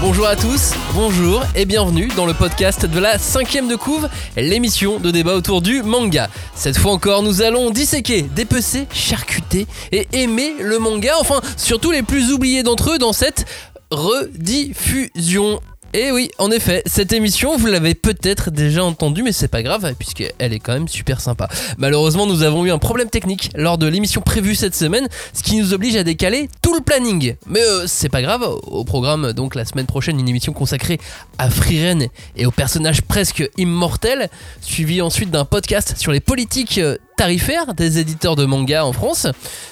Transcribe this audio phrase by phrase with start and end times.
[0.00, 4.98] Bonjour à tous, bonjour et bienvenue dans le podcast de la cinquième de couve, l'émission
[4.98, 6.30] de débat autour du manga.
[6.54, 12.02] Cette fois encore, nous allons disséquer, dépecer, charcuter et aimer le manga, enfin surtout les
[12.02, 13.44] plus oubliés d'entre eux dans cette
[13.90, 15.60] rediffusion.
[15.92, 19.92] Et oui, en effet, cette émission, vous l'avez peut-être déjà entendue, mais c'est pas grave,
[19.98, 21.48] puisqu'elle est quand même super sympa.
[21.78, 25.56] Malheureusement, nous avons eu un problème technique lors de l'émission prévue cette semaine, ce qui
[25.56, 27.34] nous oblige à décaler tout le planning.
[27.46, 31.00] Mais euh, c'est pas grave, au programme, donc la semaine prochaine, une émission consacrée
[31.38, 34.28] à Frieren et aux personnages presque immortels,
[34.60, 36.80] suivi ensuite d'un podcast sur les politiques
[37.20, 39.26] tarifaires des éditeurs de manga en France,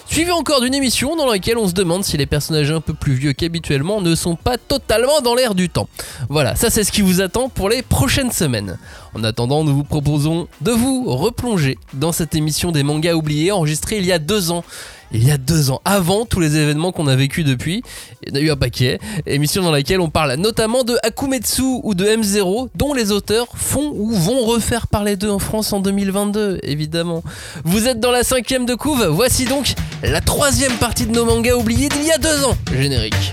[0.04, 3.14] suivi encore d'une émission dans laquelle on se demande si les personnages un peu plus
[3.14, 5.88] vieux qu'habituellement ne sont pas totalement dans l'air du temps.
[6.28, 8.76] Voilà, ça c'est ce qui vous attend pour les prochaines semaines.
[9.14, 13.96] En attendant, nous vous proposons de vous replonger dans cette émission des mangas oubliés enregistrée
[13.96, 14.62] il y a deux ans.
[15.10, 17.82] Il y a deux ans, avant tous les événements qu'on a vécu depuis,
[18.22, 18.98] il y en a eu un paquet.
[19.26, 23.90] Émission dans laquelle on parle notamment de Akumetsu ou de M0, dont les auteurs font
[23.94, 27.22] ou vont refaire parler d'eux en France en 2022, évidemment.
[27.64, 31.54] Vous êtes dans la cinquième de couve, voici donc la troisième partie de nos mangas
[31.54, 32.56] oubliés d'il y a deux ans.
[32.70, 33.32] Générique.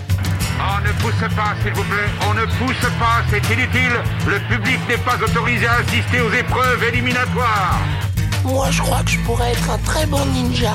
[0.58, 2.10] On ne pousse pas, s'il vous plaît.
[2.30, 4.00] On ne pousse pas, c'est inutile.
[4.26, 7.82] Le public n'est pas autorisé à assister aux épreuves éliminatoires.
[8.45, 10.72] Moi, je crois que je pourrais être un très bon ninja.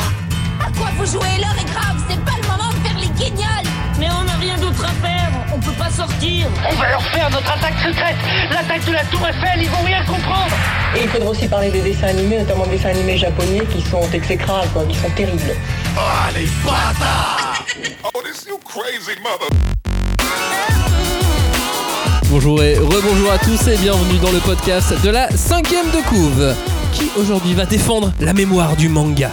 [0.60, 3.66] À quoi vous jouez L'heure est grave, c'est pas le moment de faire les guignols.
[3.98, 6.46] Mais on n'a rien d'autre à faire, on peut pas sortir.
[6.70, 8.16] On va leur faire notre attaque secrète.
[8.50, 10.54] L'attaque de la Tour Eiffel, ils vont rien comprendre.
[10.96, 14.02] Et il faudra aussi parler des dessins animés, notamment des dessins animés japonais qui sont
[14.12, 15.54] exécrables, quoi, qui sont terribles.
[15.96, 16.00] Oh,
[16.34, 17.64] les bâtards.
[18.04, 19.48] Oh, this you crazy mother
[22.30, 26.54] Bonjour et rebonjour à tous et bienvenue dans le podcast de la cinquième de couve,
[26.92, 29.32] qui aujourd'hui va défendre la mémoire du manga?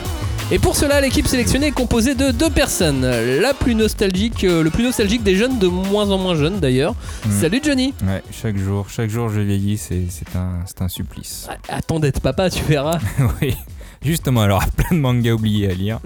[0.50, 3.06] Et pour cela, l'équipe sélectionnée est composée de deux personnes.
[3.42, 6.96] La plus nostalgique, euh, le plus nostalgique des jeunes, de moins en moins jeunes d'ailleurs.
[7.26, 7.32] Mm.
[7.42, 7.94] Salut Johnny.
[8.08, 11.50] Ouais, chaque jour, chaque jour je vieillis, c'est c'est un, c'est un supplice.
[11.50, 12.98] Ah, Attends d'être papa, tu verras.
[13.42, 13.58] oui.
[14.02, 16.00] Justement, alors plein de mangas oubliés à lire.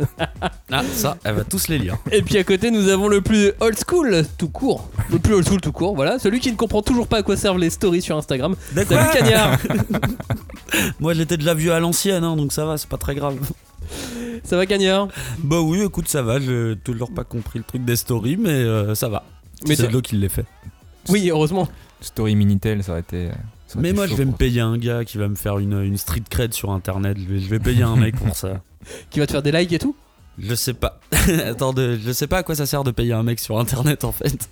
[0.72, 1.97] Ah, ça, elle va tous les lire.
[2.12, 4.90] Et puis à côté, nous avons le plus old school tout court.
[5.12, 6.18] Le plus old school tout court, voilà.
[6.18, 8.56] Celui qui ne comprend toujours pas à quoi servent les stories sur Instagram.
[8.72, 8.97] D'accord.
[8.97, 9.59] Salut Cagnard.
[11.00, 13.38] Moi, je l'étais déjà vu à l'ancienne, hein, donc ça va, c'est pas très grave.
[14.44, 15.08] Ça va Cagnard?
[15.40, 16.40] Bah oui, écoute, ça va.
[16.40, 19.24] J'ai toujours pas compris le truc des stories, mais euh, ça va.
[19.68, 20.46] Mais c'est l'eau qui les fait.
[21.09, 21.68] Oui, heureusement.
[22.02, 23.28] Story Minitel, ça aurait été.
[23.68, 25.36] ça aurait Mais été moi, chaud je vais me payer un gars qui va me
[25.36, 27.18] faire une, une street cred sur internet.
[27.20, 28.62] Je vais, je vais payer un mec pour ça.
[29.12, 29.96] Qui va te faire des likes et tout?
[30.40, 31.00] Je sais pas.
[31.46, 34.03] Attends, de- je sais pas à quoi ça sert de payer un mec sur internet
[34.03, 34.50] en fait.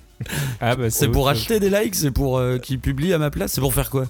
[0.62, 3.54] Ah, bah, C'est pour acheter des likes, c'est pour euh, qu'il publie à ma place,
[3.54, 4.06] c'est pour faire quoi?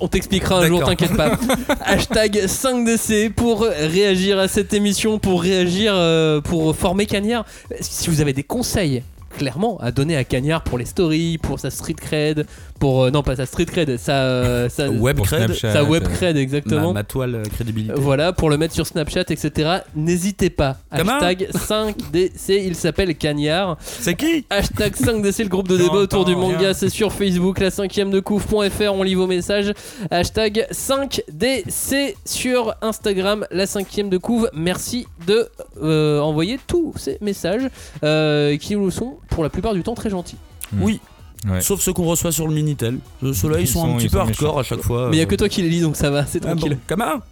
[0.00, 1.38] On t'expliquera un jour, t'inquiète pas.
[1.84, 7.44] Hashtag 5DC pour réagir à cette émission, pour réagir, euh, pour former Cagnard.
[7.80, 9.02] Si vous avez des conseils,
[9.36, 12.46] clairement, à donner à Cagnard pour les stories, pour sa street cred,
[12.80, 13.04] pour.
[13.04, 14.12] euh, non, pas sa street cred, sa.
[14.24, 16.92] euh, sa Web cred, Snapchat, sa web cred, ma, exactement.
[16.92, 17.92] ma toile euh, crédibilité.
[17.96, 19.78] Voilà, pour le mettre sur Snapchat, etc.
[19.94, 20.78] N'hésitez pas.
[20.96, 23.76] Comment Hashtag 5DC, il s'appelle Cagnard.
[23.80, 26.74] C'est qui Hashtag 5DC, le groupe de débat autour du manga, rien.
[26.74, 29.72] c'est sur Facebook, la cinquième de couvre.fr, on lit vos messages.
[30.10, 34.50] Hashtag 5DC sur Instagram, la cinquième de couve.
[34.54, 35.48] Merci de
[35.82, 37.68] euh, envoyer tous ces messages
[38.58, 40.38] qui nous sont pour la plupart du temps très gentils.
[40.78, 41.00] Oui.
[41.48, 41.60] Ouais.
[41.62, 42.98] Sauf ceux qu'on reçoit sur le Minitel.
[43.22, 44.58] Euh, Ceux-là, ils, Ils sont, sont- un petit peu hardcore méchants.
[44.58, 45.06] à chaque fois.
[45.08, 45.26] Mais il n'y a euh.
[45.28, 46.78] que toi qui les lis donc ça va, c'est Ah bon, tranquille.
[46.86, 47.22] Comment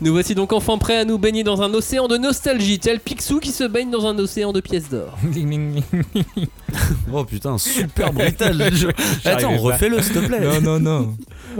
[0.00, 3.38] Nous voici donc enfin prêts à nous baigner dans un océan de nostalgie, tel Picsou
[3.38, 5.16] qui se baigne dans un océan de pièces d'or.
[7.12, 8.70] Oh putain, super brutal.
[8.74, 8.88] Je-
[9.28, 10.40] Attends, refais-le s'il te plaît.
[10.40, 11.14] Non, non, non.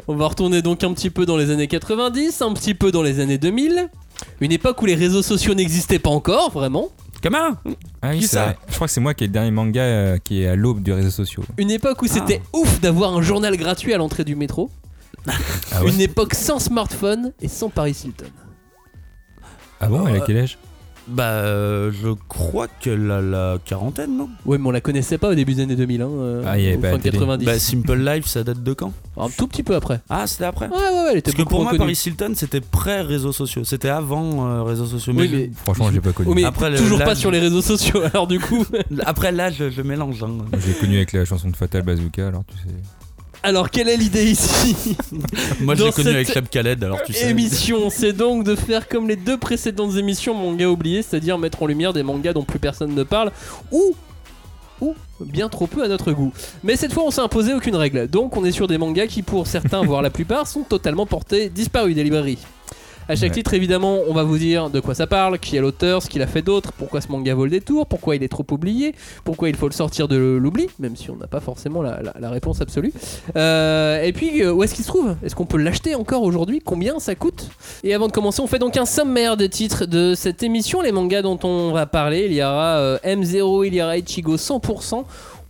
[0.09, 3.03] On va retourner donc un petit peu dans les années 90, un petit peu dans
[3.03, 3.89] les années 2000.
[4.41, 6.89] Une époque où les réseaux sociaux n'existaient pas encore, vraiment.
[7.23, 7.57] Comment?
[8.03, 8.55] Ah oui, Qui ça?
[8.69, 10.83] Je crois que c'est moi qui ai le dernier manga euh, qui est à l'aube
[10.83, 11.45] des réseaux sociaux.
[11.59, 14.71] Une époque où c'était ouf d'avoir un journal gratuit à l'entrée du métro.
[15.73, 15.91] Ah ouais?
[15.93, 18.25] Une époque sans smartphone et sans Paris Hilton.
[19.81, 20.59] Ah bon, elle a quel âge?
[21.09, 24.29] Bah, euh, je crois qu'elle a la quarantaine, non?
[24.47, 26.03] Ouais, mais on la connaissait pas au début des années 2000.
[26.03, 27.19] Hein, euh, Ah, il y avait pas fin la télé.
[27.19, 27.45] 90.
[27.47, 28.93] Bah, Simple Life, ça date de quand?
[29.17, 30.01] Un tout petit peu après.
[30.09, 30.67] Ah, c'était après?
[30.69, 31.93] Ouais, ouais, ouais, elle était Parce que beaucoup pour moi, reconnue.
[31.95, 33.65] Paris Hilton, c'était pré-réseaux sociaux.
[33.65, 35.13] C'était avant euh, réseaux sociaux.
[35.17, 36.33] Oui, je- mais- Franchement, j'ai pas connu.
[36.35, 38.65] Mais Après, le- toujours là, pas je- sur les réseaux sociaux, alors du coup.
[39.07, 40.23] Après, là, je, je mélange.
[40.23, 40.39] hein.
[40.65, 42.75] J'ai connu avec la chanson de Fatal Bazooka, alors tu sais.
[43.43, 44.97] Alors, quelle est l'idée ici
[45.61, 47.31] Moi, je l'ai connu avec Cheb Khaled, alors tu sais.
[47.31, 51.67] émission, c'est donc de faire comme les deux précédentes émissions manga oubliés, c'est-à-dire mettre en
[51.67, 53.33] lumière des mangas dont plus personne ne parle,
[53.73, 53.95] ou
[54.81, 56.33] ou bien trop peu à notre goût.
[56.65, 59.23] Mais cette fois, on s'est imposé aucune règle, donc on est sur des mangas qui,
[59.23, 62.39] pour certains, voire la plupart, sont totalement portés disparus des librairies.
[63.11, 63.35] À chaque Ouais.
[63.35, 66.23] titre, évidemment, on va vous dire de quoi ça parle, qui est l'auteur, ce qu'il
[66.23, 69.49] a fait d'autre, pourquoi ce manga vaut le détour, pourquoi il est trop oublié, pourquoi
[69.49, 72.31] il faut le sortir de l'oubli, même si on n'a pas forcément la, la- la
[72.31, 72.93] réponse absolue.
[73.37, 75.17] Euh, et puis, euh, où est-ce qu'il se trouve?
[75.25, 76.61] Est-ce qu'on peut l'acheter encore aujourd'hui?
[76.65, 77.49] Combien ça coûte?
[77.83, 80.93] Et avant de commencer, on fait donc un sommaire des titres de cette émission, les
[80.93, 82.27] mangas dont on va parler.
[82.27, 85.03] Il y aura euh, M0, il y aura Ichigo 100%.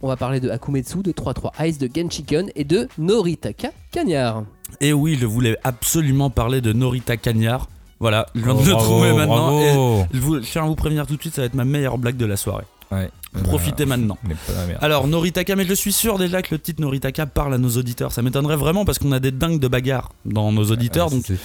[0.02, 4.44] On va parler de Akumetsu, de 3-3 Ice, de Genshiken et de Noritaka Cagnard.
[4.80, 7.68] Et oui, je voulais absolument parler de Norita Cagnard.
[7.98, 9.60] Voilà, je viens de Oh, le bravo, trouver maintenant.
[9.60, 11.64] et je, vous, je tiens à vous prévenir tout de suite, ça va être ma
[11.66, 12.64] meilleure blague de la soirée.
[12.90, 13.10] Ouais.
[13.44, 14.16] Profitez maintenant.
[14.24, 14.78] La merde.
[14.82, 18.10] Alors, Noritaka, mais je suis sûr déjà que le titre Noritaka parle à nos auditeurs.
[18.10, 21.06] Ça m'étonnerait vraiment parce qu'on a des dingues de bagarre dans nos auditeurs.
[21.12, 21.36] Ouais, donc, sûr.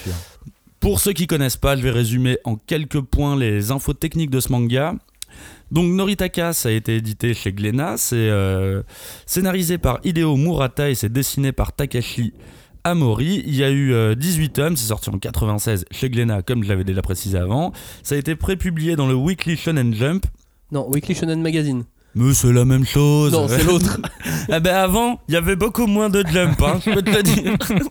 [0.80, 4.40] pour ceux qui connaissent pas, je vais résumer en quelques points les infos techniques de
[4.40, 4.96] ce manga.
[5.72, 8.84] Donc Noritaka, ça a été édité chez Glénat, c'est euh,
[9.26, 12.34] scénarisé par Hideo Murata et c'est dessiné par Takashi
[12.86, 13.44] Amori.
[13.46, 16.70] Il y a eu euh, 18 tomes, c'est sorti en 96 chez Glénat, comme je
[16.70, 17.74] l'avais déjà précisé avant.
[18.04, 20.26] Ça a été prépublié dans le Weekly Shonen Jump.
[20.72, 21.84] Non, Weekly Shonen Magazine.
[22.16, 23.34] Mais c'est la même chose.
[23.34, 24.00] Non, c'est l'autre.
[24.48, 27.24] Ah ben avant, il y avait beaucoup moins de jump, hein, je peux te le
[27.24, 27.56] dire.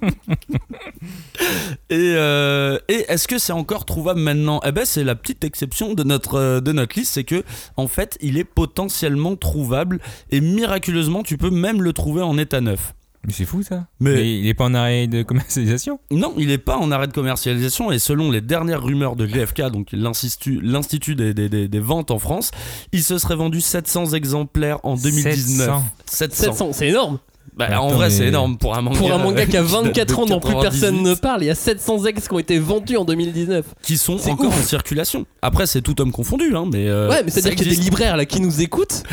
[1.91, 4.61] et euh, et est-ce que c'est encore trouvable maintenant?
[4.65, 7.43] Eh ben c'est la petite exception de notre euh, de notre liste, c'est que
[7.77, 9.99] en fait il est potentiellement trouvable
[10.31, 12.95] et miraculeusement tu peux même le trouver en état neuf.
[13.27, 13.87] Mais c'est fou ça.
[14.01, 15.99] Mais- Mais il est pas en arrêt de commercialisation?
[16.11, 19.71] Non, il n'est pas en arrêt de commercialisation et selon les dernières rumeurs de GFK,
[19.71, 22.51] donc l'Institut des, des- des- des ventes en France,
[22.93, 25.67] il se serait vendu 700 exemplaires en 2019.
[25.67, 25.83] 700.
[26.07, 26.53] 700.
[26.53, 27.19] 700, c'est énorme.
[27.57, 28.99] Bah, Attends, en vrai, mais- c'est énorme pour un manga.
[28.99, 31.43] Pour un manga qui a date 24 de ans dont plus personne 98, ne parle,
[31.45, 33.65] il y a 700 ex qui ont été vendus en 2019.
[33.83, 34.59] Qui sont encore ouf.
[34.59, 35.25] en circulation.
[35.41, 36.89] Après, c'est tout homme confondu, hein, mais.
[36.89, 39.05] euh, ouais, mais c'est-à-dire qu'il y a des libraires là qui nous écoutent.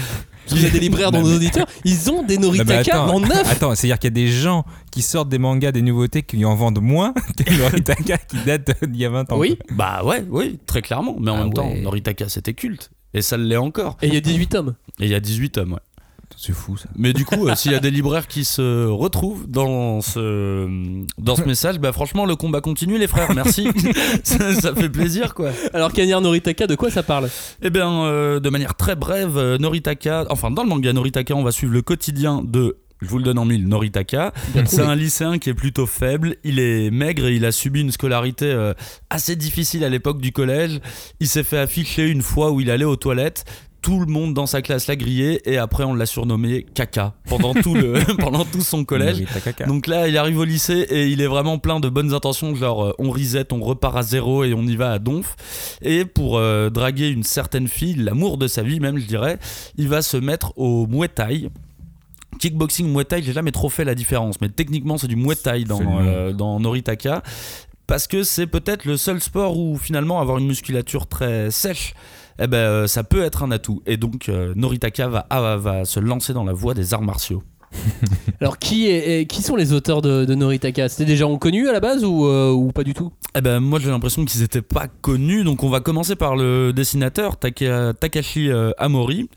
[0.56, 3.52] Il y a des libraires dans nos auditeurs, ils ont des Noritaka attends, en neuf.
[3.52, 6.56] Attends, c'est-à-dire qu'il y a des gens qui sortent des mangas, des nouveautés, qui en
[6.56, 9.38] vendent moins que Noritaka qui date d'il y a 20 ans.
[9.38, 11.16] Oui, Bah ouais, oui, très clairement.
[11.20, 11.72] Mais en Ah même temps.
[11.76, 12.92] Noritaka, c'était culte.
[13.14, 13.98] Et ça l'est encore.
[14.02, 14.76] et il y a 18 tomes.
[15.00, 15.80] Et il y a 18 tomes, ouais.
[16.42, 16.90] C'est fou ça.
[16.96, 20.68] Mais du coup, euh, s'il y a des libraires qui se retrouvent dans ce,
[21.20, 23.68] dans ce message, bah franchement, le combat continue, les frères, merci.
[24.24, 25.52] ça, ça fait plaisir, quoi.
[25.72, 27.30] Alors, Cagnard Noritaka, de quoi ça parle?
[27.62, 31.44] Eh bien, euh, de manière très brève, euh, Noritaka, enfin, dans le manga Noritaka, on
[31.44, 32.78] va suivre le quotidien de.
[33.04, 34.34] Je vous le donne en mille, Noritaka.
[34.66, 37.92] C'est un lycéen qui est plutôt faible, il est maigre et il a subi une
[37.92, 38.72] scolarité
[39.10, 40.80] assez difficile à l'époque du collège.
[41.20, 43.44] Il s'est fait afficher une fois où il allait aux toilettes.
[43.82, 47.54] Tout le monde dans sa classe l'a grillé et après on l'a surnommé Caca pendant
[47.54, 49.24] tout, le, pendant tout son collège.
[49.66, 52.84] Donc là, il arrive au lycée et il est vraiment plein de bonnes intentions, genre
[52.84, 55.36] euh, on reset, on repart à zéro et on y va à donf.
[55.82, 59.40] Et pour euh, draguer une certaine fille, l'amour de sa vie même, je dirais,
[59.78, 61.50] il va se mettre au Muay Thai.
[62.40, 65.64] Kickboxing, Muay Thai, j'ai jamais trop fait la différence, mais techniquement c'est du Muay Thai
[65.64, 67.24] dans, euh, dans Noritaka.
[67.88, 71.94] Parce que c'est peut-être le seul sport où finalement avoir une musculature très sèche,
[72.42, 73.82] eh ben, euh, ça peut être un atout.
[73.86, 77.44] Et donc euh, Noritaka va, ah, va se lancer dans la voie des arts martiaux.
[78.42, 81.70] Alors, qui, est, est- qui sont les auteurs de, de Noritaka C'était des gens connus
[81.70, 83.12] à la base ou, euh, ou pas du tout?
[83.34, 86.74] Eh ben moi j'ai l'impression qu'ils étaient pas connus donc on va commencer par le
[86.74, 89.30] dessinateur Taka- Takashi Amori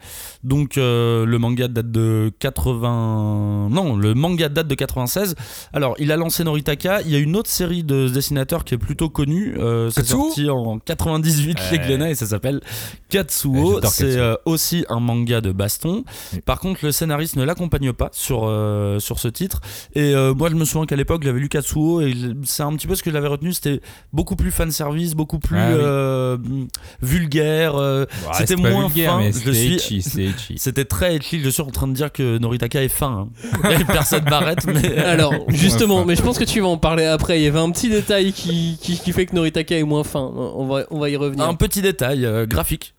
[0.44, 5.35] donc euh, le manga date de 80 non le manga date de 96
[5.73, 7.00] alors il a lancé Noritaka.
[7.02, 10.49] Il y a une autre série de dessinateurs qui est plutôt connue euh, c'est sorti
[10.50, 11.79] en 98 chez.
[11.79, 12.61] Glénat et ça s'appelle
[13.08, 13.81] Katsuo.
[13.85, 16.05] C'est euh, aussi un manga de baston.
[16.32, 16.41] Oui.
[16.41, 19.61] par contre le scénariste ne l'accompagne pas sur, euh, sur ce titre.
[19.95, 22.14] Et euh, moi je me souviens qu'à l'époque j'avais lu Katsuo et
[22.45, 23.52] c'est un petit peu ce que j'avais retenu.
[23.52, 23.80] C'était
[24.12, 25.75] beaucoup plus fan service beaucoup plus Ah oui.
[25.83, 26.37] euh,
[27.02, 27.75] vulgaire
[28.33, 29.19] c'était moins vulgaire, fin.
[29.21, 30.02] mais je c'était suis
[30.35, 33.71] etchi, c'était très etchi je suis en train de dire que Noritaka est fin hein.
[33.81, 37.41] Et personne m'arrête mais Alors, justement, mais je pense que tu vas en parler après.
[37.41, 40.21] Il y avait un petit détail qui, qui, qui fait que Noritaka est moins fin.
[40.35, 41.45] On va, on va y revenir.
[41.49, 42.95] un petit détail euh, graphique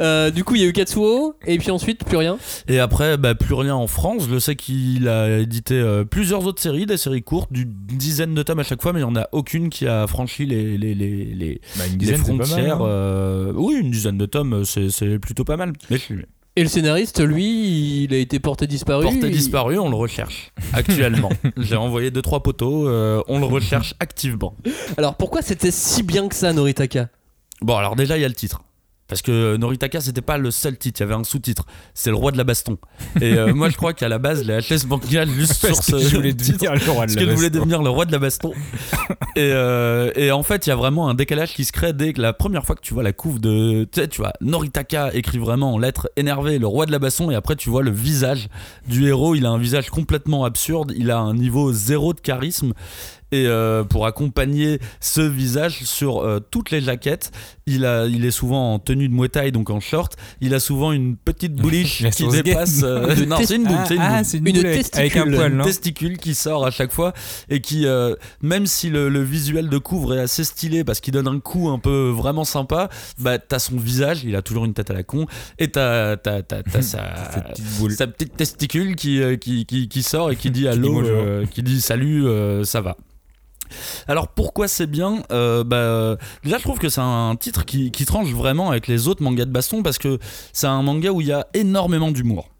[0.00, 2.38] Euh, du coup, il y a eu Katsuo, et puis ensuite, plus rien.
[2.66, 4.24] Et après, bah, plus rien en France.
[4.28, 8.42] Je sais qu'il a édité euh, plusieurs autres séries, des séries courtes, d'une dizaine de
[8.42, 10.94] tomes à chaque fois, mais il n'y en a aucune qui a franchi les, les,
[10.96, 12.80] les, les, Bah, une les dizaine, mal, frontières.
[12.82, 12.86] hein.
[12.88, 15.72] euh, oui, une dizaine de tomes, c'est c'est plutôt pas mal.
[15.88, 15.98] Mais
[16.56, 19.02] Et le scénariste, lui, il a été porté disparu.
[19.02, 21.30] porté Il- disparu, on le recherche actuellement.
[21.56, 24.54] J'ai envoyé deux trois poteaux, euh, on le recherche activement.
[24.96, 27.08] Alors, pourquoi c'était si bien que ça, Noritaka?
[27.60, 28.62] Bon, alors déjà, il y a le titre.
[29.06, 31.66] Parce que Noritaka, c'était pas le seul titre, il y avait un sous-titre.
[31.92, 32.78] C'est le roi de la baston.
[33.20, 35.98] Et euh, moi, je crois qu'à la base, les HS manga, juste sur ce que
[35.98, 37.58] je voulais titre, devenir le roi de la voulait baston.
[37.58, 38.52] devenir le roi de la baston.
[39.36, 42.14] et, euh, et en fait, il y a vraiment un décalage qui se crée dès
[42.14, 43.84] que la première fois que tu vois la couve de.
[43.84, 47.30] Tu sais, tu vois, Noritaka écrit vraiment en lettres énervées le roi de la baston,
[47.30, 48.48] et après, tu vois le visage
[48.88, 49.34] du héros.
[49.34, 52.72] Il a un visage complètement absurde, il a un niveau zéro de charisme.
[53.32, 57.30] Et euh, pour accompagner ce visage sur euh, toutes les jaquettes.
[57.66, 60.16] Il, a, il est souvent en tenue de Muay Thai, donc en short.
[60.40, 62.80] Il a souvent une petite bouliche qui dépasse.
[62.82, 65.16] euh, Une non, c'est une boule, Ah, c'est une ah, une, Une boule avec- avec
[65.16, 65.34] un testicule.
[65.36, 67.12] poil, Une non testicule qui sort à chaque fois
[67.48, 71.12] et qui, euh, même si le, le visuel de couvre est assez stylé parce qu'il
[71.14, 72.88] donne un coup un peu vraiment sympa,
[73.18, 75.26] bah t'as son visage, il a toujours une tête à la con
[75.58, 77.92] et t'as, t'as, t'as, t'as sa, Cette petite boule.
[77.92, 81.62] sa petite testicule qui, euh, qui, qui, qui sort et qui dit allô, euh, qui
[81.62, 82.96] dit salut, euh, ça va.
[84.08, 88.28] Alors pourquoi c'est bien Euh, bah, Déjà je trouve que c'est un titre qui, tranche
[88.28, 90.18] vraiment avec les autres mangas de baston parce que
[90.52, 92.50] c'est un manga où il y a énormément d'humour.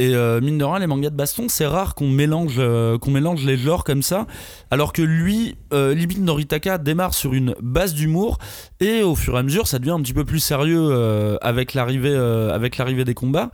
[0.00, 2.96] Et euh, mine de rien, les mangas de baston, c'est rare qu'on mélange, euh,
[3.44, 4.26] les genres comme ça.
[4.70, 8.38] Alors que lui, euh, Noritaka démarre sur une base d'humour
[8.80, 11.74] et au fur et à mesure, ça devient un petit peu plus sérieux euh, avec
[11.74, 13.50] l'arrivée, des combats.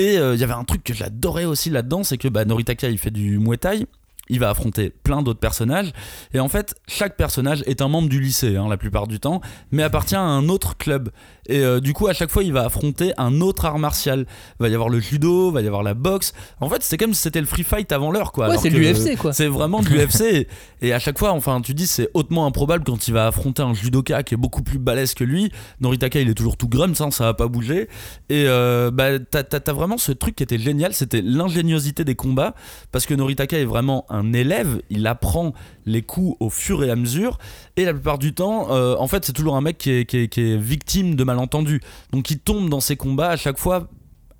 [0.00, 2.98] Et il y avait un truc que j'adorais aussi là-dedans, c'est que bah, Noritaka il
[2.98, 3.86] fait du Muay.
[4.28, 5.92] Il va affronter plein d'autres personnages.
[6.32, 9.40] Et en fait chaque personnage est un membre du lycée hein, la plupart du temps
[9.70, 11.10] mais appartient à un autre club
[11.46, 14.26] et euh, du coup à chaque fois il va affronter un autre art martial
[14.58, 17.22] va y avoir le judo va y avoir la boxe en fait c'est comme si
[17.22, 19.32] c'était le free fight avant l'heure quoi Ouais, c'est l'UFC quoi.
[19.32, 20.48] c'est vraiment de l'UFC et,
[20.84, 23.72] et à chaque fois, enfin, tu dis c'est hautement improbable quand il va affronter un
[23.72, 25.50] judoka qui est beaucoup plus balèze que lui.
[25.80, 27.88] Noritaka, il est toujours tout grum, ça, ça va pas bouger.
[28.28, 32.54] Et euh, bah, t'as, t'as vraiment ce truc qui était génial, c'était l'ingéniosité des combats,
[32.92, 35.54] parce que Noritaka est vraiment un élève, il apprend
[35.86, 37.38] les coups au fur et à mesure,
[37.76, 41.14] et la plupart du temps, euh, en fait, c'est toujours un mec qui est, victime
[41.14, 41.80] de malentendus.
[42.12, 43.88] Donc il tombe dans ses combats à chaque fois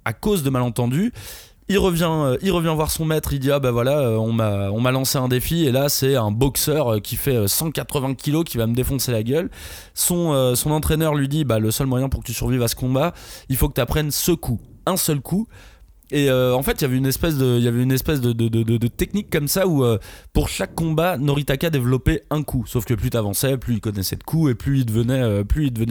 [0.05, 1.13] à cause de malentendus.
[1.69, 4.33] Il revient, euh, il revient voir son maître, il dit ah bah voilà, euh, on
[4.33, 8.59] m'a, lancé un défi et là c'est un boxeur qui fait euh, 180 kilos qui
[8.59, 9.51] va me défoncer la gueule.
[9.95, 12.77] Son, son entraîneur lui dit bah le seul moyen pour que tu survives à ce
[12.77, 13.15] combat,
[13.49, 15.49] il faut que tu apprennes ce coup, un seul coup.
[16.11, 19.99] Et euh, en fait, il y avait une espèce de, technique comme ça où euh,
[20.33, 22.65] pour chaque combat, Noritaka développait un coup.
[22.67, 25.45] Sauf que plus t'avançais, plus il connaissait de coups et plus il devenait, euh,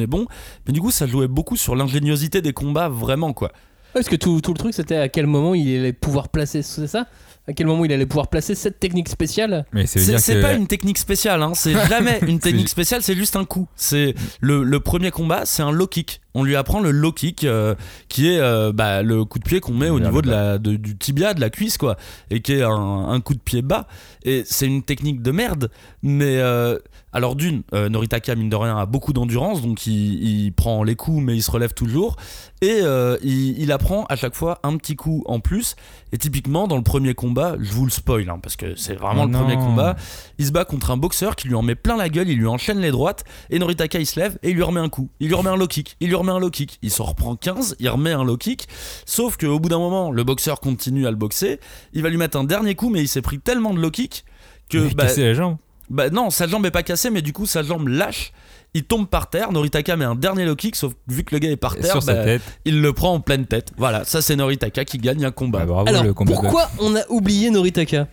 [0.07, 0.27] bon.
[0.67, 3.51] Mais du coup, ça jouait beaucoup sur l'ingéniosité des combats, vraiment quoi.
[3.93, 7.07] Parce que tout, le truc c'était à quel moment il allait pouvoir placer, ça?
[7.47, 9.99] À quel moment il allait pouvoir placer cette technique spéciale Mais C'est
[10.35, 10.41] que.
[10.41, 11.51] pas une technique spéciale, hein.
[11.55, 13.67] c'est jamais une technique spéciale, c'est juste un coup.
[13.75, 16.21] C'est le, le premier combat, c'est un low kick.
[16.35, 17.75] On lui apprend le low kick, euh,
[18.07, 20.77] qui est euh, bah, le coup de pied qu'on met au niveau de la, de-
[20.77, 21.95] du tibia, de la cuisse, quoi,
[22.31, 23.87] et qui est un, un coup de pied bas.
[24.23, 25.69] Et c'est une technique de merde,
[26.01, 26.79] mais euh,
[27.11, 30.95] alors d'une, euh, Noritaka mine de rien a beaucoup d'endurance, donc il, il prend les
[30.95, 32.15] coups, mais il se relève toujours,
[32.61, 35.75] et euh, il, il apprend à chaque fois un petit coup en plus.
[36.13, 39.23] Et typiquement dans le premier combat, je vous le spoil, hein, parce que c'est vraiment
[39.23, 39.95] Oh le premier combat.
[40.37, 42.47] Il se bat contre un boxeur qui lui en met plein la gueule, il lui
[42.47, 45.09] enchaîne les droites, et Noritaka il se lève et il lui remet un coup.
[45.19, 46.79] Il lui remet un low kick, il lui remet un low kick.
[46.81, 48.67] Il s'en reprend 15, il remet un low kick.
[49.05, 51.59] Sauf qu'au bout d'un moment, le boxeur continue à le boxer.
[51.93, 54.25] Il va lui mettre un dernier coup, mais il s'est pris tellement de low kick
[54.69, 54.77] que.
[54.77, 55.57] Il a bah, cassé la jambe.
[55.89, 58.31] bah non, sa jambe est pas cassée, mais du coup sa jambe lâche.
[58.75, 61.51] Il tombe par terre, Noritaka met un dernier low kick, sauf vu que le gars
[61.51, 62.41] est par terre, Sur sa bah, tête.
[62.65, 63.71] il le prend en pleine tête.
[63.77, 65.59] Voilà, ça c'est Noritaka qui gagne un combat.
[65.59, 68.07] Bah, bravo, Alors le combat de- pourquoi on a oublié Noritaka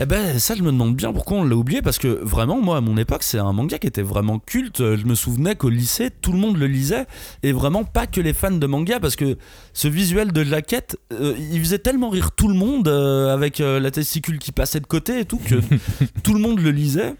[0.00, 2.78] Eh ben ça je me demande bien pourquoi on l'a oublié parce que vraiment moi
[2.78, 4.78] à mon époque c'est un manga qui était vraiment culte.
[4.96, 7.06] Je me souvenais qu'au lycée tout le monde le lisait
[7.44, 9.38] et vraiment pas que les fans de manga parce que
[9.72, 13.78] ce visuel de jaquette euh, il faisait tellement rire tout le monde euh, avec euh,
[13.78, 15.54] la testicule qui passait de côté et tout que
[16.24, 17.14] tout le monde le lisait.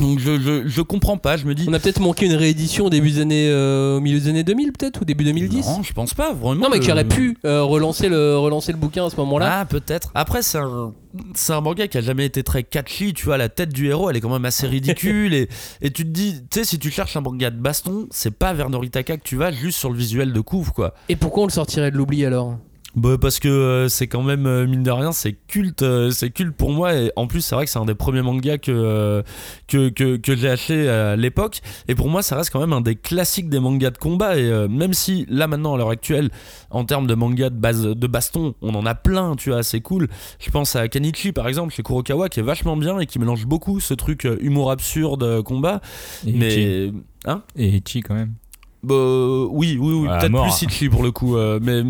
[0.00, 2.86] Donc je, je, je comprends pas, je me dis On a peut-être manqué une réédition
[2.86, 5.82] au début des années, euh, au milieu des années 2000 peut-être ou début 2010 non
[5.84, 6.64] je pense pas vraiment.
[6.64, 9.60] Non, mais qui aurait pu euh, relancer, le, relancer le bouquin à ce moment-là.
[9.60, 10.10] Ah, peut-être.
[10.14, 10.92] Après, c'est un,
[11.34, 13.12] c'est un manga qui a jamais été très catchy.
[13.14, 15.32] Tu vois, la tête du héros, elle est quand même assez ridicule.
[15.34, 15.48] et,
[15.80, 18.52] et tu te dis, tu sais, si tu cherches un manga de baston, c'est pas
[18.52, 20.94] vers Noritaka que tu vas juste sur le visuel de couvre, quoi.
[21.08, 22.56] Et pourquoi on le sortirait de l'oubli alors?
[22.96, 25.82] Bah, parce que euh, c'est quand même, euh, mine de rien, c'est culte.
[25.82, 26.94] euh, c'est culte pour moi.
[26.94, 29.24] Et en plus, c'est vrai que c'est un des premiers mangas que,
[29.66, 31.60] que, que, que j'ai acheté à l'époque.
[31.88, 34.36] Et pour moi, ça reste quand même un des classiques des mangas de combat.
[34.38, 36.30] Et même si là, maintenant, à l'heure actuelle,
[36.70, 39.80] en termes de manga de, base, de baston, on en a plein, tu vois, c'est
[39.80, 40.08] cool.
[40.38, 43.46] Je pense à Kanichi, par exemple, chez Kurokawa, qui est vachement bien et qui mélange
[43.46, 45.80] beaucoup ce truc humour absurde, combat.
[46.26, 46.38] Et Ichi.
[46.38, 46.92] Mais.
[47.26, 47.42] Hein?
[47.56, 48.34] Et Ichi quand même.
[48.84, 48.94] bah,
[49.50, 51.36] oui, oui, peut-être plus Ichi pour le coup.
[51.60, 51.82] mais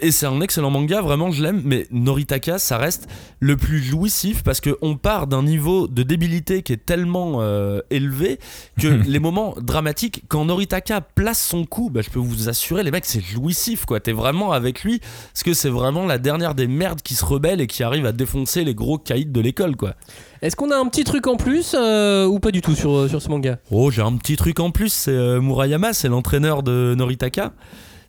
[0.00, 1.62] et c'est un excellent manga, vraiment je l'aime.
[1.64, 6.62] Mais Noritaka, ça reste le plus jouissif parce que on part d'un niveau de débilité
[6.62, 8.40] qui est tellement euh, élevé
[8.80, 12.90] que les moments dramatiques, quand Noritaka place son coup, bah, je peux vous assurer, les
[12.90, 14.00] mecs, c'est jouissif quoi.
[14.00, 15.00] T'es vraiment avec lui
[15.32, 18.12] parce que c'est vraiment la dernière des merdes qui se rebellent et qui arrive à
[18.12, 19.94] défoncer les gros caïds de l'école quoi.
[20.42, 23.22] Est-ce qu'on a un petit truc en plus euh, ou pas du tout sur, sur
[23.22, 23.58] ce manga?
[23.70, 27.52] Oh, j'ai un petit truc en plus, c'est euh, Murayama, c'est l'entraîneur de Noritaka.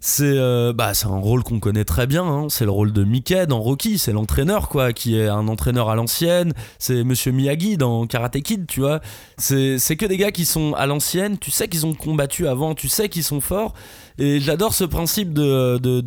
[0.05, 2.25] C'est euh, bah, un rôle qu'on connaît très bien.
[2.25, 2.47] hein.
[2.49, 3.97] C'est le rôle de Mickey dans Rocky.
[3.97, 6.51] C'est l'entraîneur, quoi, qui est un entraîneur à l'ancienne.
[6.77, 8.99] C'est Monsieur Miyagi dans Karate Kid, tu vois.
[9.37, 11.37] C'est c'est que des gars qui sont à l'ancienne.
[11.37, 12.75] Tu sais qu'ils ont combattu avant.
[12.75, 13.73] Tu sais qu'ils sont forts.
[14.17, 16.01] Et j'adore ce principe de- de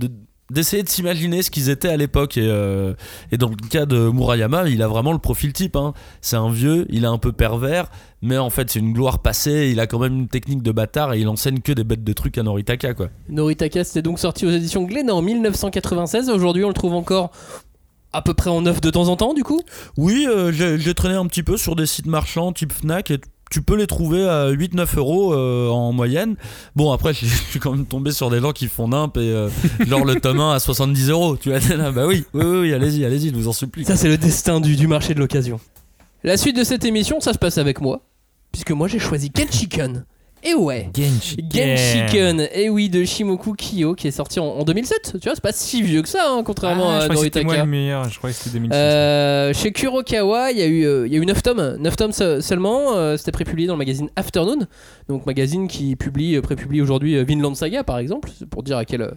[0.50, 2.95] d'essayer de s'imaginer ce qu'ils étaient à l'époque et, euh,
[3.33, 5.93] et dans le cas de Murayama il a vraiment le profil type hein.
[6.21, 7.91] c'est un vieux il est un peu pervers
[8.23, 11.15] mais en fait c'est une gloire passée il a quand même une technique de bâtard
[11.15, 14.47] et il enseigne que des bêtes de trucs à Noritaka quoi Noritaka, c'était donc sorti
[14.47, 16.31] aux éditions Glénat en 1996.
[16.31, 17.31] Aujourd'hui, on le trouve encore
[18.12, 19.61] à peu près en neuf de temps en temps, du coup?
[19.97, 23.21] oui euh, j'ai j'ai traîné un petit peu sur des sites marchands type Fnac et
[23.50, 26.37] tu peux les trouver à 8-9 euros euh, en moyenne.
[26.75, 29.49] Bon, après, je suis quand même tombé sur des gens qui font nimp et euh,
[29.87, 31.37] genre le tome 1 à 70 euros.
[31.37, 33.85] Tu vois, là, bah oui, oui, allez-y, allez-y, je vous en supplie.
[33.85, 35.61] Ça, c'est le destin du, marché de l'occasion.
[36.25, 38.03] La suite de cette émission, ça se passe avec moi,
[38.50, 40.05] puisque moi j'ai choisi Genshiken.
[40.49, 45.17] Et ouais, Genshiken, et oui, de Shimoku Kiyo, qui est sorti en, en 2007.
[45.21, 47.23] Tu vois, c'est pas si vieux que ça, hein, contrairement Ah, je à crois que
[47.23, 47.65] c'était moi Noritaka.
[47.65, 48.76] le meilleur, je crois que c'était 2006.
[48.76, 51.97] Euh, chez Kurokawa, il y a eu, euh, il y a eu 9 tomes, 9
[51.97, 52.95] tomes se- seulement.
[52.97, 54.67] euh, C'était prépublié dans le magazine Afternoon,
[55.09, 58.76] donc magazine qui publie, euh, prépublie aujourd'hui euh, Vinland Saga par exemple, c'est pour dire
[58.76, 59.11] à quel,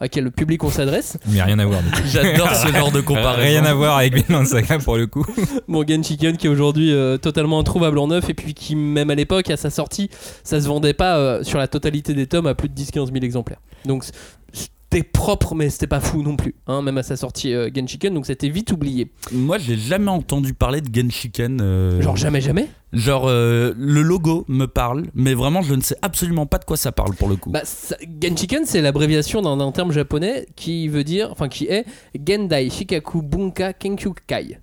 [0.00, 1.18] à quel public on s'adresse.
[1.28, 1.82] Mais rien à voir.
[1.82, 2.00] du coup.
[2.06, 3.42] J'adore ce genre de comparaison.
[3.42, 5.24] Rien à voir avec Vinland Saga pour le coup.
[5.68, 9.14] Mon Genshiken qui est aujourd'hui euh, totalement introuvable en neuf et puis qui même à
[9.14, 10.08] l'époque à sa sortie
[10.42, 13.16] ça se vendait pas euh, sur la totalité des tomes à plus de 10-15 000
[13.22, 13.60] exemplaires.
[13.84, 14.04] Donc
[14.92, 18.12] c'était propre mais c'était pas fou non plus, hein, même à sa sortie euh, Genshiken
[18.12, 19.10] donc c'était vite oublié.
[19.32, 21.60] Moi, j'ai jamais entendu parler de Genshiken.
[21.60, 22.66] euh, Genre jamais jamais?
[22.92, 26.76] Genre, euh, le logo me parle, mais vraiment, je ne sais absolument pas de quoi
[26.76, 27.50] ça parle pour le coup.
[27.50, 31.84] Bah, ça- Genshiken, c'est l'abréviation d'un terme japonais qui veut dire, enfin qui est
[32.26, 34.58] Gendai Shikaku Bunka Kenkyukai.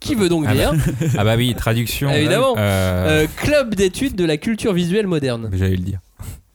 [0.00, 0.72] Qui veut donc Ah dire
[1.18, 2.10] Ah bah oui, traduction.
[2.10, 2.54] Évidemment.
[2.56, 5.50] Euh, euh, club d'études de la culture visuelle moderne.
[5.52, 5.98] J'allais le dire.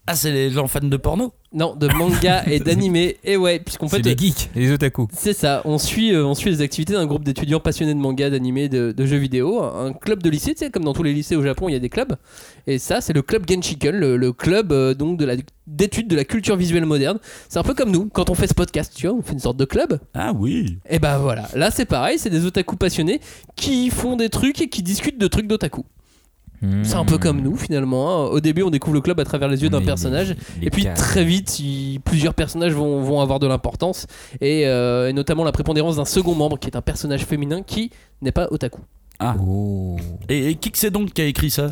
[0.08, 1.34] Ah, c'est les gens fans de porno?
[1.54, 3.18] Non, de manga et d'animé.
[3.26, 5.08] Et ouais, puisqu'en C'est fait, des geeks, les otaku.
[5.12, 5.62] c'est ça.
[5.66, 8.94] On suit, euh, on suit les activités d'un groupe d'étudiants passionnés de manga, d'animé, de,
[8.94, 9.62] de jeux vidéo.
[9.62, 11.76] Un club de lycée, tu sais, comme dans tous les lycées au Japon, il y
[11.76, 12.16] a des clubs.
[12.68, 15.36] Et ça, c'est le club Genshiken, le, le club euh, donc de la
[15.68, 17.20] d'études de la culture visuelle moderne.
[17.50, 19.40] C'est un peu comme nous, quand on fait ce podcast, tu vois, on fait une
[19.40, 20.00] sorte de club.
[20.14, 23.22] Ah oui Et bah voilà, là c'est pareil, c'est des otaku passionnés
[23.56, 25.84] qui font des trucs et qui discutent de trucs d'otaku.
[26.84, 28.10] C'est un peu comme nous finalement.
[28.10, 28.26] hein.
[28.30, 30.84] Au début, on découvre le club à travers les yeux d'un personnage, les et puis
[30.84, 34.06] cas- très vite, il- plusieurs personnages vont, vont avoir de l'importance,
[34.42, 37.90] et, euh, et notamment la prépondérance d'un second membre qui est un personnage féminin qui
[38.22, 38.82] n'est pas otaku.
[39.24, 39.36] Ah.
[39.40, 39.98] Oh.
[40.30, 41.72] Et, et qui que c'est donc qui a écrit ça?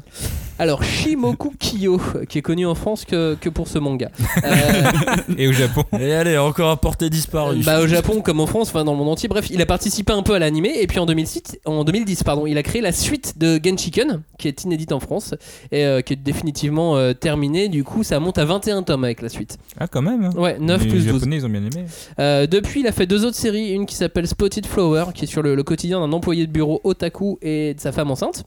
[0.62, 4.12] Alors Shimoku Kiyo, qui est connu en France que, que pour ce manga.
[4.44, 4.84] Euh,
[5.38, 5.86] Et au Japon.
[5.98, 7.64] Et allez, encore à portée disparue.
[7.64, 9.30] Bah, au Japon comme en France, enfin dans le monde entier.
[9.30, 12.46] Bref, il a participé un peu à l'animé et puis en 2006, en 2010, pardon,
[12.46, 15.34] il a créé la suite de Genshiken qui est inédite en France
[15.72, 17.70] et euh, qui est définitivement euh, terminée.
[17.70, 19.58] Du coup, ça monte à 21 tomes avec la suite.
[19.80, 20.26] Ah, quand même.
[20.26, 20.32] hein.
[20.36, 21.14] Ouais, 9 les plus 12.
[21.14, 21.86] Japonais, ils ont bien aimé.
[22.20, 25.28] Euh, depuis, il a fait deux autres séries, une qui s'appelle Spotted Flower, qui est
[25.28, 28.46] sur le, le quotidien d'un employé de bureau otaku et de sa femme enceinte.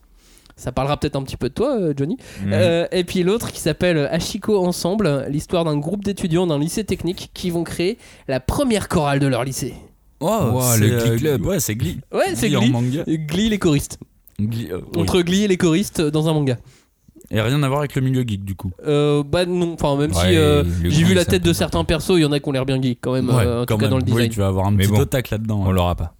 [0.55, 2.17] Ça parlera peut-être un petit peu de toi, euh, Johnny.
[2.45, 2.51] Mhm.
[2.53, 7.31] Euh, et puis l'autre qui s'appelle Ashiko Ensemble, l'histoire d'un groupe d'étudiants d'un lycée technique
[7.33, 9.73] qui vont créer la première chorale de leur lycée.
[10.19, 11.45] Oh, Wow, le euh, Glee Club.
[11.45, 11.99] Ouais, c'est Glee.
[12.13, 12.69] Ouais, c'est Glee en Glee.
[12.71, 13.03] manga.
[13.07, 13.97] Glee les choristes.
[14.39, 15.01] Glee, euh, oui.
[15.01, 16.57] Entre Glee et les choristes dans un manga.
[17.31, 18.71] Et rien à voir avec le milieu geek du coup.
[18.85, 22.11] Euh, bah non, enfin même si Ouais, euh, j'ai vu la tête de certains persos,
[22.17, 23.81] il y en a qui ont l'air bien geek quand même, euh, en tout cas
[23.81, 23.89] même.
[23.89, 24.21] dans le design.
[24.23, 25.07] Oui, tu vas avoir un Mais petit bon.
[25.31, 25.61] là-dedans.
[25.65, 25.71] On hein.
[25.71, 26.13] l'aura pas.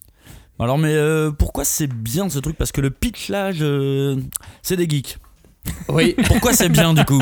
[0.63, 2.57] Alors, mais euh, pourquoi c'est bien ce truc?
[2.57, 4.17] Parce que le pitch là, je-
[4.61, 5.17] c'est des geeks.
[5.89, 7.21] Oui, Pourquoi c'est bien du coup?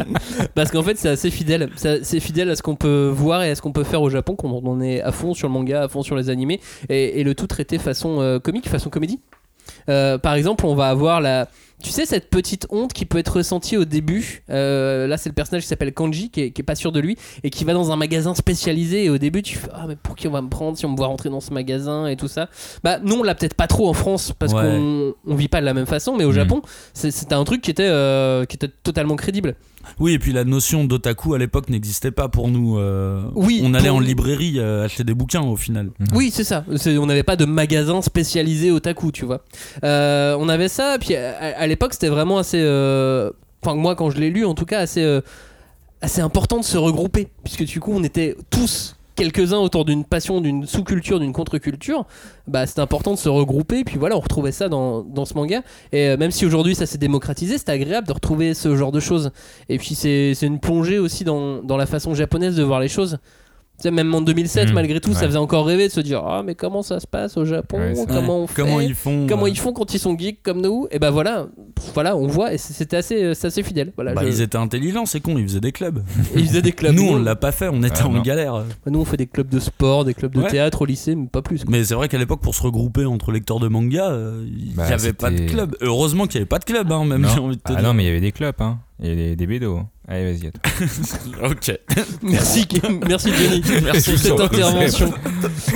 [0.54, 3.50] Parce qu'en fait c'est assez fidèle, c'est assez fidèle à ce qu'on peut voir et
[3.50, 5.82] à ce qu'on peut faire au Japon quand on est à fond sur le manga,
[5.82, 9.18] à fond sur les animés et, et le tout traité façon euh, comique, façon comédie.
[9.88, 11.48] Euh, par exemple, on va avoir la,
[11.82, 14.42] tu sais cette petite honte qui peut être ressentie au début.
[14.50, 17.00] Euh, là, c'est le personnage qui s'appelle Kanji qui est, qui est pas sûr de
[17.00, 19.96] lui et qui va dans un magasin spécialisé et au début tu fais ah mais
[19.96, 22.16] pour qui on va me prendre si on me voit rentrer dans ce magasin et
[22.16, 22.48] tout ça?
[22.84, 24.60] Bah non, on l'a peut-être pas trop en France parce Ouais.
[24.62, 26.34] qu'on on vit pas de la même façon, mais au Mhm.
[26.34, 26.62] Japon
[26.94, 29.54] c'est- c'était un truc qui était euh, qui était totalement crédible.
[29.98, 32.78] Oui, et puis la notion d'otaku à l'époque n'existait pas pour nous.
[32.78, 35.90] euh, Oui, on allait pour- en librairie euh, acheter des bouquins au final.
[36.14, 36.64] Oui, c'est ça.
[36.76, 39.42] C'est- On n'avait pas de magasin spécialisé otaku, tu vois.
[39.84, 42.60] Euh, on avait ça, puis à, à l'époque, c'était vraiment assez.
[42.60, 43.30] euh,
[43.62, 45.20] Enfin, moi, quand je l'ai lu, en tout cas, assez, euh,
[46.00, 50.40] assez important de se regrouper, puisque du coup, on était tous quelques-uns autour d'une passion,
[50.40, 52.06] d'une sous-culture, d'une contre-culture,
[52.46, 53.84] bah important de se regrouper.
[53.84, 55.60] Puis voilà, on retrouvait ça dans, dans ce manga.
[55.92, 59.00] Et euh, même si aujourd'hui ça s'est démocratisé, c'était agréable de retrouver ce genre de
[59.00, 59.30] choses.
[59.68, 62.88] Et puis c'est c'est une plongée aussi dans, dans la façon japonaise de voir les
[62.88, 63.18] choses.
[63.80, 64.74] Sais, même en 2007, Mm.
[64.74, 67.36] malgré tout, ça faisait encore rêver de se dire Ah, mais comment ça se passe
[67.36, 67.78] au Japon?
[67.78, 68.60] Ouais, Comment on fait?
[68.62, 70.86] Comment ils font Comment euh, ils font quand ils sont geeks comme nous?
[70.90, 73.92] Et ben voilà, pff, voilà, on voit, et c'était assez, c'est assez fidèle.
[73.96, 75.98] Voilà, Bah, je- ils étaient intelligents, c'est con, ils faisaient des clubs.
[76.34, 76.94] et ils faisaient des clubs.
[76.94, 78.22] Nous, on l'a pas fait, on était Ah, en non.
[78.22, 78.64] galère.
[78.86, 80.50] Nous, on fait des clubs de sport, des clubs de Ouais.
[80.50, 81.64] théâtre au lycée, mais pas plus.
[81.64, 81.70] quoi.
[81.70, 84.74] Mais c'est vrai qu'à l'époque, pour se regrouper entre lecteurs de manga, euh, il n'y
[84.74, 85.76] Bah, avait pas de club.
[85.80, 87.28] Heureusement qu'il n'y avait pas de club, hein, même Non.
[87.34, 87.82] j'ai envie de te Ah dire.
[87.84, 88.78] non, mais il y avait des clubs, hein.
[89.02, 89.80] Il y avait des, des bédos.
[90.10, 91.50] Allez, vas-y, à toi.
[91.50, 91.78] Ok.
[92.22, 92.66] Merci,
[93.06, 95.12] merci Johnny, merci pour cette intervention.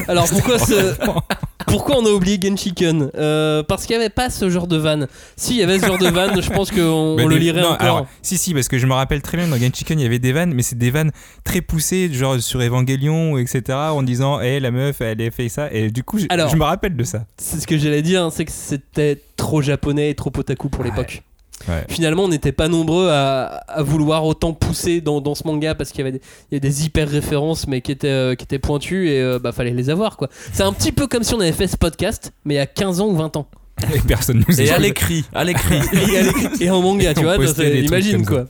[0.08, 0.96] Alors pourquoi ce,
[1.68, 5.06] pourquoi on a oublié Genshiken euh, Parce qu'il n'y avait pas ce genre de van.
[5.36, 6.80] Si il y avait ce genre de van, je pense qu'on
[7.20, 7.82] on le lirait non, encore.
[7.82, 10.18] alors, si, si, parce que je me rappelle très bien dans Genshiken, il y avait
[10.18, 11.12] des vannes, mais c'est des vannes
[11.44, 15.70] très poussées, genre sur Evangelion, etc., en disant, hé, la meuf, elle a fait ça.
[15.72, 17.24] Et du coup, je, Alors- je me rappelle de ça.
[17.38, 21.22] C'est ce que j'allais dire, c'est que c'était trop japonais et trop otaku pour l'époque.
[21.22, 21.33] Ouais.
[21.88, 25.90] Finalement, on n'était pas nombreux à, à vouloir autant pousser dans, dans ce manga parce
[25.90, 28.44] qu'il y avait des, il y a des hyper références mais qui étaient, euh, qui
[28.44, 30.28] étaient pointues et euh, bah fallait les avoir quoi.
[30.52, 32.66] C'est un petit peu comme si on avait fait ce podcast mais il y a
[32.66, 33.46] 15 ans ou 20 ans.
[33.94, 35.78] Et personne nous Et à l'écrit, à l'écrit.
[36.60, 38.44] Et, en manga, tu vois, imagine quoi.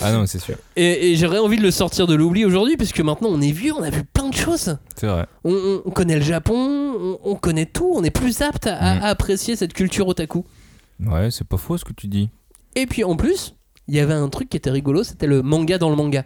[0.00, 0.54] Ah non, c'est sûr.
[0.76, 3.72] Et, et j'aurais envie de le sortir de l'oubli aujourd'hui puisque maintenant on est vieux,
[3.76, 4.76] on a vu plein de choses.
[4.96, 5.26] C'est vrai.
[5.44, 8.76] On, on- on connaît le Japon, on, on connaît tout, on est plus apte à-
[8.94, 9.02] Mm.
[9.02, 10.44] à apprécier cette culture otaku.
[11.04, 12.30] Ouais, c'est pas faux ce que tu dis.
[12.76, 13.54] Et puis en plus,
[13.88, 16.24] il y avait un truc qui était rigolo, c'était le manga dans le manga.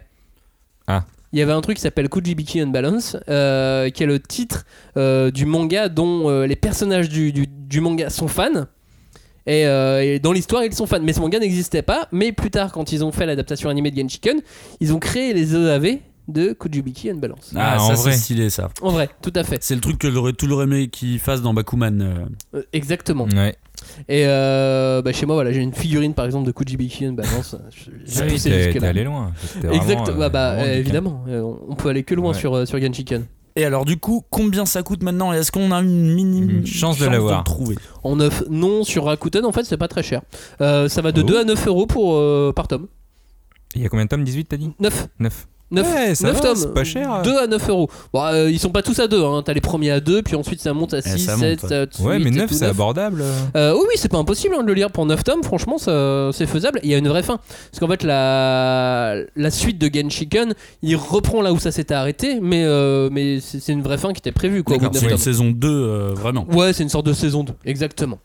[0.87, 1.05] Ah.
[1.33, 5.29] Il y avait un truc qui s'appelle Kujibiki Unbalance, euh, qui est le titre euh,
[5.29, 8.65] du manga dont euh, les personnages du, du- du manga sont fans.
[9.45, 10.99] Et, euh, et dans l'histoire, ils sont fans.
[11.01, 12.07] Mais ce manga n'existait pas.
[12.13, 14.39] Mais plus tard, quand ils ont fait l'adaptation animée de Genshiken,
[14.79, 15.97] ils ont créé les OAV
[16.27, 17.51] de Kujibiki Unbalance.
[17.55, 18.11] Ah, Ah, en ça vrai.
[18.13, 18.69] c'est stylé ça.
[18.81, 19.57] En vrai, tout à fait.
[19.61, 22.01] C'est le truc que j'aurais toujours aimé qu'ils fassent dans Bakuman.
[22.01, 22.25] euh.
[22.57, 23.25] Euh, exactement.
[23.35, 23.55] Ouais.
[24.09, 27.55] Et euh, bah, chez moi, voilà, j'ai une figurine par exemple de Kujibiki Unbalance.
[27.75, 29.31] Je- J'ai poussé t'es allé loin.
[29.71, 32.31] Exact, vraiment, bah, euh, bah, vraiment euh, du évidemment, euh, on peut aller que loin
[32.33, 32.37] Ouais.
[32.39, 33.25] sur, euh, sur Genshiken.
[33.55, 36.99] Et alors du coup, combien ça coûte maintenant Est-ce qu'on a une minime Une chance
[36.99, 37.43] de l'avoir.
[37.43, 37.75] trouver?
[38.03, 40.21] En 9, non, sur Rakuten, en fait, c'est pas très cher.
[40.61, 41.25] Euh, ça va de Oh.
[41.25, 42.87] 2 à 9 euros pour, euh, par tome.
[43.75, 44.23] Il y a combien de tomes?
[44.23, 44.71] 18 t'as dit?
[44.79, 45.07] 9.
[45.19, 45.47] 9.
[45.69, 46.55] 9, Ouais, ça va, tomes.
[46.55, 47.21] c'est pas cher.
[47.23, 47.89] 2 à 9 euros.
[48.13, 49.41] Bon, euh, ils sont pas tous à 2, hein.
[49.43, 51.69] t'as les premiers à 2, puis ensuite ça monte à 6, ça 7, monte.
[51.69, 52.69] 7, Ouais, 8 mais et 9 tout, c'est 9.
[52.71, 53.23] abordable.
[53.55, 56.45] Euh, oui, oui, c'est pas impossible hein, de le lire pour 9 tomes, franchement, c'est
[56.45, 56.79] faisable.
[56.83, 57.37] Il y a une vraie fin.
[57.71, 62.39] Parce qu'en fait, la, la suite de Genshiken, il reprend là où ça s'était arrêté,
[62.41, 65.17] mais, euh, mais c'est une vraie fin qui était prévue c'est 9 une tomes.
[65.17, 66.45] saison 2 euh, vraiment.
[66.51, 68.19] Ouais, c'est une sorte de saison 2, exactement.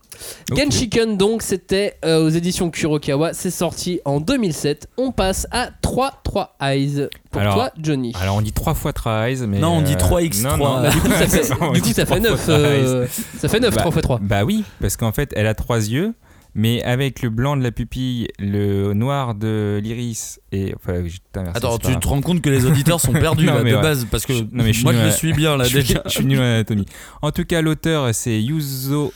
[0.50, 0.58] Ok.
[0.58, 3.32] Genshiken, donc, c'était euh, aux éditions Kurokawa.
[3.34, 4.86] C'est sorti en 2007.
[4.96, 7.08] On passe à 3 3 Eyes.
[7.32, 8.12] Pour Alors- toi, Johnny.
[8.20, 9.58] Alors on dit 3 fois Tries, mais.
[9.58, 10.42] Non, on dit euh, 3x3.
[10.42, 10.82] non, non.
[10.82, 12.40] Bah, du coup, ça fait, On du coup, dit ça fait 3 9.
[12.40, 13.38] fois Tries.
[13.38, 14.18] ça fait 9, Bah, 3 x 3.
[14.22, 16.12] Bah oui, parce qu'en fait, elle a trois yeux,
[16.54, 20.74] mais avec le blanc de la pupille, le noir de l'iris et.
[20.76, 23.54] Enfin, j'ai tout inversé, Attends, tu te rends compte que les auditeurs sont perdus Non,
[23.54, 23.82] là, mais de ouais.
[23.82, 25.78] base parce que Je- non, mais je suis moi je le suis bien là je
[25.78, 26.02] suis, déjà.
[26.04, 26.86] je suis nul en anatomie.
[27.22, 29.12] En tout cas, l'auteur, c'est Yuzo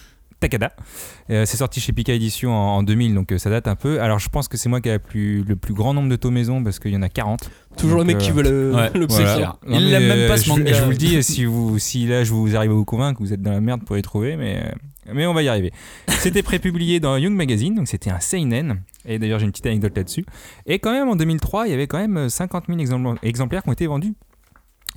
[0.49, 0.73] Takada.
[1.31, 4.01] Euh, c'est sorti chez Pika Édition en, en 2000, donc euh, ça date un peu.
[4.01, 6.17] Alors, je pense que c'est moi qui ai la plus, le plus grand nombre de
[6.17, 7.51] tomes maison parce qu'il y en a 40.
[7.77, 9.57] Toujours le mec qui euh, veut le, ouais, le voilà.
[9.67, 10.73] Il mais, l'aime même pas, ce je- manga.
[10.73, 13.33] Je, vous le dis, si, vous, si là je vous arrive à vous convaincre, vous
[13.33, 14.73] êtes dans la merde pour les trouver, mais,
[15.13, 15.73] mais on va y arriver.
[16.09, 18.83] C'était prépublié dans Young Magazine, donc c'était un Seinen.
[19.05, 20.25] Et d'ailleurs, j'ai une petite anecdote là-dessus.
[20.67, 23.69] Et quand même, en 2003, il y avait quand même 50 000 exemplaires, exemplaires qui
[23.69, 24.15] ont été vendus.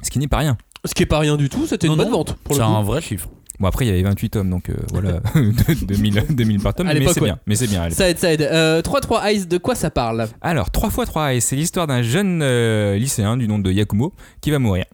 [0.01, 0.57] Ce qui n'est pas rien.
[0.85, 2.37] Ce qui est pas rien du tout, c'était une Non, bonne vente.
[2.49, 3.29] C'est le un vrai chiffre.
[3.59, 5.19] Bon, après, il y avait 28 tomes, donc euh, voilà,
[5.81, 7.27] 2000, 2000 par tome, mais c'est ouais.
[7.27, 7.39] bien.
[7.45, 7.89] Mais c'est bien.
[7.89, 8.41] Ça aide, ça aide.
[8.41, 10.27] Euh, 3-3 Eyes, de quoi ça parle?
[10.41, 14.13] Alors, 3 x 3 et c'est l'histoire d'un jeune euh, lycéen du nom de Yakumo
[14.39, 14.85] qui va mourir.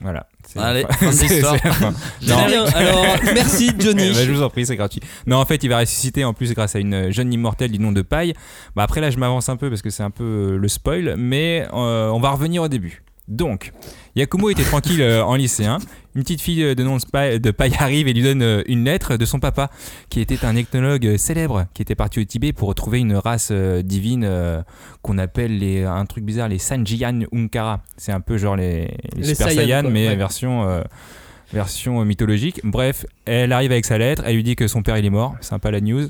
[0.00, 0.26] Voilà.
[0.56, 2.34] Allez, fin bien.
[2.74, 4.08] Alors, merci Johnny.
[4.10, 5.00] Eh ben, je vous en prie, c'est gratuit.
[5.26, 7.92] Non, en fait, il va ressusciter en plus grâce à une jeune immortelle du nom
[7.92, 8.34] de Paille.
[8.74, 11.66] Bah, après, là, je m'avance un peu parce que c'est un peu le spoil, mais
[11.72, 13.02] on va revenir au début.
[13.28, 13.72] Donc,
[14.14, 15.78] Yakumo était tranquille en lycéen.
[16.16, 19.18] Une petite fille euh, de nom de, Paille arrive et lui donne euh, une lettre
[19.18, 19.70] de son papa,
[20.08, 23.52] qui était un ethnologue euh, célèbre, qui était parti au Tibet pour retrouver une race
[23.52, 24.64] divine
[25.02, 27.82] qu'on appelle les, un truc bizarre, les Sanjiyan Unkara.
[27.98, 30.16] C'est un peu genre les, les Les Super Saiyan, quoi, mais ouais.
[30.16, 30.82] version.
[31.52, 32.60] version mythologique.
[32.64, 35.36] Bref, elle arrive avec sa lettre, elle lui dit que son père il est mort,
[35.42, 36.08] sympa la news.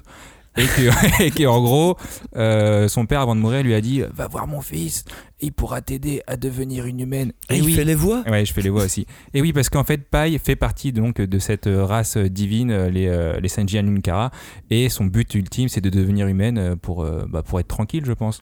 [0.56, 1.96] Et que, et gros,
[2.36, 5.04] euh, son père avant de mourir lui a dit Va voir mon fils,
[5.40, 7.32] il pourra t'aider à devenir une humaine.
[7.50, 9.06] Et il fait les voix Ouais, je fais les voix aussi.
[9.34, 12.88] Et oui, parce qu'en fait, Pai fait partie donc de cette euh, race divine, euh,
[12.90, 14.30] les, euh, les Sanjian Nunkara,
[14.70, 18.04] et son but ultime, c'est de devenir humaine euh, pour, euh, bah, pour être tranquille,
[18.06, 18.40] je pense.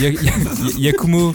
[0.00, 0.32] Ya- Ya-
[0.78, 1.32] Yakumo,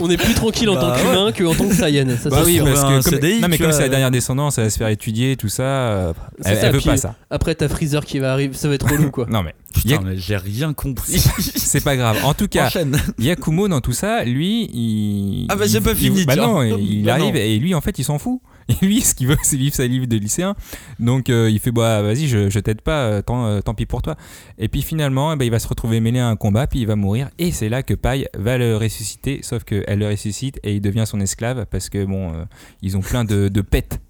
[0.00, 2.06] On est plus tranquille en Bah tant qu'humain qu'en tant que Saiyan.
[2.20, 2.64] Ça, Bah oui, sûr.
[2.64, 4.78] bah, parce que comme, CDI, non, mais comme c'est la dernière descendance, elle va se
[4.78, 6.12] faire étudier, tout ça, euh,
[6.44, 7.14] elle, ça, elle veut pas ça.
[7.30, 9.26] Après, t'as Freezer qui va arriver, ça va être relou quoi.
[9.30, 11.18] Non mais Putain, mais j'ai rien compris.
[11.38, 12.18] c'est pas grave.
[12.24, 12.98] En tout cas, Enchaîne.
[13.20, 15.46] Yakumo dans tout ça, lui, lui, il.
[15.48, 16.46] Ah bah, c'est il- pas il- fini, Bah tiens.
[16.46, 17.40] non, il Bah arrive non.
[17.40, 18.40] et lui, en fait, il s'en fout.
[18.82, 20.54] Et lui, ce qu'il veut, c'est vivre sa vie de lycéen.
[21.00, 23.84] Donc, euh, il fait bah vas-y, je, je t'aide pas, euh, tant, euh, tant pis
[23.84, 24.14] pour toi.
[24.58, 26.86] Et puis finalement, eh ben, il va se retrouver mêlé à un combat, puis il
[26.86, 27.30] va mourir.
[27.40, 31.04] Et c'est là que Paille va le ressusciter, sauf qu'elle le ressuscite et il devient
[31.06, 32.44] son esclave parce que bon, euh,
[32.80, 34.00] ils ont plein de, de pets.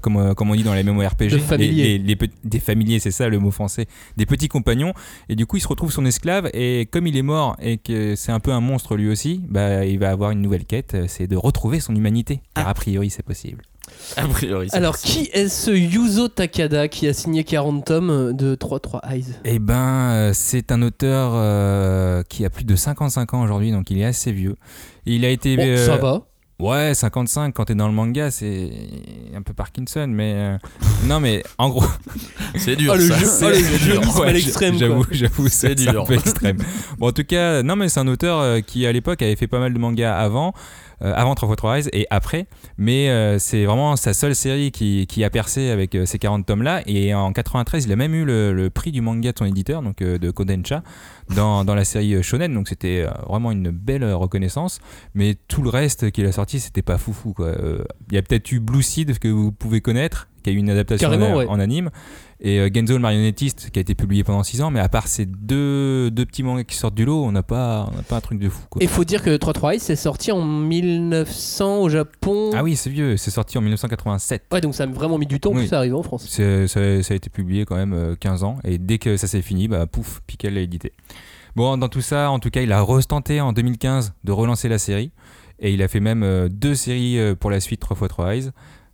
[0.00, 1.82] Comme, euh, comme on dit dans les MMORPG, De familiers.
[1.82, 4.92] Les- les- les pe- des familiers, c'est ça le mot français, des petits compagnons.
[5.28, 6.50] Et du coup, il se retrouve son esclave.
[6.54, 9.84] Et comme il est mort et que c'est un peu un monstre lui aussi, bah,
[9.84, 12.40] il va avoir une nouvelle quête euh, c'est de retrouver son humanité.
[12.54, 13.62] Car a priori, c'est possible.
[14.16, 15.24] A priori, Alors, possible.
[15.26, 19.24] qui est ce Yuzo Takada qui a signé 40 tomes de 3-3 Eyes?
[19.44, 19.74] Eh ben,
[20.12, 24.04] euh, c'est un auteur euh, qui a plus de 55 ans aujourd'hui, donc il est
[24.04, 24.54] assez vieux.
[25.06, 25.56] Il a été.
[25.56, 26.22] Bon, euh, ça va.
[26.60, 28.70] Ouais, 55 quand t'es dans le manga, c'est
[29.34, 30.58] un peu Parkinson, mais euh,
[31.06, 31.84] non, mais en gros,
[32.56, 32.92] C'est dur.
[32.94, 33.18] Ah, le ça.
[33.18, 34.22] jeu- C'est- dur.
[34.22, 34.78] à l'extrême.
[34.78, 36.02] J'avoue, j'avoue, C'est c'est c'est dur.
[36.02, 36.58] un peu extrême.
[36.98, 39.46] Bon, en tout cas, non, mais c'est un auteur euh, qui à l'époque avait fait
[39.46, 40.52] pas mal de mangas avant.
[41.02, 42.46] Euh, avant 3x3 Eyes et après,
[42.78, 46.46] mais euh, c'est vraiment sa seule série qui, qui a percé avec euh, ces 40
[46.46, 46.82] tomes-là.
[46.86, 49.82] Et en 93, il a même eu le, le prix du manga de son éditeur,
[49.82, 50.82] donc de Kodansha,
[51.34, 52.52] dans, dans la série Shonen.
[52.54, 54.80] Donc c'était vraiment une belle reconnaissance.
[55.14, 57.32] Mais tout le reste qu'il a sorti, c'était pas foufou.
[57.32, 57.52] quoi.
[58.10, 60.70] Il y a peut-être eu Blue Seed que vous pouvez connaître, qui a eu une
[60.70, 61.46] adaptation en, ouais.
[61.46, 61.90] en anime.
[62.42, 65.08] Et euh, Genzo le marionnettiste qui a été publié pendant 6 ans, mais à part
[65.08, 68.20] ces deux, deux petits mangas qui sortent du lot, on n'a pas, on pas un
[68.20, 68.62] truc de fou.
[68.70, 68.82] Quoi.
[68.82, 72.50] Et faut dire que 3-3 Eyes c'est sorti en 1900 au Japon.
[72.54, 74.44] Ah oui, c'est vieux, c'est sorti en 1987.
[74.52, 75.60] Ouais, donc ça a vraiment mis du temps Oui.
[75.60, 76.26] pour ça arriver en France.
[76.28, 79.42] Ça, ça a été publié quand même euh, 15 ans, et dès que ça s'est
[79.42, 80.92] fini, bah pouf, Pickel l'a édité.
[81.56, 84.78] Bon, dans tout ça, en tout cas, il a retenté en 2015 de relancer la
[84.78, 85.10] série,
[85.58, 88.50] et il a fait même euh, deux séries euh, pour la suite 3x3 Eyes.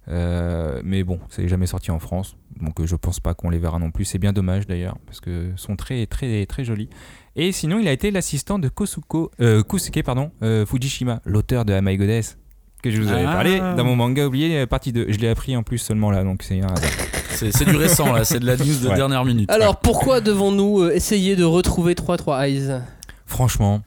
[0.08, 3.50] Euh, mais bon, ça n'est jamais sorti en France, donc euh, je pense pas qu'on
[3.50, 4.04] les verra non plus.
[4.04, 6.88] C'est bien dommage d'ailleurs, parce que son trait est très très joli.
[7.34, 11.72] Et sinon, il a été l'assistant de Kosuko, euh, Kusuke pardon, euh, Fujishima, l'auteur de
[11.72, 12.38] Amai Goddess,
[12.82, 13.32] que je vous avais Ah.
[13.32, 15.06] parlé dans mon manga oublié, partie 2.
[15.08, 16.90] Je l'ai appris en plus seulement là, donc c'est un hasard.
[17.30, 18.94] C'est du récent là, c'est de la news de Ouais.
[18.96, 19.50] dernière minute.
[19.50, 22.80] Alors pourquoi devons-nous essayer de retrouver 3-3 Eyes?
[23.26, 23.82] Franchement,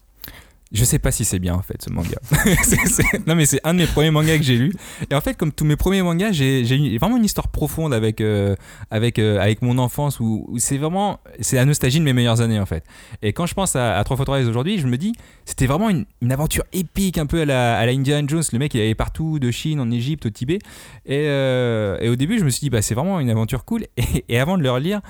[0.71, 2.17] je sais pas si c'est bien en fait ce manga.
[3.25, 4.71] Non mais c'est un de mes premiers mangas que j'ai lu.
[5.09, 8.55] Et en fait, comme tous mes premiers mangas, j'ai vraiment une histoire profonde avec euh,
[8.91, 12.59] avec euh, avec mon enfance où, c'est vraiment c'est la nostalgie de mes meilleures années
[12.59, 12.83] en fait.
[13.23, 15.13] Et quand je pense à, à 3 x 3 aujourd'hui, je me dis
[15.45, 18.43] c'était vraiment une, une aventure épique un peu à la, à la Indiana Jones.
[18.53, 20.59] Le mec il allait partout de Chine, en Égypte, au Tibet.
[21.07, 23.85] Et, euh, et au début, je me suis dit bah c'est vraiment une aventure cool.
[23.97, 25.01] Et, et avant de le relire,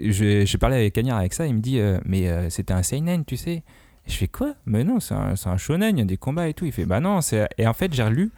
[0.00, 1.46] j'ai parlé avec Cagnard avec ça.
[1.46, 3.64] Il me dit mais c'était un seinen, tu sais.
[4.06, 4.54] Et je fais quoi?
[4.66, 6.64] Mais non, c'est un, un shonen, il y a des combats et tout.
[6.66, 7.48] Il fait bah non, c'est.
[7.58, 8.30] Et en fait, j'ai relu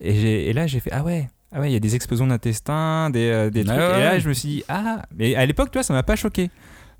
[0.00, 1.28] et, et là j'ai fait ah ouais.
[1.52, 3.78] Ah ouais, il y a des explosions d'intestin, des, euh, des Ah trucs.
[3.78, 6.02] ouais, et là, je me suis dit, ah, mais à l'époque, tu vois, ça m'a
[6.02, 6.50] pas choqué.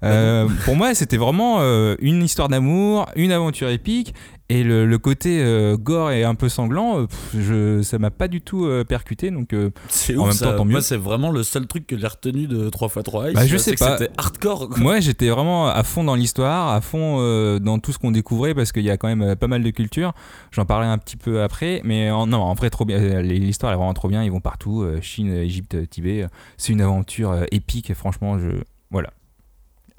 [0.03, 4.15] Euh, pour moi, c'était vraiment euh, une histoire d'amour, une aventure épique,
[4.49, 8.29] et le, le côté euh, gore et un peu sanglant, pff, je, ça m'a pas
[8.29, 9.31] du tout percuté.
[9.31, 9.55] Donc,
[9.89, 10.73] C'est En ouf, même temps, tant mieux.
[10.73, 13.35] Moi, c'est vraiment le seul truc que j'ai retenu de 3x3 Ice.
[13.35, 13.99] Bah, je sais pas.
[13.99, 14.69] C'était hardcore.
[14.69, 14.79] quoi.
[14.79, 17.17] Moi, j'étais vraiment à fond dans l'histoire, à fond
[17.59, 20.13] dans tout ce qu'on découvrait parce qu'il y a quand même pas mal de culture.
[20.53, 22.99] J'en parlais un petit peu après, mais en, non, en vrai, trop bien.
[23.23, 24.23] L'histoire est vraiment trop bien.
[24.23, 26.27] Ils vont partout Chine, Égypte, Tibet.
[26.57, 27.95] C'est une aventure épique.
[27.95, 28.51] Franchement, je.
[28.93, 29.11] Voilà.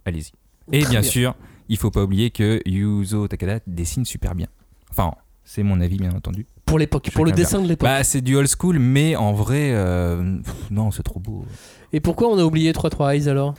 [0.08, 0.32] Allez-y.
[0.72, 1.02] Et bien, bien.
[1.04, 1.36] sûr,
[1.70, 4.48] il faut pas oublier que Yuzo Takada dessine super bien.
[4.90, 5.12] Enfin,
[5.44, 6.46] c'est mon avis, bien entendu.
[6.66, 7.88] Pour l'époque, pour le dessin de l'époque.
[7.88, 11.46] Bah, c'est du old school, mais en vrai, euh, pff, non, c'est trop beau.
[11.94, 13.54] Et pourquoi on a oublié 3-3 Eyes alors?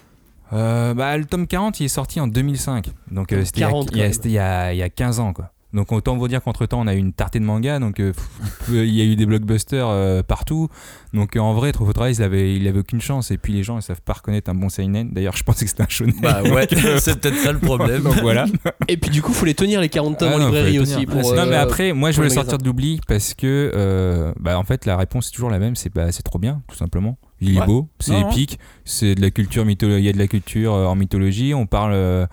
[0.53, 2.89] Euh, bah, le tome 40, il est sorti en 2005.
[3.11, 4.73] Donc, euh, c'était il y a- 40 il y a, quand c'était il y a-
[4.73, 5.53] il y a 15 ans, quoi.
[5.75, 7.79] Donc, autant vous dire qu'entre temps, on a eu une tartée de manga.
[7.79, 8.13] Donc, euh,
[8.69, 10.69] il y a eu des blockbusters euh, partout.
[11.13, 13.31] Donc, euh, en vrai, Trop Drive, il avait, il avait aucune chance.
[13.31, 15.11] Et puis, les gens, ils savent pas reconnaître un bon seinen.
[15.11, 16.15] D'ailleurs, je pensais que c'était un shonen.
[16.21, 18.03] Bah ouais, euh, c'est peut-être ça le problème.
[18.03, 18.47] donc, voilà.
[18.89, 20.79] Et puis du coup, faut les tenir les 40 tomes Ah en non, faut librairie
[20.79, 21.07] aussi.
[21.07, 24.65] Pour, non, mais après, moi, je le sortir de l'oubli parce que, euh, bah, en
[24.65, 25.77] fait, la réponse est toujours la même.
[25.77, 27.19] C'est bah, c'est trop bien, tout simplement.
[27.41, 30.03] Il est beau, c'est épique, c'est de la culture mythologie.
[30.03, 31.55] Il y a de la culture euh, en mythologie.
[31.55, 32.27] On parle, euh,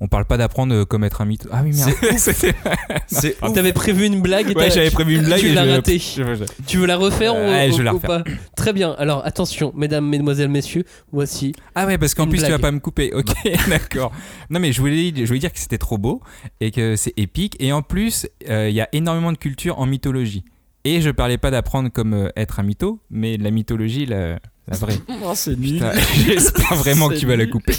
[0.00, 1.48] on parle pas d'apprendre euh, comment être un mytho.
[1.52, 1.92] Ah oui, merde.
[2.18, 2.54] C'est
[3.42, 3.52] ouf.
[3.54, 5.40] T'avais prévu une blague et Ouais, j'avais prévu une blague.
[5.40, 5.98] Tu et l'as je- raté.
[6.16, 8.24] je- je- Tu veux la refaire ou, Ouais, ou- je vais la ou refaire.
[8.24, 8.94] pas Très bien.
[8.98, 11.52] Alors attention, mesdames, mesdemoiselles, messieurs, voici.
[11.74, 13.12] Ah ouais, parce qu'en plus tu vas pas me couper.
[13.14, 13.32] Ok,
[13.68, 14.12] d'accord.
[14.50, 16.22] Non mais je voulais, je voulais dire que c'était trop beau
[16.60, 17.56] et que c'est épique.
[17.60, 20.44] Et en plus, euh, il y a énormément de culture en mythologie.
[20.84, 24.38] Et je parlais pas d'apprendre comme euh, être un mytho, mais de la mythologie, la,
[24.68, 24.94] la vraie.
[25.24, 25.74] Oh, c'est nul.
[25.74, 25.92] Putain,
[26.26, 27.74] J'espère vraiment que tu vas la couper.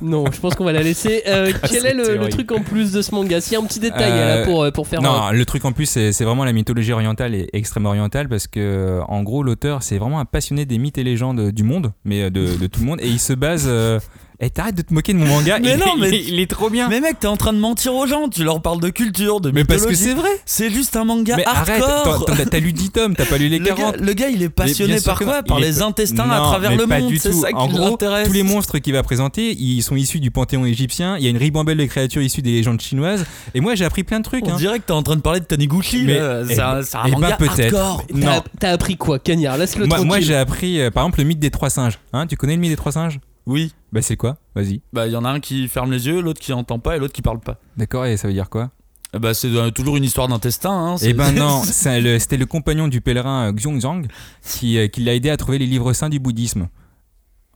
[0.00, 1.22] Non, je pense qu'on va la laisser.
[1.26, 3.64] Euh, Ah, quel est le, truc en plus de ce manga S'il y a un
[3.66, 5.02] petit détail Euh, là pour, euh, pour faire.
[5.02, 8.46] Non, un- le truc en plus, c'est vraiment la mythologie orientale et extrême orientale parce
[8.46, 12.30] que, en gros, l'auteur, c'est vraiment un passionné des mythes et légendes du monde, mais
[12.30, 14.00] de, de tout le monde, et il se base euh,
[14.44, 15.60] Eh, t'arrêtes de te moquer de mon manga.
[15.60, 16.88] Mais il, non, mais- il, il est trop bien.
[16.88, 18.28] Mais mec, t'es en train de mentir aux gens.
[18.28, 20.30] Tu leur parles de culture, de Mais parce que c'est vrai.
[20.46, 22.24] C'est juste un manga Mais arrête, hardcore.
[22.50, 23.96] t'as- lu 10 tomes, t'as pas lu les le, gars, 40.
[24.00, 25.44] le gars, il est passionné par quoi.
[25.44, 27.12] Par les intestins à travers le monde.
[27.20, 28.26] C'est ça En qui gros, l'intéresse.
[28.26, 31.16] tous les monstres qu'il va présenter, ils sont issus du panthéon égyptien.
[31.18, 33.24] Il y a une ribambelle de créatures issues des légendes chinoises.
[33.54, 34.44] Et moi, j'ai appris plein de trucs.
[34.44, 34.56] On hein.
[34.56, 36.02] dirait que t'es en train de parler de Taniguchi.
[36.02, 37.76] Mais- eh C'est un, ben- un eh ben, manga peut-être.
[37.76, 38.04] hardcore.
[38.08, 38.42] T'as Non.
[38.58, 39.56] t'as appris quoi, Cagnard?
[39.56, 42.00] Laisse-le Moi, j'ai appris, euh, par exemple, le mythe des trois singes.
[42.12, 43.20] Hein, tu connais le mythe des trois singes?
[43.46, 43.72] Oui.
[43.92, 44.80] Bah, c'est quoi Vas-y.
[44.92, 46.98] Bah, il y en a un qui ferme les yeux, l'autre qui entend pas et
[46.98, 47.58] l'autre qui parle pas.
[47.76, 48.70] D'accord, et ça veut dire quoi
[49.14, 50.70] Eh Bah, c'est euh, toujours une histoire d'intestin.
[50.70, 50.96] Hein.
[51.02, 54.06] Eh ben non, le- c'était le compagnon du pèlerin euh, Xiongzhang
[54.44, 56.68] qui, euh, qui l'a aidé à trouver les livres saints du bouddhisme.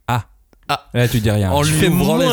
[0.09, 0.25] Ah.
[0.68, 0.87] Ah.
[0.94, 1.53] Là, tu dis rien.
[1.53, 2.27] En lui fais ouvrant, les,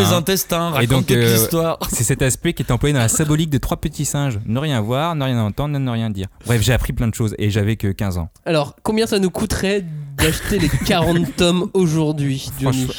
[0.00, 1.78] les intestins, Et raconte donc, toute euh, l'histoire.
[1.88, 4.40] C'est cet aspect qui est employé dans la symbolique de trois petits singes.
[4.44, 6.26] Ne rien voir, ne rien entendre, ne rien dire.
[6.46, 8.28] Bref, j'ai appris plein de choses et j'avais que 15 ans.
[8.44, 9.84] Alors, combien ça nous coûterait
[10.22, 12.48] d'acheter les 40 tomes aujourd'hui,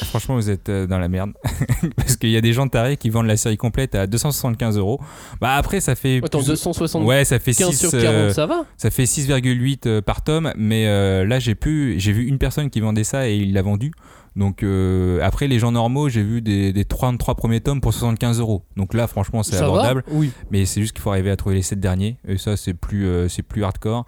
[0.04, 1.32] franchement, vous êtes euh, dans la merde.
[1.96, 5.00] Parce qu'il y a des gens tarés qui vendent la série complète à 275 euros.
[5.40, 6.20] Bah après, ça fait.
[6.24, 10.02] Attends, plus- 275 Ouais, ça fait 6, sur 40, ça va ça fait 6,8 euh,
[10.02, 13.36] par tome, mais euh, là j'ai pu, j'ai vu une personne qui vendait ça et
[13.36, 13.92] il l'a vendu.
[14.36, 18.40] Donc euh, après les gens normaux, j'ai vu des, des 33 premiers tomes pour 75
[18.40, 18.64] euros.
[18.76, 20.30] Donc là franchement c'est abordable, Oui.
[20.50, 23.06] mais c'est juste qu'il faut arriver à trouver les 7 derniers et ça c'est plus,
[23.06, 24.06] euh, c'est plus hardcore.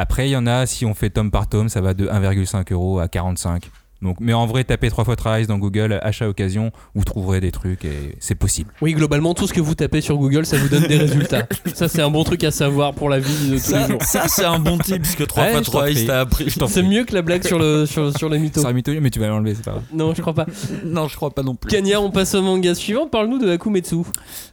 [0.00, 2.72] Après il y en a, si on fait tome par tome, ça va de 1,5
[2.72, 3.68] euros à 45.
[4.00, 7.50] Donc, mais en vrai, tapez 3 fois Trice dans Google, achat occasion, vous trouverez des
[7.50, 8.70] trucs et c'est possible.
[8.80, 11.46] Oui, globalement, tout ce que vous tapez sur Google, ça vous donne des résultats.
[11.74, 14.02] Ça, c'est un bon truc à savoir pour la vie de tous les Ça, jours.
[14.02, 16.06] ça, c'est un bon tip, parce que 3 Ouais, fois je t'en 3 prie.
[16.06, 16.50] t'as appris.
[16.68, 18.62] C'est mieux que la blague sur, le, sur, sur les mythos.
[18.62, 19.84] Ça mythologie, mais tu vas l'enlever, c'est pas grave.
[19.92, 20.46] Non, je crois pas.
[20.84, 21.68] Non, je crois pas non plus.
[21.70, 23.08] Cagnard, on passe au manga suivant.
[23.08, 23.96] Parle-nous de Akumetsu.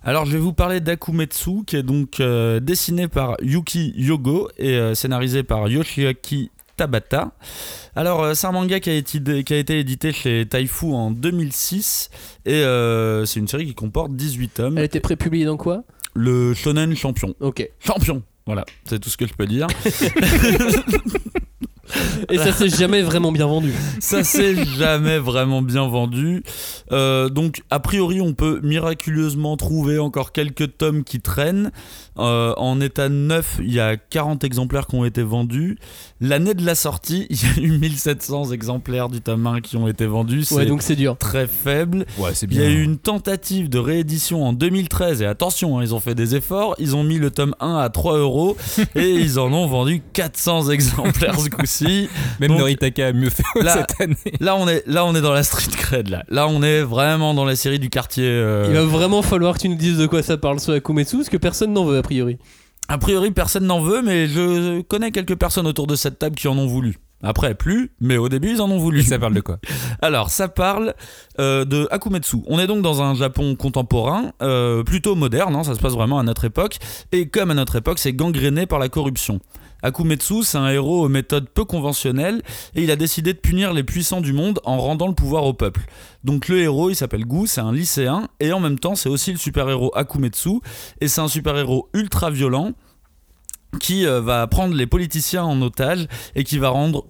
[0.03, 4.71] Alors, je vais vous parler d'Akumetsu, qui est donc euh, dessiné par Yuki Yogo et
[4.75, 7.31] euh, scénarisé par Yoshiaki Tabata.
[7.95, 11.11] Alors, euh, c'est un manga qui a, été, qui a été édité chez Taifu en
[11.11, 12.09] 2006
[12.45, 14.77] et euh, c'est une série qui comporte 18 tomes.
[14.77, 15.83] Elle était prépubliée dans quoi?
[16.13, 17.33] Le Shonen Champion.
[17.39, 17.69] Ok.
[17.79, 19.67] Champion Voilà, c'est tout ce que je peux dire.
[22.29, 23.71] Et ça s'est jamais vraiment bien vendu.
[23.99, 26.43] Ça s'est jamais vraiment bien vendu.
[26.91, 31.71] Euh, donc, a priori, on peut miraculeusement trouver encore quelques tomes qui traînent.
[32.17, 35.78] Euh, en état neuf, il y a 40 exemplaires qui ont été vendus.
[36.21, 39.88] L'année de la sortie, il y a eu 1700 exemplaires du tome 1 qui ont
[39.88, 40.43] été vendus.
[40.45, 41.17] C'est Ouais, donc c'est dur.
[41.17, 42.06] très faible.
[42.17, 45.82] Ouais, c'est Il y a eu une tentative de réédition en 2013 et attention, hein,
[45.84, 46.75] ils ont fait des efforts.
[46.80, 48.56] Ils ont mis le tome 1 à 3 euros
[48.95, 52.08] et ils en ont vendu 400 exemplaires ce coup-ci.
[52.39, 54.15] Même Donc, Noritaka a mieux fait là- cette année.
[54.39, 56.23] Là on est là on est dans la street cred là.
[56.30, 58.25] Là on est vraiment dans la série du quartier.
[58.28, 61.17] euh, Il va vraiment falloir que tu nous dises de quoi ça parle ce Akumetsu,
[61.17, 62.37] parce que personne n'en veut priori.
[62.87, 66.47] A priori personne n'en veut, mais je connais quelques personnes autour de cette table qui
[66.47, 66.99] en ont voulu.
[67.23, 68.99] Après plus, mais au début ils en ont voulu.
[68.99, 69.57] Et ça parle de quoi
[70.01, 70.93] Alors, ça parle
[71.39, 72.37] euh, de Akumetsu.
[72.45, 76.19] On est donc dans un Japon contemporain, euh, plutôt moderne, hein, ça se passe vraiment
[76.19, 76.77] à notre époque,
[77.11, 79.39] et comme à notre époque, c'est gangréné par la corruption.
[79.85, 82.41] Akumetsu, c'est un héros aux méthodes peu conventionnelles,
[82.73, 85.53] et il a décidé de punir les puissants du monde en rendant le pouvoir au
[85.53, 85.81] peuple.
[86.23, 89.31] Donc le héros, il s'appelle Gu, c'est un lycéen, et en même temps, c'est aussi
[89.31, 90.59] le super-héros Akumetsu,
[91.01, 92.73] et c'est un super-héros ultra violent
[93.79, 97.05] qui euh, va prendre les politiciens en otage et qui va rendre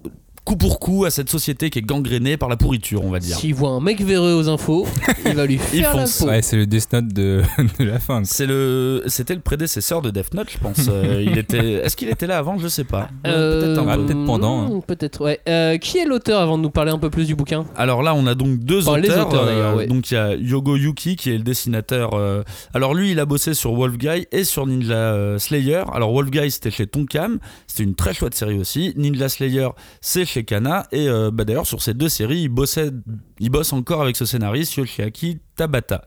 [0.45, 3.36] coup pour coup à cette société qui est gangrénée par la pourriture, on va dire.
[3.38, 4.88] S'il voit un mec véreux aux infos,
[5.25, 6.25] il va lui faire la peau.
[6.27, 7.41] Ouais, c'est le Death Note de,
[7.79, 8.23] de la fin.
[8.23, 10.77] C'est le, c'était le prédécesseur de Death Note, je pense.
[10.95, 12.58] Euh, il était, est-ce qu'il était là avant?
[12.60, 13.10] Je sais pas.
[13.27, 14.05] Euh, Peut-être un Ah, peu.
[14.05, 15.39] peut-être pendant, hmm, Peut-être, ouais.
[15.49, 17.65] Euh, qui est l'auteur avant de nous parler un peu plus du bouquin?
[17.75, 19.27] Alors là, on a donc deux Enfin, les auteurs.
[19.27, 19.88] auteurs, d'ailleurs, ouais.
[19.88, 22.13] Donc il y a Yogo Yuki qui est le dessinateur.
[22.13, 25.84] euh, alors lui, il a bossé sur Wolf Guy et sur Ninja Slayer.
[25.91, 27.39] Alors Wolf Guy, c'était chez Tonkam.
[27.67, 28.93] C'était une très chouette série aussi.
[28.95, 29.69] Ninja Slayer,
[30.01, 30.86] c'est chez Kana.
[30.91, 32.91] Et euh, bah, d'ailleurs, sur ces deux séries, il, bossait,
[33.39, 36.04] il bosse encore avec ce scénariste, Yoshiaki Tabata.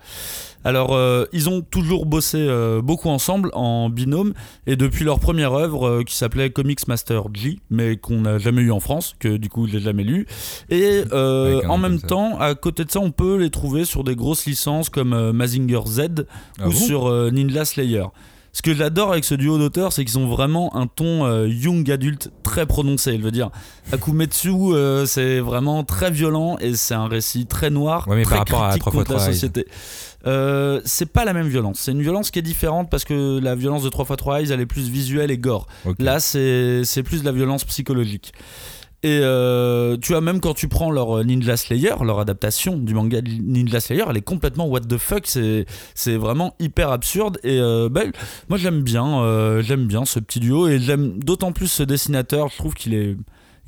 [0.64, 4.34] Alors, euh, ils ont toujours bossé euh, beaucoup ensemble en binôme
[4.66, 8.70] et depuis leur première œuvre qui s'appelait Comics Master G, mais qu'on n'a jamais eu
[8.70, 10.26] en France, que du coup je l'ai jamais lu.
[10.68, 14.44] Et en même temps, à côté de ça, on peut les trouver sur des grosses
[14.44, 16.26] licences comme Mazinger Z
[16.58, 16.76] Ah ou bon?
[16.76, 18.04] sur Ninja Slayer.
[18.52, 21.88] Ce que j'adore avec ce duo d'auteurs, c'est qu'ils ont vraiment un ton euh, young
[21.90, 23.16] adulte très prononcé.
[23.18, 23.50] Je veux dire,
[23.92, 28.36] Akumetsu, euh, c'est vraiment très violent et c'est un récit très noir, Ouais, mais très
[28.36, 29.66] par rapport à critique 3x3 contre la société.
[30.26, 31.78] Euh, c'est pas la même violence.
[31.80, 34.66] C'est une violence qui est différente parce que la violence de 3x3 Eyes, elle est
[34.66, 35.66] plus visuelle et gore.
[35.98, 38.32] Là, c'est c'est plus de la violence psychologique.
[39.04, 42.94] Et euh, tu vois, même quand tu prends leur euh, Ninja Slayer, leur adaptation du
[42.94, 45.24] manga Ninja Slayer, elle est complètement what the fuck.
[45.24, 47.38] C'est vraiment hyper absurde.
[47.44, 48.10] Et euh, ben,
[48.48, 50.66] moi, j'aime bien, j'aime bien ce petit duo.
[50.66, 52.48] Et j'aime d'autant plus ce dessinateur.
[52.48, 53.16] Je trouve qu'il est.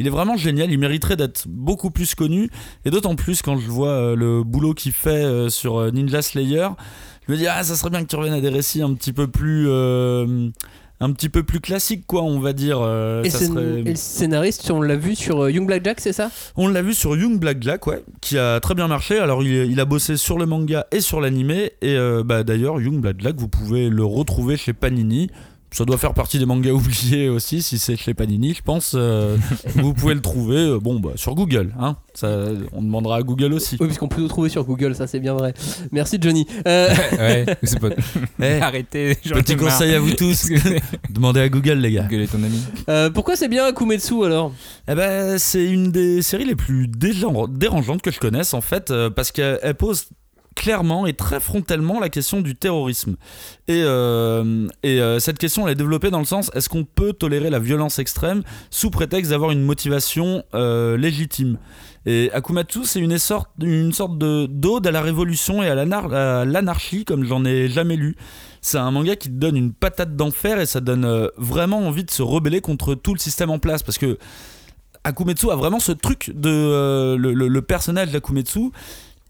[0.00, 0.72] il est vraiment génial.
[0.72, 2.50] Il mériterait d'être beaucoup plus connu.
[2.84, 6.68] Et d'autant plus quand je vois le boulot qu'il fait sur Ninja Slayer.
[7.28, 9.12] Je me dis, ah, ça serait bien que tu reviennes à des récits un petit
[9.12, 9.68] peu plus.
[11.00, 12.78] Un petit peu plus classiques, quoi, on va dire.
[12.82, 16.00] euh, Et, ça scén- serait- et le scénariste, on l'a vu sur euh, Young Blackjack,
[16.00, 16.30] c'est ça?
[16.56, 19.18] On l'a vu sur Young Black Jack, ouais, qui a très bien marché.
[19.18, 21.72] Alors, il, il a bossé sur le manga et sur l'animé.
[21.80, 25.30] Et euh, bah, d'ailleurs, Young Black Jack, vous pouvez le retrouver chez Panini.
[25.72, 28.94] Ça doit faire partie des mangas oubliés aussi, si c'est chez Panini, je pense.
[28.96, 29.36] euh,
[29.76, 31.72] vous pouvez le trouver, euh, bon, bah, sur Google.
[31.78, 31.96] Hein.
[32.12, 33.76] Ça, on demandera à Google aussi.
[33.80, 35.54] Oui, puisqu'on peut le trouver sur Google, ça c'est bien vrai.
[35.92, 36.44] Merci Johnny.
[36.66, 37.90] Euh, ouais, c'est pas.
[38.42, 39.14] Eh, Arrêtez.
[39.14, 39.64] Petit marre.
[39.66, 40.48] conseil à vous tous.
[41.08, 42.02] Demandez à Google, les gars.
[42.10, 42.60] Google est ton ami.
[42.88, 44.52] euh, pourquoi c'est bien Akumetsu alors
[44.88, 49.08] Eh ben, c'est une des séries les plus dérangeantes que je connaisse en fait, euh,
[49.08, 50.06] parce qu'elle elle pose
[50.56, 53.16] clairement et très frontalement la question du terrorisme.
[53.68, 57.12] Et, euh, et euh, cette question, elle est développée dans le sens est-ce qu'on peut
[57.12, 61.58] tolérer la violence extrême sous prétexte d'avoir une motivation euh, légitime?
[62.06, 66.12] Et Akumatsu, c'est une sorte, une sorte de d'ode à la révolution et à l'anar-
[66.14, 68.16] à l'anarchie comme j'en ai jamais lu.
[68.62, 72.22] C'est un manga qui donne une patate d'enfer et ça donne vraiment envie de se
[72.22, 74.18] rebeller contre tout le système en place parce que
[75.04, 78.70] Akumetsu a vraiment ce truc de le, le- le personnage d'Akumetsu.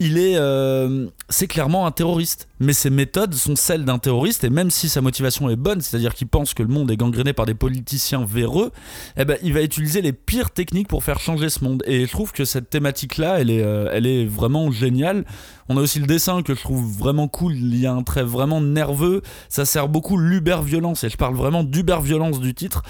[0.02, 4.48] Il est, euh, c'est clairement un terroriste, mais ses méthodes sont celles d'un terroriste et
[4.48, 7.44] même si sa motivation est bonne, c'est-à-dire qu'il pense que le monde est gangréné par
[7.44, 8.72] des politiciens véreux,
[9.18, 11.82] eh ben, il va utiliser les pires techniques pour faire changer ce monde.
[11.86, 15.26] Et je trouve que cette thématique-là, elle est, euh, elle est vraiment géniale.
[15.68, 17.52] On a aussi le dessin que je trouve vraiment cool.
[17.52, 19.20] Il y a un trait vraiment nerveux.
[19.50, 21.04] Ça sert beaucoup l'uber-violence.
[21.04, 22.82] Et je parle vraiment d'uber-violence du titre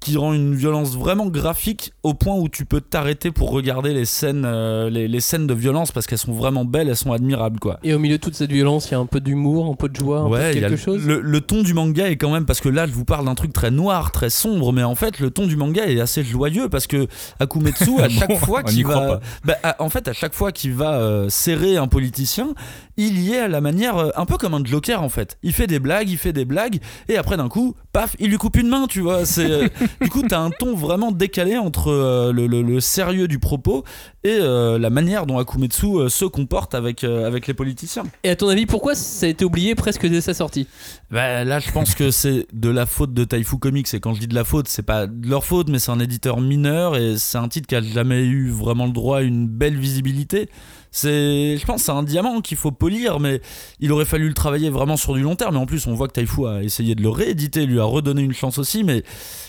[0.00, 4.06] qui rend une violence vraiment graphique au point où tu peux t'arrêter pour regarder les
[4.06, 7.60] scènes, euh, les, les scènes de violence parce qu'elles sont vraiment belles, elles sont admirables
[7.60, 7.78] quoi.
[7.82, 9.88] Et au milieu de toute cette violence, il y a un peu d'humour, un peu
[9.90, 12.08] de joie, un peu de il y a quelque chose Le, le ton du manga
[12.10, 14.72] est quand même parce que là je vous parle d'un truc très noir, très sombre,
[14.72, 17.06] mais en fait le ton du manga est assez joyeux parce que
[17.38, 20.72] Akumetsu à chaque Bon, fois qu'il va, bah, à- en fait à chaque fois qu'il
[20.72, 22.54] va euh, serrer un politicien,
[23.00, 25.38] il y est à la manière euh, un peu comme un Joker en fait.
[25.42, 26.78] Il fait des blagues, il fait des blagues
[27.08, 29.24] et après d'un coup, paf, il lui coupe une main, tu vois.
[29.24, 29.68] C'est euh,
[30.00, 33.84] du coup t'as un ton vraiment décalé entre euh, le, sérieux du propos
[34.22, 38.04] et euh, la manière dont Akumetsu euh, se comporte avec euh, avec les politiciens.
[38.22, 40.66] Et à ton avis, pourquoi ça a été oublié presque dès sa sortie?
[41.10, 43.92] Bah, là, je pense que c'est de la faute de Taifu Comics.
[43.94, 46.00] Et quand je dis de la faute, c'est pas de leur faute, mais c'est un
[46.00, 49.48] éditeur mineur et c'est un titre qui a jamais eu vraiment le droit à une
[49.48, 50.50] belle visibilité.
[50.90, 53.40] C'est, je pense, que c'est un diamant qu'il faut polir, mais
[53.78, 55.54] il aurait fallu le travailler vraiment sur du long terme.
[55.54, 58.22] Et en plus, on voit que Taifu a essayé de le rééditer, lui a redonné
[58.22, 58.84] une chance aussi.
[58.84, 59.02] Mais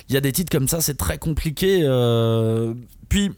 [0.08, 1.82] il y a des titres comme ça, c'est très compliqué.
[1.84, 2.74] euh.
[3.10, 3.32] Puis,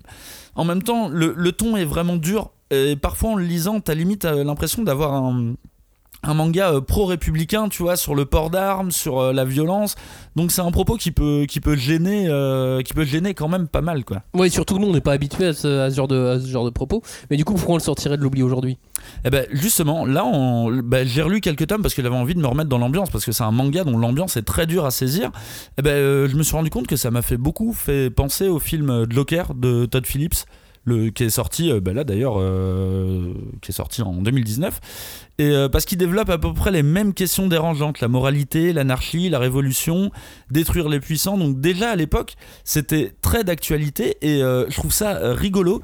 [0.55, 2.51] en même temps, le, ton est vraiment dur.
[2.69, 5.55] Et parfois, en le lisant, t'as limite euh, l'impression d'avoir un
[6.23, 9.95] un manga euh, pro-républicain, tu vois, sur le port d'armes, sur euh, la violence.
[10.35, 13.67] Donc c'est un propos qui peut, qui peut gêner, euh, qui peut gêner quand même
[13.67, 14.23] pas mal, quoi.
[14.33, 16.39] Ouais, surtout que nous, on n'est pas habitué à ce, à ce genre de, à
[16.39, 17.01] ce genre de propos.
[17.29, 18.77] Mais du coup, pourquoi on le sortirait de l'oubli aujourd'hui?
[19.25, 22.39] Et ben justement, là, on- ben, j'ai relu quelques tomes parce que j'avais envie de
[22.39, 24.91] me remettre dans l'ambiance parce que c'est un manga dont l'ambiance est très dure à
[24.91, 25.29] saisir.
[25.77, 28.59] Et ben je me suis rendu compte que ça m'a fait beaucoup fait penser au
[28.59, 30.45] film Joker de Todd Phillips.
[30.85, 34.81] Le, qui est sorti euh, là d'ailleurs euh, qui est sorti en 2019
[35.37, 38.01] et euh, parce qu'il développe à peu près les mêmes questions dérangeantes.
[38.01, 40.11] La moralité l'anarchie la révolution
[40.51, 41.37] détruire les puissants.
[41.37, 44.17] Donc déjà à l'époque c'était très d'actualité.
[44.21, 45.81] Et je trouve ça rigolo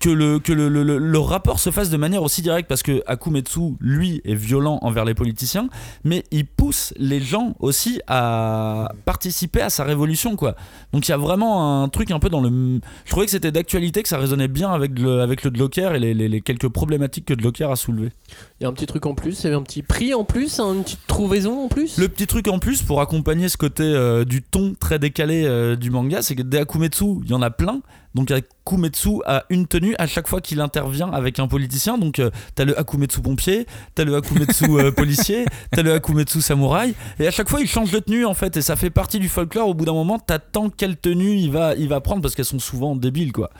[0.00, 3.02] que le, que le, le- le- rapport se fasse de manière aussi directe parce que
[3.06, 5.68] Akumetsu, lui, est violent envers les politiciens,
[6.04, 10.54] mais il pousse les gens aussi à participer à sa révolution, quoi.
[10.92, 12.80] Donc il y a vraiment un truc un peu dans le.
[13.04, 15.98] Je trouvais que c'était d'actualité, que ça résonnait bien avec le, avec le Joker et
[16.00, 18.12] les, les- les quelques problématiques que Joker a soulevées.
[18.60, 20.24] Il y a un petit truc en plus, il y avait un petit prix en
[20.24, 21.98] plus, hein, une petite trouvaison en plus?
[21.98, 25.76] Le petit truc en plus pour accompagner ce côté euh, du ton très décalé euh,
[25.76, 27.80] du manga, c'est que des Akumetsu, il y en a plein.
[28.16, 31.98] Donc Akumetsu a une tenue à chaque fois qu'il intervient avec un politicien.
[31.98, 36.94] Donc euh, t'as le Akumetsu pompier, t'as le Akumetsu euh, policier, t'as le Akumetsu samouraï.
[37.20, 38.56] Et à chaque fois il change de tenue en fait.
[38.56, 39.68] Et ça fait partie du folklore.
[39.68, 42.58] Au bout d'un moment, t'attends quelle tenue il va, il va prendre parce qu'elles sont
[42.58, 43.50] souvent débiles quoi.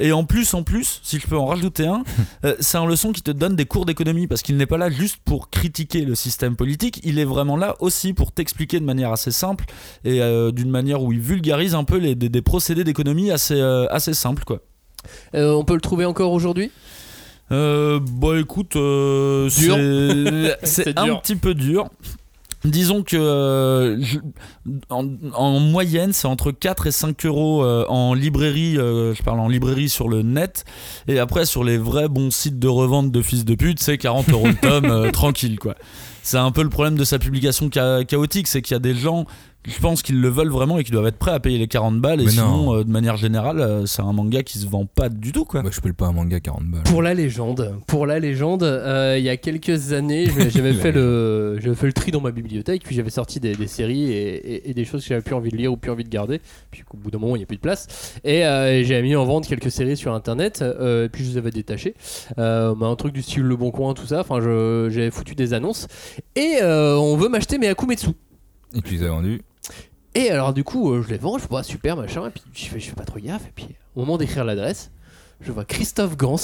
[0.00, 2.02] Et en plus, en plus, si je peux en rajouter un,
[2.44, 4.90] euh, c'est un leçon qui te donne des cours d'économie parce qu'il n'est pas là
[4.90, 9.12] juste pour critiquer le système politique, il est vraiment là aussi pour t'expliquer de manière
[9.12, 9.64] assez simple
[10.04, 13.54] et euh, d'une manière où il vulgarise un peu les, des, des procédés d'économie assez,
[13.60, 14.60] euh, assez simples quoi.
[15.34, 16.70] Euh, On peut le trouver encore aujourd'hui?
[17.50, 19.68] Euh, bah écoute, euh, c'est-
[20.98, 21.88] un petit peu dur.
[22.70, 24.18] Disons que euh, je-
[24.90, 29.40] en, en moyenne, c'est entre 4 et 5 euros euh, en librairie, euh, je parle
[29.40, 30.64] en librairie sur le net,
[31.06, 34.28] et après sur les vrais bons sites de revente de fils de pute, c'est 40
[34.30, 35.74] euros le tome, tranquille quoi.
[36.22, 38.94] C'est un peu le problème de sa publication cha- chaotique, c'est qu'il y a des
[38.94, 39.24] gens
[39.66, 42.00] je pense qu'ils le veulent vraiment et qu'ils doivent être prêts à payer les 40
[42.00, 42.22] balles.
[42.22, 42.74] Et Mais sinon, non.
[42.76, 45.60] euh, de manière générale, euh, c'est un manga qui se vend pas du tout, quoi.
[45.60, 46.82] Moi, je peux pas un manga 40 balles.
[46.84, 51.58] Pour la légende, pour la légende, euh, il y a quelques années, j'avais fait le,
[51.60, 54.70] j'avais fait le tri dans ma bibliothèque, puis j'avais sorti des, des séries et, et-
[54.70, 56.40] et des choses que j'avais plus envie de lire ou plus envie de garder,
[56.70, 58.14] puis qu'au bout d'un moment il n'y a plus de place.
[58.24, 61.36] Et euh, j'ai mis en vente quelques séries sur internet, euh, et puis je les
[61.36, 61.94] avais détachées,
[62.38, 64.20] euh, bah, un truc du style Le Bon Coin, tout ça.
[64.20, 65.88] Enfin, j'avais foutu des annonces
[66.36, 68.08] et euh, on veut m'acheter mes Akumetsu.
[68.74, 69.42] Et tu les as vendus.
[70.14, 72.64] Et alors du coup, euh, je les vends, je vois super machin, et puis je
[72.66, 74.90] fais, je fais pas trop gaffe, et puis au moment d'écrire l'adresse,
[75.40, 76.36] je vois Christophe Gans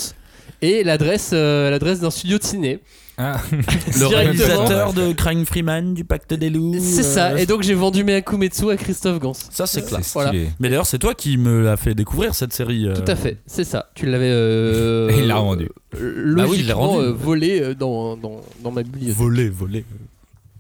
[0.63, 2.81] et l'adresse euh, l'adresse d'un studio de ciné.
[3.17, 3.41] Ah,
[3.99, 6.75] Le réalisateur de Crying Freeman, du Pacte des loups.
[6.81, 9.35] C'est ça, euh, et donc j'ai vendu mes Akumetsu à Christophe Gans.
[9.35, 10.09] ça, c'est classe.
[10.09, 10.49] stylé.
[10.61, 12.87] Mais d'ailleurs, c'est toi qui me l'as fait découvrir cette série.
[12.87, 13.91] euh, Tout à fait, c'est ça.
[13.95, 15.69] Tu l'avais euh, Et il l'a revendu.
[15.97, 17.05] euh, Bah oui, il l'a logiquement rendu.
[17.07, 19.17] euh, volé euh, dans, dans, dans ma bibliothèque.
[19.17, 19.85] Volé, volé.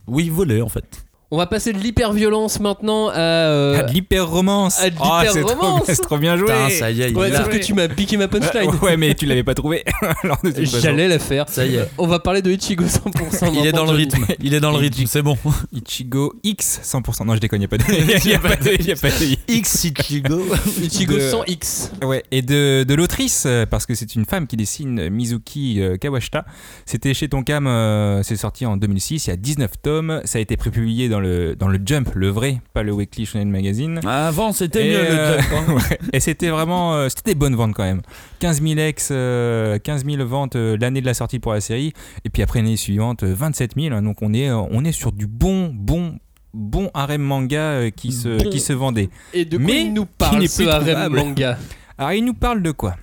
[0.06, 1.03] Oui, volé en fait.
[1.34, 3.16] On va passer de l'hyperviolence maintenant à.
[3.18, 4.78] euh, Ah, de l'hyper-romance.
[4.80, 5.86] à de Oh, c'est trop, l'hyper-romance.
[5.86, 6.46] bien- c'est trop bien joué.
[6.46, 7.38] Putain, ça y est, il Ouais, l'a.
[7.38, 8.70] sauf que tu m'as piqué ma punchline.
[8.82, 9.84] Ouais, mais tu l'avais pas trouvé.
[10.80, 11.46] J'allais la faire.
[11.48, 11.88] Ça y est.
[11.98, 13.50] On va parler de Ichigo 100%.
[13.54, 14.24] Il est dans le rythme.
[14.40, 15.36] Il est dans le rythme, c'est bon.
[15.72, 17.24] Ichigo X 100%.
[17.26, 17.84] Non, je déconne, il n'y a pas de.
[18.24, 18.70] Il y a pas de.
[18.78, 20.40] il y a pas de- X Ichigo.
[20.82, 21.90] Ichigo de- 100X.
[22.04, 25.80] Ouais, et de, de l'autrice, euh, parce que c'est une femme qui dessine euh, Mizuki
[26.00, 26.44] Kawashita.
[26.86, 30.20] C'était chez Tonkam, euh, c'est sorti en 2006, il y a 19 tomes.
[30.24, 31.23] Ça a été prépublié dans le,
[31.58, 34.00] dans le Jump, le vrai, pas le Weekly Shonen Magazine.
[34.06, 35.52] Avant, c'était mieux euh, le Jump.
[35.68, 35.72] hein.
[35.90, 35.98] ouais.
[36.12, 36.94] Et c'était vraiment.
[36.94, 38.02] euh, c'était des bonnes ventes quand même.
[38.40, 41.92] 15 000 ex, euh, 15 000 ventes euh, l'année de la sortie pour la série.
[42.24, 43.94] Et puis après l'année suivante, euh, 27 000.
[43.94, 44.02] hein.
[44.02, 46.18] donc on est, euh, on est sur du bon, bon,
[46.52, 48.50] bon harem manga euh, qui, se, Bon.
[48.50, 49.08] qui se vendait.
[49.32, 51.58] Et de quoi Mais il nous qui parle ce harem manga?
[51.98, 52.96] Alors il nous parle de quoi?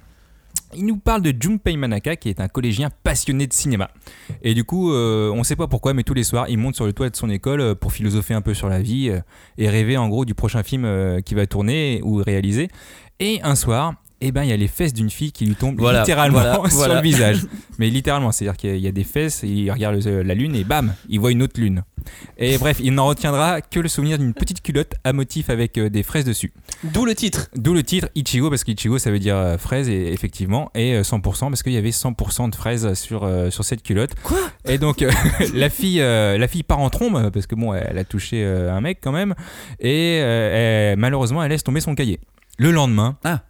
[0.76, 3.90] Il nous parle de Junpei Manaka qui est un collégien passionné de cinéma.
[4.44, 6.86] Et du coup, euh, on sait pas pourquoi, mais tous les soirs, il monte sur
[6.86, 9.20] le toit de son école euh, pour philosopher un peu sur la vie euh,
[9.58, 12.70] et rêver en gros du prochain film euh, qu'il va tourner ou réaliser.
[13.20, 15.80] Et un soir, eh ben, il y a les fesses d'une fille qui lui tombent
[15.80, 16.96] Voilà, littéralement voilà, sur voilà.
[16.96, 17.46] le visage.
[17.80, 20.56] Mais littéralement, c'est-à-dire qu'il y a- il y a des fesses, il regarde la lune
[20.56, 21.84] et bam, il voit une autre lune.
[22.38, 25.90] Et bref, il n'en retiendra que le souvenir d'une petite culotte à motif avec euh,
[25.90, 26.54] des fraises dessus.
[26.84, 27.50] D'où le titre.
[27.56, 31.02] D'où le titre Ichigo, parce qu'Ichigo ça veut dire euh, fraise, et, effectivement, et euh,
[31.04, 34.12] 100% parce qu'il y avait 100% de fraises sur, euh, sur cette culotte.
[34.24, 34.40] Quoi?
[34.66, 35.12] Et donc euh,
[35.54, 38.74] la, fille, euh, la fille part en trombe, parce que bon, elle a touché euh,
[38.74, 39.36] un mec quand même,
[39.80, 42.20] et euh, elle- malheureusement elle laisse tomber son cahier.
[42.58, 43.42] Le lendemain, Ah.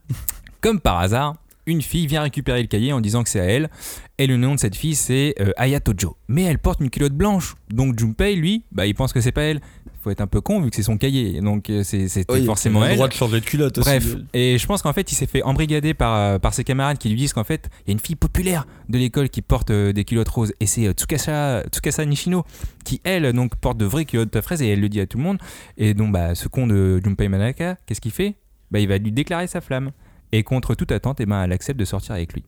[0.62, 1.36] comme par hasard,
[1.72, 3.69] une fille vient récupérer le cahier en disant que c'est à elle,
[4.17, 6.15] et le nom de cette fille c'est euh, Ayatojo.
[6.28, 9.41] Mais elle porte une culotte blanche, donc Junpei lui, bah, il pense que c'est pas
[9.43, 9.61] elle.
[10.03, 12.43] Faut être un peu con vu que c'est son cahier, donc euh, c'est- c'était Oui,
[12.45, 12.97] forcément il a le elle.
[12.97, 13.88] droit de changer de culotte aussi.
[13.88, 16.97] Bref, et je pense qu'en fait, il s'est fait embrigader par, euh, par ses camarades
[16.97, 19.69] qui lui disent qu'en fait, il y a une fille populaire de l'école qui porte
[19.69, 20.53] euh, des culottes roses.
[20.59, 22.43] Et c'est Tsukasa, Tsukasa Nishino
[22.84, 25.24] qui, elle, donc, porte de vraies culottes fraises et elle le dit à tout le
[25.24, 25.38] monde.
[25.78, 28.34] Et donc, bah, ce con de Junpei Manaka, qu'est-ce qu'il fait?
[28.72, 29.91] Bah, Il va lui déclarer sa flamme.
[30.32, 32.44] Et contre toute attente, eh ben, elle accepte de sortir avec lui.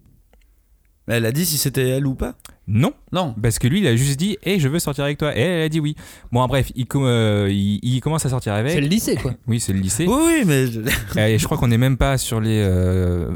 [1.08, 2.36] Mais elle a dit si c'était elle ou pas?
[2.66, 3.36] Non, Non.
[3.42, 5.36] parce que lui, il a juste dit Hey, je veux sortir avec toi.
[5.38, 5.96] Et elle a dit oui.
[6.32, 8.72] Bon, bref, il, com- euh, il, il commence à sortir avec.
[8.72, 9.34] C'est le lycée, quoi.
[9.48, 10.08] Oui, c'est le lycée.
[10.08, 10.64] Oui, oui, mais.
[11.34, 13.34] Et je crois qu'on n'est même pas sur les euh,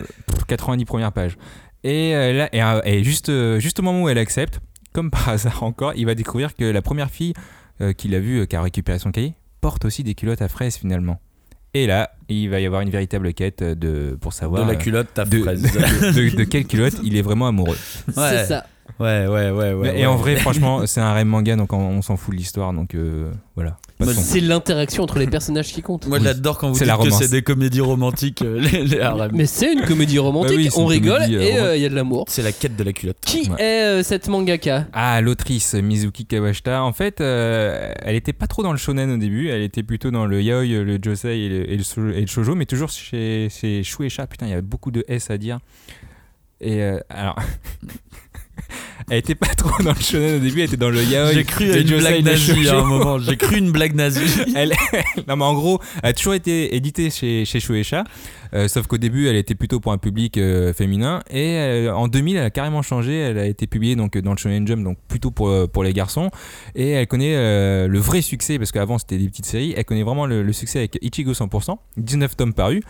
[0.48, 1.36] 90 premières pages.
[1.84, 3.30] Et euh, là, et, euh, et juste,
[3.60, 4.62] juste au moment où elle accepte,
[4.94, 7.34] comme par hasard encore, il va découvrir que la première fille
[7.82, 10.48] euh, qu'il a vue, euh, qui a récupéré son cahier, porte aussi des culottes à
[10.48, 11.20] fraises finalement.
[11.84, 14.76] Et là, il va y avoir une véritable quête de, pour De savoir la euh,
[14.76, 15.62] culotte, ta de, fraise.
[16.16, 17.78] de- de quelle culotte il est vraiment amoureux.
[18.08, 18.14] Ouais.
[18.16, 18.66] C'est ça.
[19.00, 19.90] Ouais, ouais, ouais, ouais.
[20.00, 20.06] et ouais.
[20.08, 22.96] en vrai, franchement, c'est un rêve manga, donc on, on s'en fout de l'histoire, donc
[22.96, 23.78] euh, voilà.
[24.14, 26.06] C'est l'interaction entre les personnages qui compte.
[26.06, 26.24] Moi, Oui.
[26.24, 29.32] j'adore quand vous C'est dites la que c'est des comédies romantiques, euh, les, les harems.
[29.34, 31.86] Mais c'est une comédie romantique, Bah oui, on rigole comédie, euh, et euh, il y
[31.86, 32.26] a de l'amour.
[32.28, 33.18] C'est la quête de la culotte.
[33.26, 33.60] Qui Ouais.
[33.62, 34.86] est euh, cette mangaka?
[34.94, 36.84] Ah, l'autrice Mizuki Kawashita.
[36.84, 39.50] En fait, euh, elle était pas trop dans le shonen au début.
[39.50, 42.28] Elle était plutôt dans le yaoi, le josei et le, et le, sho- et le
[42.28, 44.28] shoujo, mais toujours chez, chez Shueisha.
[44.28, 45.58] Putain, il y a beaucoup de S à dire.
[46.62, 47.36] Et euh, alors.
[49.10, 51.34] elle était pas trop dans le shonen au début, elle était dans le yaoi.
[51.34, 52.70] J'ai cru à une josei, blague nazie shoujo.
[52.70, 53.20] à un moment.
[53.20, 54.20] J'ai cru une blague nazie.
[54.56, 54.74] Elle,
[55.28, 58.04] non mais en gros, elle a toujours été éditée chez, chez Shueisha,
[58.54, 62.08] euh, sauf qu'au début, elle était plutôt pour un public euh, féminin, et euh, en
[62.08, 64.98] 2000, elle a carrément changé, elle a été publiée donc, dans le Shonen Jump, donc
[65.08, 66.30] plutôt pour, pour les garçons,
[66.76, 70.04] et elle connaît euh, le vrai succès, parce qu'avant c'était des petites séries, elle connaît
[70.04, 72.82] vraiment le, le succès avec Ichigo 100%, 19 tomes parus,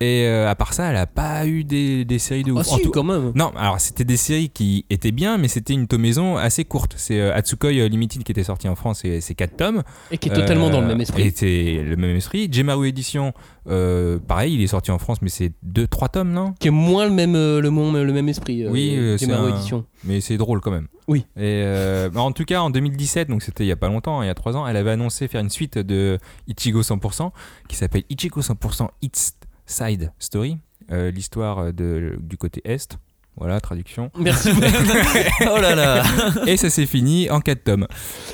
[0.00, 2.66] et euh, à part ça, elle a pas eu des, des séries de Ah ouf.
[2.66, 3.32] Si, tout- quand même.
[3.34, 6.94] non, alors c'était des séries qui étaient bien, mais c'était une tomaison assez courte.
[6.96, 9.82] C'est euh, Atsukoi Limited qui était sorti en France, et c'est 4 tomes.
[10.10, 11.22] Et qui est totalement Euh, dans le même esprit.
[11.24, 12.48] Et c'est le même esprit.
[12.52, 13.32] Gemaru Edition,
[13.70, 16.54] Euh, pareil, il est sorti en France, mais c'est 2-3 tomes, non?
[16.58, 18.64] Qui est moins le même, euh, le, mon- le même esprit.
[18.64, 19.84] euh, Oui, euh, c'est Gamero un- Edition.
[20.04, 20.88] Mais c'est drôle quand même.
[21.06, 21.26] Oui.
[21.36, 24.26] Et euh, en tout cas, en 2017, donc c'était il y a pas longtemps, il
[24.26, 27.30] y a 3 ans, elle avait annoncé faire une suite de Ichigo 100%
[27.68, 29.34] qui s'appelle Ichigo 100% It's
[29.66, 30.56] Side Story,
[30.90, 32.98] euh, l'histoire de, du côté est.
[33.38, 34.10] Voilà, traduction.
[34.18, 34.50] Merci.
[35.42, 36.02] oh là là
[36.46, 37.86] Et ça s'est fini en 4 tomes.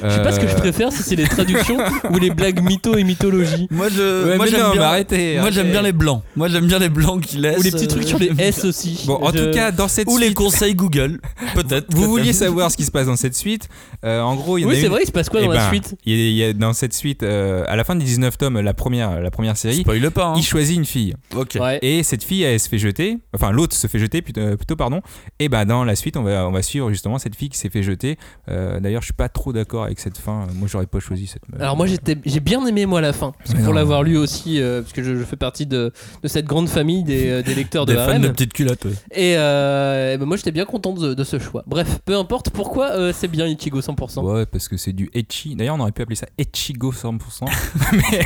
[0.03, 1.77] Je sais pas ce que je Euh, préfère, si c'est les traductions
[2.11, 3.67] ou les blagues mytho et mythologie.
[3.71, 6.23] Moi, je, Ouais, moi j'aime non, bien, arrêtez, moi, j'aime bien les blancs.
[6.37, 7.59] Moi, j'aime bien les blancs qui laissent.
[7.59, 9.05] Ou les petits euh, trucs sur les S aussi.
[9.07, 11.21] Bon, en Je- tout cas, dans cette Ou les suite, conseils Google,
[11.55, 11.87] peut-être.
[11.91, 13.69] vous vouliez savoir ce qui se passe dans cette suite.
[14.05, 15.41] Euh, en gros, il y en Oui, a c'est une- vrai, il se passe quoi
[15.43, 17.65] Eh dans la ben, suite il y a- il y a dans cette suite, euh,
[17.69, 20.27] à la fin des 19 tomes, la première, la première série, Spoil pas.
[20.29, 20.35] Hein.
[20.37, 21.15] il choisit une fille.
[21.37, 21.59] Ok.
[21.61, 21.79] Ouais.
[21.83, 24.77] Et cette fille, elle se fait jeter, enfin l'autre se fait jeter plutôt, euh, plutôt,
[25.01, 25.07] pardon.
[25.39, 27.71] Et bah dans la suite, on va, on va suivre justement cette fille qui s'est
[27.71, 28.19] fait jeter.
[28.49, 30.47] Euh, D'ailleurs, je suis pas trop d'accord avec cette fin.
[30.55, 31.43] Moi, j'aurais pas choisi cette.
[31.59, 34.17] Alors moi j'étais, j'ai bien aimé moi la fin, parce que Mais pour l'avoir lu
[34.17, 35.93] aussi, euh, parce que je, je fais partie de,
[36.23, 38.85] de cette grande famille des, euh, des lecteurs de Des fans de petites culottes.
[38.85, 38.93] ouais.
[39.13, 41.63] Et, euh, et ben moi j'étais bien content de, de ce choix.
[41.67, 44.21] Bref, peu importe pourquoi euh, c'est bien Ichigo 100%.
[44.23, 45.55] Ouais, parce que c'est du etchi.
[45.57, 47.45] D'ailleurs, on aurait pu appeler ça Echigo 100%.
[47.93, 48.23] mais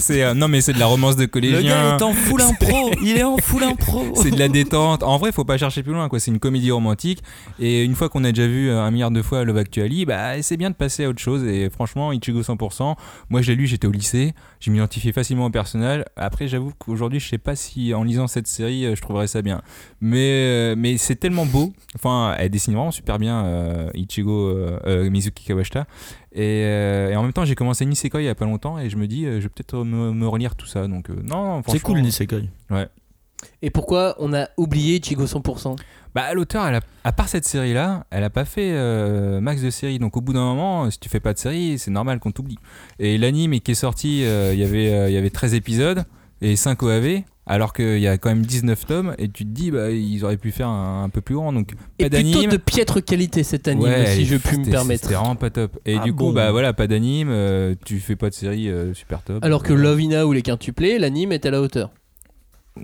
[0.00, 1.62] c'est- euh, non, mais c'est de la romance de Le collégien.
[1.62, 2.90] gars est en full impro.
[3.02, 4.04] Il est en full impro.
[4.14, 5.02] c'est de la détente.
[5.02, 6.08] En vrai, faut pas chercher plus loin.
[6.08, 6.20] quoi.
[6.20, 7.22] C'est une comédie romantique.
[7.58, 10.56] Et une fois qu'on a déjà vu un milliard de fois Love Actually, bah, c'est
[10.56, 11.44] bien de passer à autre chose.
[11.44, 12.96] Et franchement, Ichigo 100%.
[13.30, 14.34] Moi, je l'ai lu, j'étais au lycée.
[14.60, 16.04] Je m'identifiais facilement au personnage.
[16.16, 19.42] Après, j'avoue qu'aujourd'hui, je sais pas si en lisant cette série, euh, je trouverais ça
[19.42, 19.62] bien.
[20.00, 21.72] Mais, euh, mais c'est tellement beau.
[21.94, 25.86] Enfin, elle dessine vraiment super bien euh, Ichigo euh, Mizuki Kawashita.
[26.32, 28.78] Et, euh, et en même temps, j'ai commencé Nisekoi il y a pas longtemps.
[28.78, 30.86] Et je me dis, je vais peut-être me, me relire tout ça.
[30.88, 32.40] Donc, non, C'est cool, Nisekoi.
[33.62, 35.76] Et pourquoi on a oublié Ichigo 100%
[36.14, 39.70] Bah, l'auteur, elle a- à part cette série-là, elle a pas fait euh, max de
[39.70, 39.98] séries.
[39.98, 42.58] Donc, au bout d'un moment, si tu fais pas de série, c'est normal qu'on t'oublie.
[42.98, 46.04] Et l'anime qui est sorti, euh, il y avait, euh, il y avait 13 épisodes
[46.40, 47.22] et 5 OAV.
[47.48, 50.36] Alors qu'il y a quand même 19 tomes, et tu te dis, bah, ils auraient
[50.36, 51.52] pu faire un, un peu plus grand.
[51.52, 52.50] Donc, pas plutôt d'anime.
[52.50, 55.04] de piètre qualité cet anime, Ouais, si je puis me permettre.
[55.04, 55.78] C'était vraiment pas top.
[55.86, 58.94] Et Ah du coup, bah voilà, pas d'anime, euh, tu fais pas de série euh,
[58.94, 59.44] super top.
[59.44, 61.90] Alors que Lovina ou les quintuplés, l'anime est à la hauteur.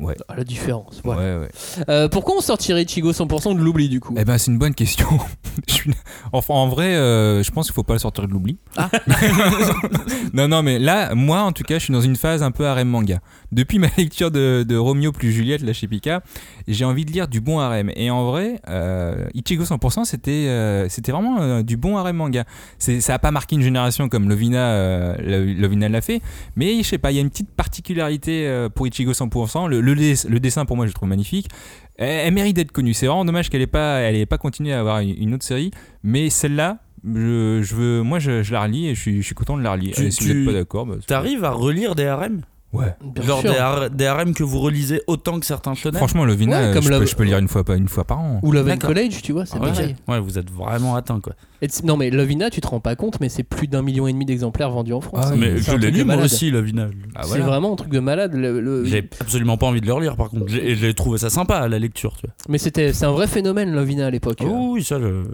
[0.01, 0.15] Ouais.
[0.29, 1.01] À la différence.
[1.05, 1.49] Ouais.
[1.89, 4.15] Euh, pourquoi on sortirait Ichigo 100% de l'oubli du coup?
[4.19, 5.07] Eh ben, c'est une bonne question.
[5.69, 5.91] Je suis-
[6.33, 8.57] Enfin, en vrai, euh, je pense qu'il faut pas le sortir de l'oubli.
[8.77, 8.89] Ah.
[10.33, 12.67] non, non, mais là, moi, en tout cas, je suis dans une phase un peu
[12.67, 13.21] harem manga.
[13.51, 16.23] Depuis ma lecture de, de Romeo plus Juliette, là, chez Pika,
[16.69, 17.91] j'ai envie de lire du bon harem.
[17.97, 22.45] Et en vrai, euh, Ichigo 100%, c'était euh, c'était vraiment euh, du bon harem manga.
[22.79, 26.21] Ça a pas marqué une génération comme Lovina, Lo- Lovina l'a fait,
[26.57, 29.69] mais je sais pas, il y a une petite particularité pour Ichigo 100%.
[29.69, 31.49] Le, le, dess- le dessin, pour moi, je le trouve magnifique.
[31.97, 32.95] Elle, elle mérite d'être connue.
[32.95, 35.45] C'est vraiment dommage qu'elle ait pas, elle ait pas continué à avoir une, une autre
[35.45, 35.71] série,
[36.03, 36.79] mais celle-là.
[37.05, 39.63] Je, je veux, moi je, je la relis et je suis, je suis content de
[39.65, 39.93] la relire.
[39.97, 42.43] Tu- Et si tu- vous n'êtes pas d'accord, bah, T'arrives à relire des harems?
[42.73, 42.95] Ouais.
[43.05, 43.53] Bien Genre sûr.
[43.53, 46.73] des, har- des harems que vous relisez autant que certains shonen Franchement, Lovina, Ouais, euh,
[46.73, 48.41] comme je, la- peux, je peux lire une fois, pas une fois par an.
[48.43, 48.89] Ou Love and D'accord.
[48.89, 49.71] College, tu vois, c'est Ah, ok.
[49.75, 49.97] pareil.
[50.09, 51.35] Ouais, vous êtes vraiment atteint quoi.
[51.61, 54.13] Et non mais Lovina, tu te rends pas compte, mais c'est plus d'un million et
[54.13, 55.27] demi d'exemplaires vendus en France.
[55.31, 56.25] Ah, mais C'est je un l'ai truc de lu moi malade.
[56.33, 56.89] aussi, Lovina.
[57.15, 57.45] Ah, C'est voilà.
[57.47, 58.33] vraiment un truc de malade.
[58.35, 60.47] le- le- J'ai absolument pas envie de le relire par contre.
[60.49, 62.35] J'ai j'ai trouvé ça sympa à la lecture, tu vois.
[62.49, 64.39] Mais c'était, c'est un vrai phénomène Lovina à l'époque.
[64.45, 65.25] Oh oui, ça je.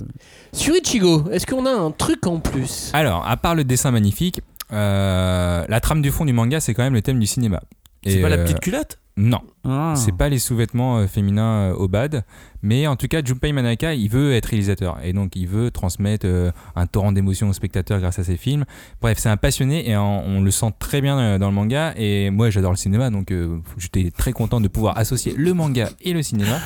[0.53, 2.91] Sur Ichigo, est-ce qu'on a un truc en plus?
[2.95, 4.41] Alors, à part le dessin magnifique,
[4.71, 7.61] la trame du fond du manga, c'est quand même le thème du cinéma.
[8.07, 8.99] C'est pas la euh, petite culotte?
[9.17, 9.95] Non, Ah.
[9.97, 12.23] c'est pas les sous-vêtements euh, féminins euh, au bad,
[12.63, 16.25] mais en tout cas, Junpei Manaka, il veut être réalisateur et donc il veut transmettre
[16.25, 18.65] euh, un torrent d'émotions aux spectateurs grâce à ses films.
[19.03, 21.93] Bref, c'est un passionné et on le sent très bien euh, dans le manga.
[21.97, 25.89] Et moi, j'adore le cinéma, donc euh, j'étais très content de pouvoir associer le manga
[26.01, 26.61] et le cinéma.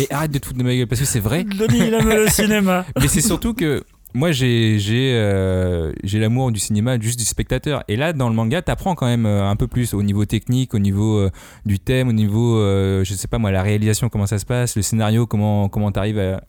[0.00, 1.44] Et arrête de te foutre de ma gueule parce que c'est vrai.
[1.46, 2.86] Johnny, il aime le cinéma.
[2.98, 3.84] Mais c'est surtout que
[4.14, 7.84] moi, j'ai j'ai euh, j'ai l'amour du cinéma, juste du spectateur.
[7.88, 10.74] Et là, dans le manga, t'apprends quand même euh, un peu plus au niveau technique,
[10.74, 11.30] au niveau euh,
[11.66, 14.76] du thème, au niveau, euh, je sais pas moi, la réalisation, comment ça se passe,
[14.76, 16.42] le scénario, comment comment t'arrives à,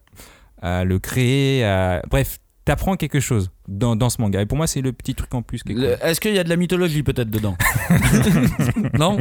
[0.62, 1.64] à le créer.
[1.66, 4.42] à- Bref, t'apprends quelque chose dans, dans ce manga.
[4.42, 5.62] Et pour moi, c'est le petit truc en plus.
[6.02, 7.58] Est-ce qu'il y a de la mythologie peut-être dedans
[8.98, 9.18] Non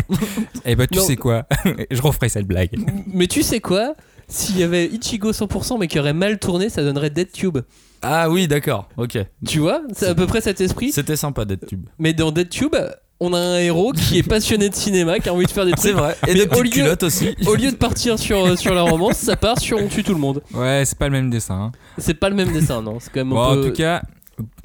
[0.65, 1.05] Eh ben, tu Non.
[1.05, 1.47] sais quoi
[1.91, 2.71] Je referai cette blague.
[3.13, 3.95] Mais tu sais quoi?
[4.29, 7.59] S'il y avait Ichigo 100% mais qui aurait mal tourné, ça donnerait Dead Tube.
[8.03, 9.19] Ah oui, d'accord, ok.
[9.47, 10.93] Tu vois C'est à peu près cet esprit.
[10.93, 11.87] C'était sympa d'être tube.
[11.99, 12.77] Mais dans Dead Tube,
[13.21, 15.73] on a un héros qui est passionné de cinéma, qui a envie de faire des
[15.77, 16.01] C'est trucs.
[16.01, 16.17] vrai.
[16.29, 17.35] Et Mais des au lieu- culottes aussi.
[17.47, 20.21] Au lieu de partir sur, sur la romance, ça part sur on tue tout le
[20.21, 20.43] monde.
[20.55, 21.55] Ouais, c'est pas le même dessin.
[21.61, 21.73] hein.
[21.99, 23.69] C'est pas le même dessin, non C'est quand même Bon, un en peu.
[23.71, 24.03] tout cas,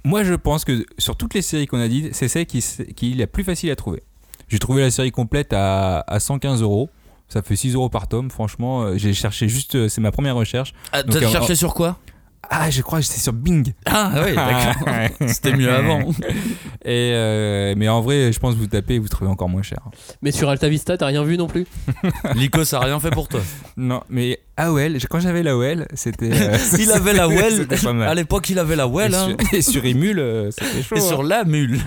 [0.04, 2.64] moi je pense que sur toutes les séries qu'on a dit, c'est celle qui,
[2.96, 4.04] qui est la plus facile à trouver.
[4.50, 6.90] J'ai trouvé la série complète à, à 115 euros.
[7.30, 8.30] Ça fait 6 euros par tome.
[8.30, 9.74] Franchement, euh, j'ai cherché juste.
[9.74, 10.74] euh, C'est ma première recherche.
[10.92, 11.98] Ah, T'as euh, cherché sur quoi?
[12.50, 13.74] Ah, je crois que j'étais sur Bing.
[13.86, 14.88] Ah oui, d'accord.
[15.28, 16.02] C'était mieux avant.
[16.86, 19.62] Et euh, mais en vrai, je pense que vous tapez et vous trouvez encore moins
[19.62, 19.80] cher.
[20.22, 21.66] Mais sur Alta Vista, t'as rien vu non plus
[22.36, 23.40] Lico, ça a rien fait pour toi.
[23.78, 26.32] Non, mais AOL, quand j'avais l'AOL, c'était.
[26.34, 27.54] euh, Il avait la well.
[27.54, 28.10] C'était pas mal.
[28.10, 29.14] À l'époque, il avait la well.
[29.14, 29.36] Et hein.
[29.40, 30.96] sur, et sur Emule, euh, c'était chaud.
[30.96, 31.02] Et hein.
[31.02, 31.80] sur la mule.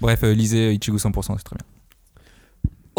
[0.00, 1.66] Bref, euh, lisez Ichigo 100%, c'est très bien.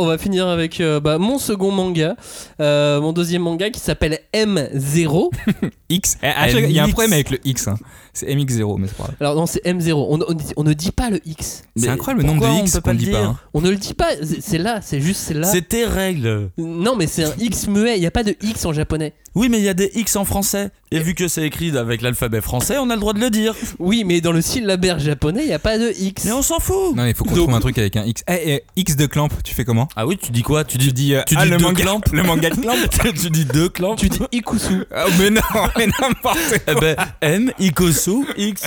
[0.02, 2.16] On va finir avec euh, bah, mon second manga,
[2.60, 5.30] euh, mon deuxième manga qui s'appelle M0.
[5.92, 6.30] X, eh,
[6.64, 7.68] il y a un problème avec le X.
[7.68, 7.76] hein.
[8.14, 9.16] C'est MX0, mais c'est pas grave.
[9.22, 9.94] Alors non, c'est M0.
[9.94, 11.64] On, on- on ne dit pas le X.
[11.78, 13.24] C'est incroyable le nombre pourquoi de on X qu'on le dit dire pas.
[13.26, 13.39] hein.
[13.54, 14.10] On ne le dit pas.
[14.42, 14.80] C'est là.
[14.84, 15.48] C'est juste c'est là.
[15.48, 16.50] C'est tes règles.
[16.58, 17.96] Non, mais c'est un X muet.
[17.96, 19.14] Il n'y a pas de X en japonais.
[19.34, 20.72] Oui, mais il y a des X en français.
[20.94, 23.56] Et vu que c'est écrit avec l'alphabet français, on a le droit de le dire.
[23.80, 26.26] Oui, mais dans le syllabaire japonais, il n'y a pas de X.
[26.26, 26.94] Mais on s'en fout.
[26.98, 28.24] Non, il faut qu'on Donc- trouve un truc avec un X.
[28.28, 30.88] Eh, eh, X de Clamp, tu fais comment Ah oui, tu dis quoi Tu dis,
[30.88, 32.76] Tu dis, euh, tu ah, dis le deux manga, le manga de Clamp
[33.16, 33.96] tu dis deux clans.
[33.96, 34.84] Tu dis Ikusu.
[34.94, 35.42] Ah, Mais non,
[35.86, 38.63] mais n'importe Eh ben, M, Ikosu, X.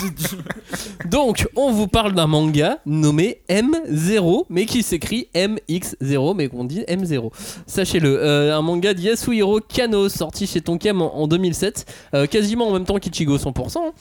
[1.06, 6.82] Donc, on vous parle d'un manga nommé M0, mais qui s'écrit MX0, mais qu'on dit
[6.88, 7.30] M0.
[7.66, 12.72] Sachez-le, euh, un manga d'Yasuhiro Kano, sorti chez Tonkam en, en 2007, euh, quasiment en
[12.72, 13.78] même temps qu'Ichigo 100%.
[13.78, 13.92] hein.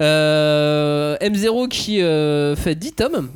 [0.00, 3.28] Euh, M0 qui euh, fait 10 tomes.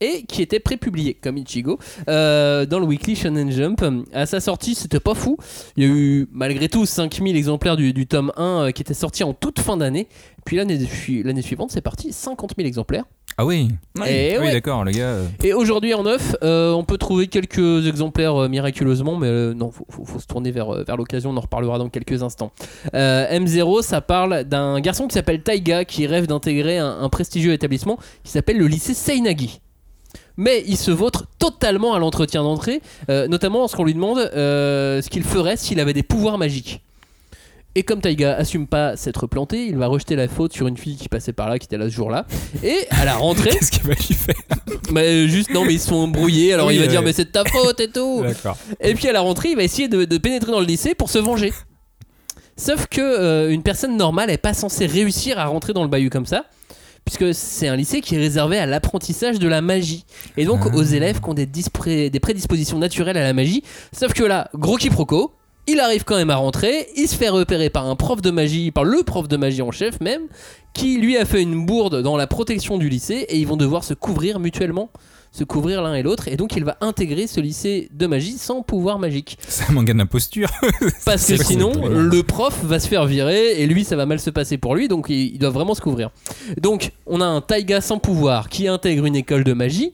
[0.00, 1.78] Et qui était prépublié comme Ichigo
[2.08, 3.84] euh, dans le Weekly Shonen Jump.
[4.14, 5.36] À sa sortie, c'était pas fou.
[5.76, 8.94] Il y a eu malgré tout 5000 exemplaires du, du tome 1 euh, qui était
[8.94, 10.08] sorti en toute fin d'année.
[10.46, 13.04] Puis l'année suivante, c'est parti 50 000 exemplaires.
[13.36, 13.68] Ah oui,
[14.06, 14.52] Et, oui, ouais.
[14.52, 15.16] d'accord, le gars.
[15.44, 19.70] Et aujourd'hui en neuf, euh, on peut trouver quelques exemplaires euh, miraculeusement, mais euh, non,
[19.70, 22.52] faut, faut- faut se tourner vers, vers l'occasion, on en reparlera dans quelques instants.
[22.94, 27.52] Euh, M0, ça parle d'un garçon qui s'appelle Taiga, qui rêve d'intégrer un, un prestigieux
[27.52, 29.60] établissement qui s'appelle le lycée Seinagi.
[30.36, 35.08] Mais il se vautre totalement à l'entretien d'entrée, euh, notamment lorsqu'on lui demande euh, ce
[35.08, 36.82] qu'il ferait s'il avait des pouvoirs magiques.
[37.76, 40.96] Et comme Taiga assume pas s'être planté, il va rejeter la faute sur une fille
[40.96, 42.26] qui passait par là, qui était là ce jour-là.
[42.64, 44.34] Et à la rentrée, Qu'est-ce qu'il va lui faire
[44.90, 47.12] mais juste non mais ils se sont embrouillés alors Oui, il va euh, dire mais
[47.12, 48.24] c'est de ta faute et tout.
[48.80, 51.10] Et puis à la rentrée il va essayer de, de pénétrer dans le lycée pour
[51.10, 51.52] se venger.
[52.56, 56.10] Sauf que euh, une personne normale est pas censée réussir à rentrer dans le bahut
[56.10, 56.44] comme ça
[57.04, 60.04] puisque c'est un lycée qui est réservé à l'apprentissage de la magie.
[60.36, 60.74] Et donc Ah.
[60.74, 63.62] aux élèves qui ont des, des prédispositions naturelles à la magie.
[63.92, 65.32] Sauf que là gros quiproquo
[65.66, 68.70] il arrive quand même à rentrer, il se fait repérer par un prof de magie,
[68.72, 70.22] par le prof de magie en chef même,
[70.74, 73.84] qui lui a fait une bourde dans la protection du lycée et ils vont devoir
[73.84, 74.90] se couvrir mutuellement,
[75.32, 78.62] se couvrir l'un et l'autre et donc il va intégrer ce lycée de magie sans
[78.62, 79.38] pouvoir magique.
[79.48, 80.50] C'est un manga d'imposture.
[81.04, 81.92] Parce que sinon cool.
[81.92, 84.88] le prof va se faire virer et lui ça va mal se passer pour lui
[84.88, 86.10] donc il, il doit vraiment se couvrir.
[86.60, 89.92] Donc on a un Taiga sans pouvoir qui intègre une école de magie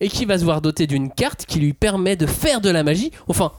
[0.00, 2.82] et qui va se voir doté d'une carte qui lui permet de faire de la
[2.82, 3.52] magie, enfin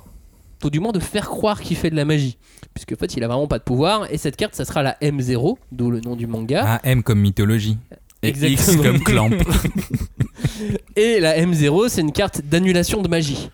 [0.59, 2.37] tout du moins de faire croire qu'il fait de la magie.
[2.73, 4.97] Puisque en fait il a vraiment pas de pouvoir et cette carte ça sera la
[5.01, 6.63] M0, d'où le nom du manga.
[6.65, 7.77] Ah, M comme mythologie.
[8.23, 8.83] Et X Exactement.
[8.83, 9.29] comme clamp.
[10.95, 13.49] Et la M0, c'est une carte d'annulation de magie.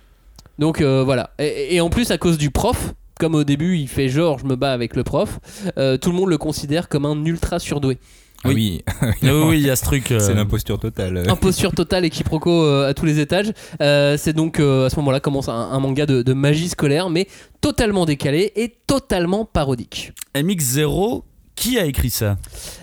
[0.59, 1.31] Donc euh, voilà.
[1.39, 4.45] Et, et en plus, à cause du prof, comme au début, il fait genre je
[4.45, 5.39] me bats avec le prof,
[5.77, 7.97] euh, tout le monde le considère comme un ultra surdoué.
[8.45, 8.83] Ah oui,
[9.21, 10.11] oui, oui, il y a ce truc.
[10.11, 11.23] euh, c'est l'imposture totale.
[11.29, 13.53] Imposture totale et quiproquo euh, à tous les étages.
[13.81, 17.09] Euh, c'est donc euh, à ce moment-là commence un, un manga de, de magie scolaire,
[17.09, 17.27] mais
[17.61, 20.11] totalement décalé et totalement parodique.
[20.35, 21.23] MX0,
[21.55, 22.37] qui a écrit ça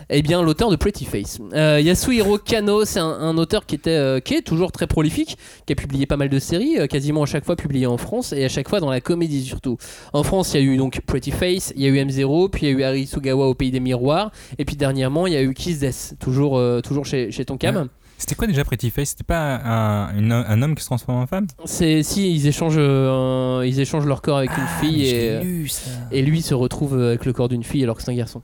[0.09, 1.39] Eh bien, l'auteur de Pretty Face.
[1.55, 5.37] Euh, Yasuhiro Kano, c'est un, un auteur qui, était, euh, qui est toujours très prolifique,
[5.67, 8.33] qui a publié pas mal de séries, euh, quasiment à chaque fois publié en France
[8.33, 9.77] et à chaque fois dans la comédie surtout.
[10.13, 12.67] En France, il y a eu donc Pretty Face, il y a eu M0, puis
[12.67, 15.37] il y a eu Harry Sugawa au Pays des Miroirs, et puis dernièrement, il y
[15.37, 17.77] a eu Kiss Death, toujours, toujours chez, chez Tonkam.
[17.77, 17.83] Ouais.
[18.21, 19.09] C'était quoi déjà Pretty Face?
[19.11, 21.47] C'était pas un, une- un homme qui se transforme en femme?
[21.65, 25.67] C'est si ils échangent, euh, ils échangent leur corps avec une fille et, euh,
[26.13, 28.43] et lui se retrouve avec le corps d'une fille alors que c'est un garçon.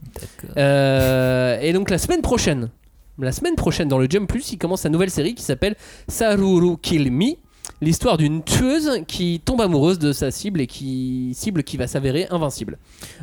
[0.57, 2.71] Euh, et donc la semaine prochaine,
[3.19, 5.77] la semaine prochaine dans le Jump Plus, il commence sa nouvelle série qui s'appelle
[6.09, 7.35] Saruru Kill Me.
[7.83, 12.27] L'histoire d'une tueuse qui tombe amoureuse de sa cible et qui cible qui va s'avérer
[12.31, 12.79] invincible.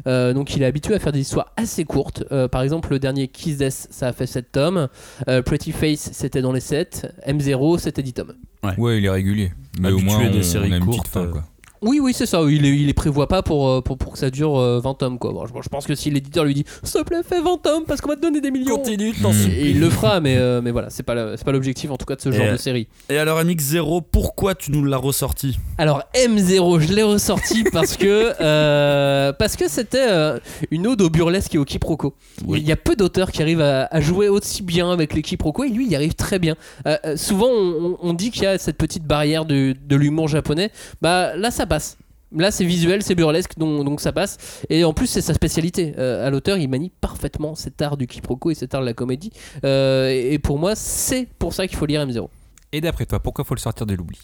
[0.06, 2.24] Euh, donc il est habitué à faire des histoires assez courtes.
[2.32, 4.89] Euh, par exemple, le dernier Kiss Death, ça a fait 7 tomes.
[5.28, 7.14] Euh, Pretty Face, c'était dans les 7.
[7.28, 8.34] M0, c'était 10 tomes.
[8.78, 9.51] Ouais, il est régulier.
[9.80, 11.32] Mais au Habitué moins, des on, séries on a une courtes, petite fin, euh.
[11.32, 11.43] quoi.
[11.84, 12.42] Oui, oui, c'est ça.
[12.50, 14.94] Il les, il les prévoit pas pour, euh, pour, pour que ça dure euh, 20
[14.96, 15.20] tomes.
[15.20, 15.32] Quoi.
[15.34, 17.84] Bon, je, je pense que si l'éditeur lui dit S'il te plaît, fais 20 tomes
[17.86, 18.78] parce qu'on va te donner des millions.
[18.78, 19.22] Continue, Mm.
[19.22, 19.72] t'en supplie.
[19.72, 22.16] il le fera, mais, euh, mais voilà, c'est pas c'est pas l'objectif en tout cas
[22.16, 22.88] de ce genre Et, de série.
[23.10, 25.58] Et alors, MX0, pourquoi tu nous l'as ressorti?
[25.78, 30.40] Alors M0, je l'ai ressorti parce que euh, parce que c'était euh,
[30.72, 32.16] une ode au burlesque et au quiproquo.
[32.46, 32.60] Oui.
[32.62, 35.64] Il y a peu d'auteurs qui arrivent à, à jouer aussi bien avec les quiproquos
[35.66, 36.56] et lui il y arrive très bien.
[36.88, 40.28] Euh, euh, souvent on, on dit qu'il y a cette petite barrière de, de l'humour
[40.28, 40.72] japonais.
[41.02, 41.98] Bah là ça passe.
[42.36, 44.38] Là, c'est visuel, c'est burlesque, donc, donc ça passe.
[44.70, 45.94] Et en plus, c'est sa spécialité.
[45.98, 48.94] Euh, à l'auteur, il manie parfaitement cet art du quiproquo et cet art de la
[48.94, 49.32] comédie.
[49.64, 52.28] Euh, et et pour moi, c'est pour ça qu'il faut lire M0.
[52.72, 54.20] Et d'après toi, pourquoi faut le sortir de l'oubli?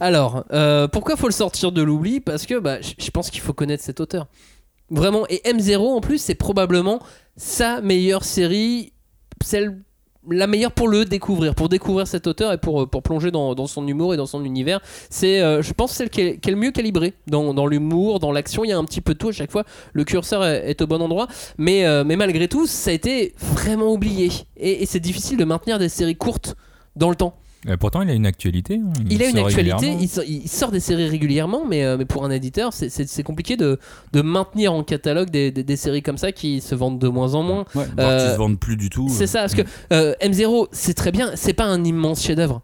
[0.00, 2.20] Alors, euh, pourquoi faut le sortir de l'oubli?
[2.20, 4.26] Parce que bah, je je pense qu'il faut connaître cet auteur.
[4.90, 5.24] Vraiment.
[5.28, 7.00] Et M0, en plus, c'est probablement
[7.36, 8.92] sa meilleure série,
[9.44, 9.80] celle
[10.30, 13.54] la meilleure pour le découvrir, pour découvrir cet auteur et pour, euh, pour plonger dans,
[13.54, 14.80] dans son humour et dans son univers.
[15.10, 18.20] C'est, euh, je pense, celle qui est, qui est le mieux calibrée dans, dans l'humour,
[18.20, 18.64] dans l'action.
[18.64, 19.64] Il y a un petit peu tout à chaque fois.
[19.92, 21.28] Le curseur est, au bon endroit.
[21.58, 24.30] Mais, euh, mais malgré tout, ça a été vraiment oublié.
[24.56, 26.56] Et c'est difficile de maintenir des séries courtes
[26.96, 27.36] dans le temps.
[27.68, 28.74] Euh, Pourtant, il a une actualité.
[28.84, 28.92] hein.
[29.08, 32.04] Il a une sort actualité, il sort, il sort des séries régulièrement, mais, euh, mais
[32.04, 33.78] pour un éditeur, c'est- compliqué de,
[34.12, 37.34] de maintenir en catalogue des, des- des séries comme ça qui se vendent de moins
[37.34, 37.64] en moins.
[37.74, 39.08] Ouais, voire Euh, qui se vendent plus du tout.
[39.10, 39.62] C'est ça, parce que
[39.92, 42.62] euh, M0, c'est très bien, c'est pas un immense chef-d'œuvre.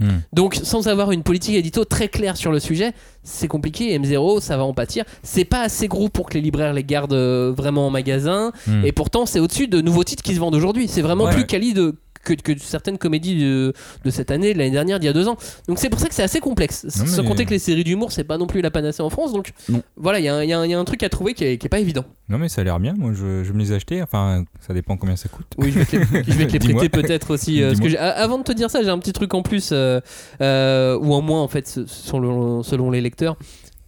[0.00, 0.20] Hmm.
[0.32, 2.92] Donc, sans avoir une politique édito très claire sur le sujet,
[3.22, 3.96] c'est compliqué.
[3.98, 5.04] M0, ça va en pâtir.
[5.22, 7.12] C'est pas assez gros pour que les libraires les gardent
[7.54, 8.50] vraiment en magasin.
[8.66, 8.82] Hmm.
[8.84, 10.88] Et pourtant, c'est au-dessus de nouveaux titres qui se vendent aujourd'hui.
[10.88, 11.34] C'est vraiment Ouais.
[11.34, 13.72] plus quali de, que, que certaines comédies de,
[14.04, 15.36] de cette année, de l'année dernière, d'il y a deux ans.
[15.68, 16.84] Donc c'est pour ça que c'est assez complexe.
[16.84, 19.10] Non, Sans mais- compter que les séries d'humour, c'est pas non plus la panacée en
[19.10, 19.32] France.
[19.32, 19.82] Donc Non.
[19.96, 21.58] voilà, il y, a un- il y y a un truc à trouver qui est,
[21.58, 22.04] qui est pas évident.
[22.28, 22.94] Non, mais ça a l'air bien.
[22.96, 24.02] Moi, je, je me les ai achetés.
[24.02, 25.46] Enfin, ça dépend combien ça coûte.
[25.58, 27.62] Oui, je vais te les, je vais te les prêter peut-être aussi.
[27.62, 30.00] euh, parce que avant de te dire ça, j'ai un petit truc en plus, euh,
[30.40, 33.36] euh, ou en moins en fait, selon, selon les lecteurs.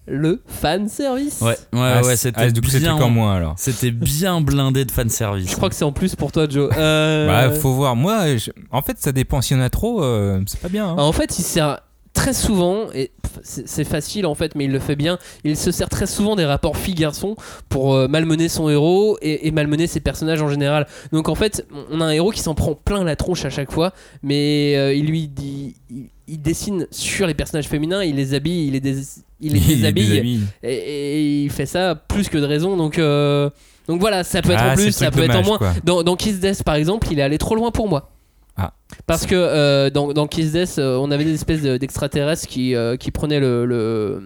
[0.07, 1.40] Le fan service.
[1.42, 2.94] Ouais, ouais, Ah, ouais, c'est- c'était ah, du coup, c'est bien.
[2.96, 3.55] en moins alors.
[3.57, 5.48] C'était bien blindé de fanservice.
[5.50, 6.70] Je crois que c'est en plus pour toi, Joe.
[6.76, 7.94] Euh, Bah, faut voir.
[7.94, 9.40] Moi, je- en fait, ça dépend.
[9.40, 10.88] S'il y en a trop, euh, c'est pas bien.
[10.88, 10.96] hein.
[10.98, 11.80] En fait, il sert
[12.14, 13.11] très souvent, et
[13.42, 15.18] c'est c'est facile en fait, mais il le fait bien.
[15.44, 17.36] Il se sert très souvent des rapports fille-garçon
[17.70, 20.86] pour euh, malmener son héros et, et malmener ses personnages en général.
[21.12, 23.70] Donc en fait, on a un héros qui s'en prend plein la tronche à chaque
[23.72, 23.92] fois,
[24.22, 25.76] mais euh, il lui dit.
[25.90, 29.02] Il, il dessine sur les personnages féminins, il les habille, il les, dés-
[29.40, 30.40] il les Il déshabille, déshabille.
[30.62, 32.76] et, et il fait ça plus que de raison.
[32.76, 33.50] Donc, euh,
[33.88, 35.58] donc voilà, ça peut être Ah, en plus, ça peut être en moins.
[35.58, 35.72] quoi.
[35.84, 38.10] Dans, dans Kiss Death par exemple, il est allé trop loin pour moi.
[38.56, 38.72] Ah.
[39.06, 42.74] Parce que euh, dans, dans Kiss Death, euh, on avait des espèces de- d'extraterrestres qui,
[42.74, 44.22] euh, qui prenaient le, le,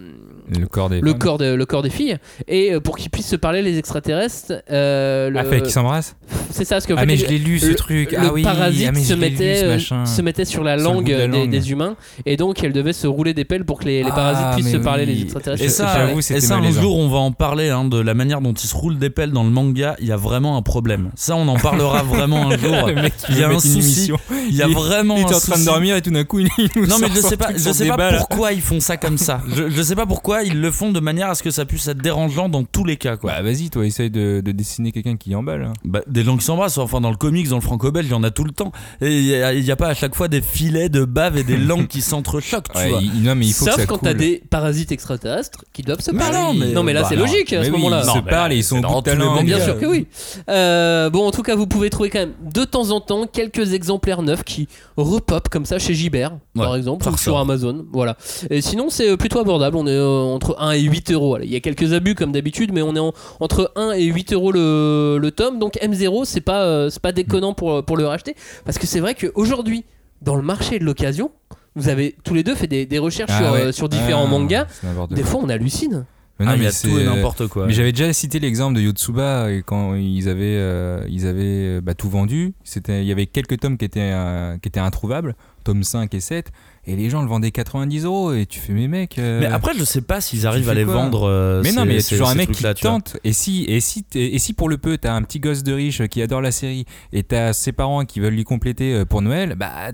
[0.49, 1.01] Le corps des.
[1.01, 1.19] le, femmes.
[1.19, 2.17] corps de, le corps des filles.
[2.49, 4.53] Et euh, pour qu'ils puissent se parler, les extraterrestres.
[4.71, 6.17] euh, le- Ah, fait qu'ils s'embrassent
[6.51, 8.13] c'est ça, parce que en Ah, fait, mais je l'ai lu ce le- truc.
[8.13, 10.77] le ah oui, parasite ah, mais se, lu, mettait, ce euh, se mettait sur la
[10.77, 11.51] langue, bout de la des, langue.
[11.51, 14.15] des humains et donc elle devait se rouler des pelles pour que les, les Ah,
[14.15, 15.15] parasites puissent se mais parler oui.
[15.15, 15.65] les extraterrestres.
[15.65, 18.53] Et ça, et ça un jour, on va en parler hein, de la manière dont
[18.55, 19.97] il se roule des pelles dans le manga.
[20.01, 21.11] Il y a vraiment un problème.
[21.15, 22.91] Ça, on en parlera vraiment un jour.
[23.29, 24.11] Il y a un souci.
[24.49, 26.49] Il y a vraiment Il était en train de dormir et tout d'un coup, il
[26.77, 29.41] nous Non mais je sais pas, je sais pas pourquoi ils font ça comme ça.
[29.57, 31.87] Je, je sais pas pourquoi ils le font de manière à ce que ça puisse
[31.89, 33.33] être dérangeant dans tous les cas quoi.
[33.33, 35.63] Bah vas-y, toi, essaye de, de dessiner quelqu'un qui emballe.
[35.65, 35.73] hein.
[35.85, 38.23] Bah, des gens qui s'embrassent, enfin dans le comics, dans le franco-belge, il y en
[38.25, 38.73] a tout le temps.
[39.01, 41.87] Et il n'y a, pas à chaque fois des filets de bave et des langues
[41.89, 43.01] qui s'entrechoquent, tu Ouais, vois.
[43.03, 44.09] il- non, mais il faut Sauf que ça quand coule.
[44.09, 46.37] t'as des parasites extraterrestres qui doivent se Mais parler.
[46.39, 47.23] non, mais- non, mais là bah, c'est non.
[47.23, 48.03] logique à Mais ce oui, moment-là.
[48.03, 49.45] Ils Non, se mais parlent et ils sont c'est au bout dans de tous les.
[49.45, 50.07] Bien sûr que oui.
[50.49, 53.73] Euh, bon, en tout cas, vous pouvez trouver quand même de temps en temps quelques
[53.73, 57.39] exemplaires neufs qui repopent comme ça chez Gibert, par exemple, ça ou sur ressort.
[57.41, 57.85] Amazon.
[57.93, 58.17] Voilà.
[58.51, 59.77] Et sinon, c'est euh, plutôt abordable.
[59.77, 61.35] On est euh, entre 1 et 8 euros.
[61.37, 64.05] Allez, Il y a quelques abus comme d'habitude, mais on est en- entre 1 et
[64.05, 65.59] 8 euros le, le tome.
[65.59, 68.35] Donc M0, c'est pas, euh, c'est pas déconnant pour, pour le racheter.
[68.65, 69.85] Parce que c'est vrai qu'aujourd'hui,
[70.23, 71.31] dans le marché de l'occasion,
[71.75, 73.61] vous avez tous les deux fait des, des recherches Ah sur, ouais.
[73.61, 74.67] euh, sur différents Ah, mangas.
[75.11, 76.07] Des fois, on hallucine.
[76.39, 77.67] Mais non, Ah, il y mais a c'est, tout et euh, n'importe quoi.
[77.67, 81.41] Mais j'avais déjà cité l'exemple de Yotsuba et quand ils avaient, euh, ils avaient
[81.79, 82.53] euh, bah, tout vendu.
[82.63, 86.21] C'était, il y avait quelques tomes qui étaient, euh, qui étaient introuvables, tomes 5 et
[86.21, 86.53] 7,
[86.87, 88.33] et les gens le vendaient 90 euros.
[88.33, 89.19] Et tu fais, mais mec.
[89.19, 91.25] euh, Mais après, je sais pas s'ils arrivent à les vendre.
[91.29, 92.75] euh, mais non, mais il y a ces- toujours un mec qui vois.
[92.75, 93.17] tente.
[93.25, 96.07] Et si, et, si, et si pour le peu, t'as un petit gosse de riche
[96.09, 99.55] qui adore la série et t'as ses parents qui veulent lui compléter euh, pour Noël,
[99.57, 99.93] bah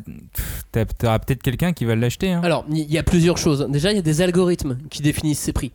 [0.99, 2.33] t'auras peut-être quelqu'un qui va l'acheter.
[2.33, 2.41] hein.
[2.45, 3.67] Alors, il y a plusieurs choses.
[3.71, 5.73] Déjà, il y a des algorithmes qui définissent ces prix.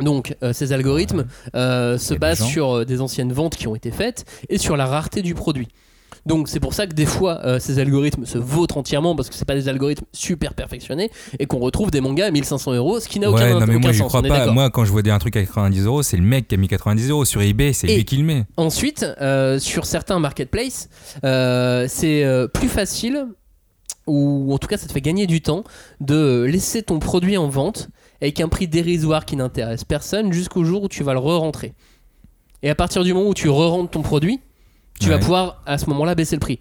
[0.00, 1.26] Donc, euh, ces algorithmes
[1.56, 4.76] euh, se des basent sur euh, des anciennes ventes qui ont été faites et sur
[4.76, 5.68] la rareté du produit.
[6.28, 9.34] Donc, c'est pour ça que des fois, euh, ces algorithmes se vautrent entièrement parce que
[9.34, 13.08] c'est pas des algorithmes super perfectionnés et qu'on retrouve des mangas à 1500 euros, ce
[13.08, 14.08] qui n'a aucun, Ouais, non, mais aucun moi, je sens.
[14.08, 14.52] crois pas.
[14.52, 16.68] Moi, quand je vois un truc à 90 euros, c'est le mec qui a mis
[16.68, 17.24] 90 euros.
[17.24, 18.44] Sur eBay, c'est lui qui le met.
[18.58, 20.90] Ensuite, euh, sur certains marketplaces,
[21.24, 23.26] euh, c'est plus facile,
[24.06, 25.64] ou en tout cas ça te fait gagner du temps,
[26.00, 27.88] de laisser ton produit en vente
[28.20, 31.72] avec un prix dérisoire qui n'intéresse personne jusqu'au jour où tu vas le re-rentrer.
[32.62, 34.40] Et à partir du moment où tu re-rentres ton produit,
[34.98, 36.60] tu vas pouvoir à ce moment-là baisser le prix.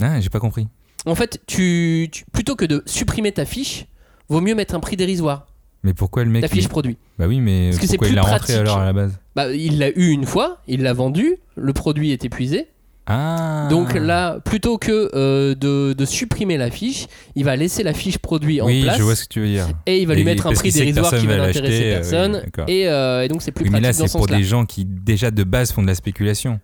[0.00, 0.66] Ah, j'ai pas compris.
[1.06, 3.86] En fait, tu, tu- plutôt que de supprimer ta fiche,
[4.28, 5.46] vaut mieux mettre un prix dérisoire,
[5.82, 6.96] Mais pourquoi le mec ta il- fiche produit.
[7.18, 9.18] Bah oui, mais Parce que c'est pourquoi plus il l'a rentré alors à la base
[9.34, 12.68] Bah, il l'a eu une fois, il l'a vendu, le produit est épuisé,
[13.06, 13.66] Ah.
[13.70, 18.18] Donc là, plutôt que euh, de, de supprimer la fiche, il va laisser la fiche
[18.18, 19.66] produit en oui, place je vois ce que tu veux dire.
[19.86, 22.28] et il va lui Et mettre un prix que dérisoire qui va l'intéresser l'acheter, euh,
[22.36, 22.68] oui, personne.
[22.68, 24.44] et, euh, et donc c'est plus Oui, mais pratique là, dans c'est ce pour des
[24.44, 26.60] gens qui déjà de base font de la spéculation.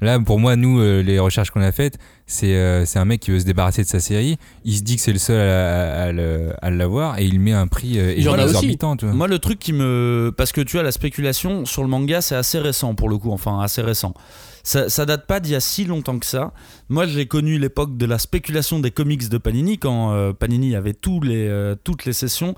[0.00, 3.30] Là, pour moi, nous, euh, les recherches qu'on a faites, c'est euh, un mec qui
[3.30, 4.36] veut se débarrasser de sa série.
[4.64, 6.04] Il se dit que c'est le seul à,
[6.60, 8.96] à- l'avoir et il met un prix euh, exorbitant.
[9.14, 10.32] Moi, le truc qui me.
[10.36, 13.30] Parce que tu vois, la spéculation sur le manga, c'est assez récent pour le coup,
[13.32, 14.12] enfin, assez récent.
[14.64, 16.52] Ça, ça date pas d'il y a si longtemps que ça.
[16.88, 20.92] Moi, j'ai connu l'époque de la spéculation des comics de Panini, quand euh, Panini avait
[20.94, 22.54] tous les, euh, toutes les sessions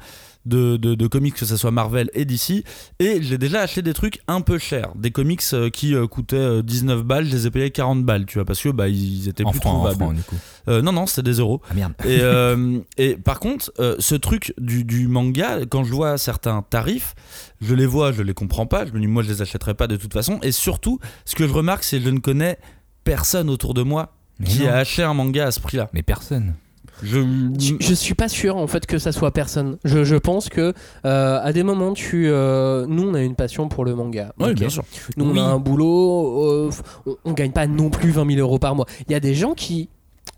[0.48, 2.64] de, de, de comics, que ce soit Marvel et DC.
[2.98, 4.94] Et j'ai déjà acheté des trucs un peu chers.
[4.96, 8.26] Des comics euh, qui euh, coûtaient euh, 19 balles, je les ai payés 40 balles,
[8.26, 10.02] tu vois, parce que bah, ils étaient en plus francs, en trouvables.
[10.02, 10.36] francs, du coup.
[10.68, 11.60] Euh, non, non, c'était des euros.
[11.70, 11.92] Ah merde.
[12.04, 16.62] Et, euh, et par contre, euh, ce truc du, du manga, quand je vois certains
[16.62, 17.14] tarifs,
[17.60, 18.84] je les vois, je les comprends pas.
[18.86, 20.38] Je me dis, moi, je les achèterai pas de toute façon.
[20.42, 22.58] Et surtout, ce que je remarque, c'est que je ne connais
[23.04, 24.68] personne autour de moi Mais qui non.
[24.70, 25.88] a acheté un manga à ce prix-là.
[25.92, 26.54] Mais personne.
[27.02, 27.20] Je,
[27.58, 29.78] Je, je suis pas sûr en fait que ça soit personne.
[29.84, 30.72] Je, je pense que
[31.04, 34.32] euh, à des moments tu, euh, nous on a une passion pour le manga.
[34.40, 34.54] Ok.
[34.54, 34.82] bien sûr.
[35.16, 36.70] Nous on a un boulot, euh,
[37.06, 38.86] on, on gagne pas non plus 20 000 euros par mois.
[39.08, 39.88] Il y a des gens qui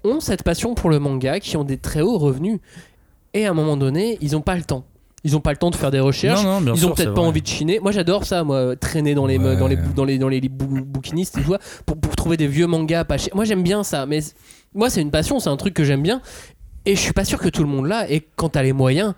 [0.05, 2.59] ont cette passion pour le manga, qui ont des très hauts revenus,
[3.35, 4.85] et à un moment donné ils ont pas le temps.
[5.23, 6.43] Ils ont pas le temps de faire des recherches.
[6.43, 7.29] Non, non, bien Ils ont peut-être pas vrai.
[7.29, 7.79] envie de chiner.
[7.79, 9.55] Moi, j'adore ça, moi, traîner dans les Ouais.
[9.59, 12.67] dans les dans les dans les bou- bouquinistes tout ça, pour, pour trouver des vieux
[12.67, 13.35] mangas pas chers.
[13.37, 14.21] Moi, j'aime bien ça, mais
[14.75, 16.21] moi, c'est une passion, c'est un truc que j'aime bien.
[16.87, 18.11] Et je suis pas sûr que tout le monde l'a.
[18.11, 19.15] Et quand t'as les moyens,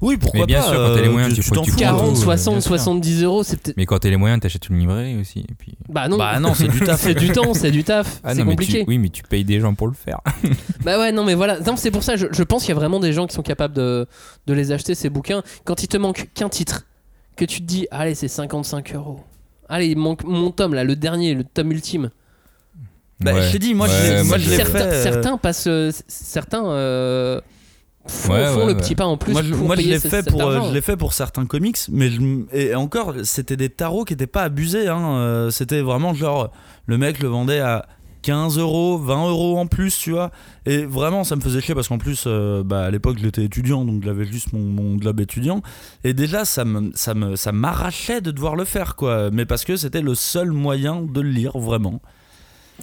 [0.00, 2.14] Oui, pourquoi Mais bien pas sûr, quand t'as les euh, moyens, tu tu prends 40,
[2.14, 2.68] tout, 60, bien sûr.
[2.70, 3.76] 70 euros, c'est peut-être.
[3.76, 5.40] Mais quand t'as les moyens, t'achètes une librairie aussi.
[5.48, 5.74] Et puis...
[5.88, 7.00] Bah non, Bah non, c'est du taf.
[7.02, 8.80] c'est du temps, c'est du taf, Ah c'est non, mais compliqué.
[8.84, 10.18] tu- oui, mais tu payes des gens pour le faire.
[10.84, 11.60] Bah ouais, non, mais voilà.
[11.60, 13.42] Non, c'est pour ça, je, je pense qu'il y a vraiment des gens qui sont
[13.42, 14.06] capables de,
[14.46, 15.42] de les acheter, ces bouquins.
[15.64, 16.86] Quand il te manque qu'un titre,
[17.36, 19.20] que tu te dis, allez, c'est 55 euros.
[19.68, 22.10] Allez, il manque mon tome là, le dernier, le tome ultime.
[23.20, 23.42] Bah, Ouais.
[23.42, 25.02] je t'ai dit, moi, je Ouais, l'ai- moi, moi, je l'ai certains, fait.
[25.02, 27.40] certains passent, euh, certains euh,
[28.06, 28.74] font, Ouais, font ouais, le ouais.
[28.76, 29.32] petit pas en plus.
[29.32, 31.46] moi, je, pour moi, je payer l'ai fait pour, euh, je l'ai fait pour certains
[31.46, 32.20] comics, mais je
[32.52, 34.88] et encore, c'était des tarots qui étaient pas abusés.
[34.88, 35.16] Hein.
[35.16, 36.50] euh, C'était vraiment genre
[36.86, 37.86] le mec le vendait à
[38.22, 40.30] 15 euros, 20 euros en plus, tu vois.
[40.66, 43.84] Et vraiment, ça me faisait chier parce qu'en plus, euh, bah, à l'époque, j'étais étudiant,
[43.84, 45.62] donc j'avais juste mon, mon globe étudiant.
[46.04, 49.30] Et déjà, ça me, ça me, ça m'arrachait de devoir le faire, quoi.
[49.32, 52.02] Mais parce que c'était le seul moyen de le lire, vraiment.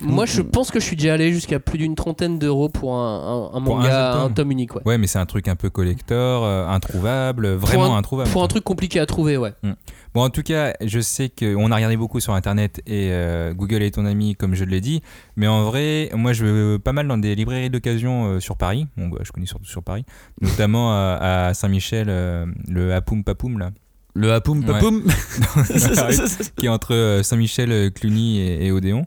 [0.02, 3.50] Moi, je pense que je suis déjà allé jusqu'à plus d'une trentaine d'euros pour un,
[3.54, 4.34] un- un Pour un manga, seul un, tome.
[4.34, 4.76] tome unique.
[4.76, 4.82] Ouais.
[4.86, 8.30] Ouais, mais c'est un truc un peu collector, euh, introuvable, vraiment pour un, introuvable.
[8.32, 9.54] Pour un truc compliqué à trouver, ouais.
[10.16, 13.84] Bon, en tout cas, je sais qu'on a regardé beaucoup sur Internet et euh, Google
[13.84, 15.02] est ton ami, comme je l'ai dit.
[15.36, 18.88] Mais en vrai, moi, je vais pas mal dans des librairies d'occasion euh, sur Paris.
[18.98, 20.06] Bon, bah, je connais surtout sur Paris.
[20.42, 23.70] Notamment à, à Saint-Michel, euh, le Hapoum Papoum, là.
[24.16, 24.66] Le hapoum Ouais.
[24.68, 25.02] papoum.
[26.56, 29.06] qui est entre euh, Saint-Michel, Cluny et, et Odéon.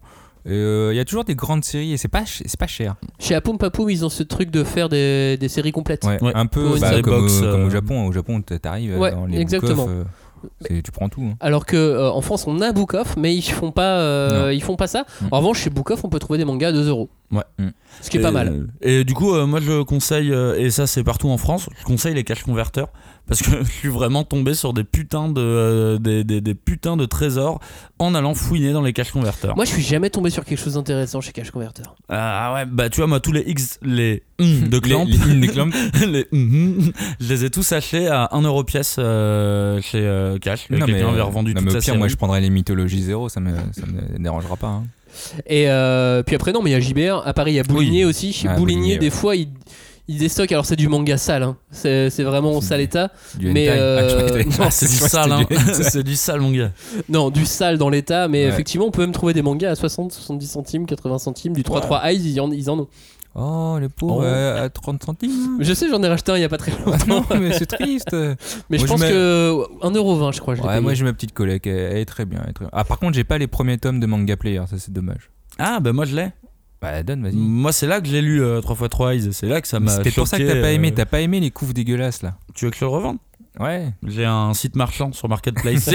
[0.48, 2.96] Euh, Il y a toujours des grandes séries et c'est pas, ch- c'est pas cher.
[3.18, 6.04] Chez Apoum Papoum, ils ont ce truc de faire des, des séries complètes.
[6.04, 6.32] Ouais, Ouais.
[6.34, 8.06] Un peu bah, comme, box, au, comme au euh, Japon.
[8.06, 9.86] Au Japon, t'arrives euh, Ouais, dans les exactement.
[9.88, 10.04] euh,
[10.82, 11.22] tu prends tout.
[11.22, 11.36] hein.
[11.40, 14.62] Alors que euh, en France, on a Book Off, mais ils font pas, euh, ils
[14.62, 15.04] font pas ça.
[15.20, 15.26] Mm.
[15.32, 17.08] En revanche, chez Book Off, on peut trouver des mangas à 2 euros.
[17.32, 17.42] Ouais.
[17.58, 17.68] Mm.
[18.00, 18.68] Ce qui est pas mal.
[18.82, 21.84] Et du coup, euh, moi je conseille, euh, et ça c'est partout en France, je
[21.84, 22.88] conseille les cash converteurs
[23.28, 26.96] parce que je suis vraiment tombé sur des putains de, euh, des, des- des putains
[26.96, 27.60] de trésors
[27.98, 29.56] en allant fouiner dans les cash converteurs.
[29.56, 31.82] Moi, je suis jamais tombé sur quelque chose d'intéressant chez Cash Converter.
[32.08, 35.34] Ah ouais, bah tu vois, moi tous les X, les hum de Clamp, Les- les-
[35.40, 35.70] les Clamp.
[36.06, 40.68] les hum, je les ai tous achetés à 1€ euro pièce euh, chez euh, Cash.
[40.70, 41.98] Non, mais, Quelqu'un avait revendu non, toute mais sa au pire, série.
[41.98, 44.68] moi je prendrais les mythologies zéro, ça me, ça me dérangera pas.
[44.68, 44.84] hein.
[45.46, 47.26] Et euh, puis après, non, mais il y a JBR.
[47.26, 48.34] À Paris, il y a Bouligné aussi.
[48.34, 49.10] Chez Ah, Bouligné, Bouligné, des ouais.
[49.10, 49.34] fois,
[50.08, 50.52] ils il déstockent.
[50.52, 51.42] Alors, c'est du manga sale.
[51.42, 51.56] hein.
[51.70, 53.10] C'est c'est vraiment C'est sale du- état.
[53.38, 53.68] Du Mais.
[53.68, 55.44] Ah, je euh, non, c'est du je sale, hein.
[55.72, 56.72] c'est du sale mon gars.
[57.08, 58.28] Non, du sale dans l'état.
[58.28, 58.48] Mais Ouais.
[58.52, 61.52] effectivement, on peut même trouver des mangas à 60, 70 centimes, 80 centimes.
[61.54, 62.88] Du 3-3 eyes, ils en, ils en ont.
[63.38, 64.24] Oh, les pauvres, Oh.
[64.24, 65.58] euh, à 30 centimes.
[65.60, 67.26] Je sais, j'en ai racheté un il y a pas très Ah longtemps.
[67.34, 68.08] non, mais c'est triste.
[68.70, 70.54] Mais je Moi, je pense mets- que 1,20€, je crois.
[70.54, 72.40] Je Ouais, moi j'ai ma petite collègue, elle, elle est très bien.
[72.44, 74.76] elle est très- Ah, par contre, j'ai pas les premiers tomes de Manga Player, ça
[74.78, 75.30] c'est dommage.
[75.58, 76.28] Ah bah moi je l'ai.
[76.80, 77.34] Bah, donne, vas-y.
[77.34, 79.32] Moi c'est là que j'ai lu euh, 3x3 Eyes.
[79.32, 81.06] C'est là que ça m'a C'est peut-être pour ça que t'as pas aimé, euh, t'as
[81.06, 82.36] pas aimé les couves dégueulasses là.
[82.54, 83.18] Tu veux que je le revende?
[83.58, 83.88] Ouais.
[84.06, 85.88] J'ai un site marchand sur Marketplace.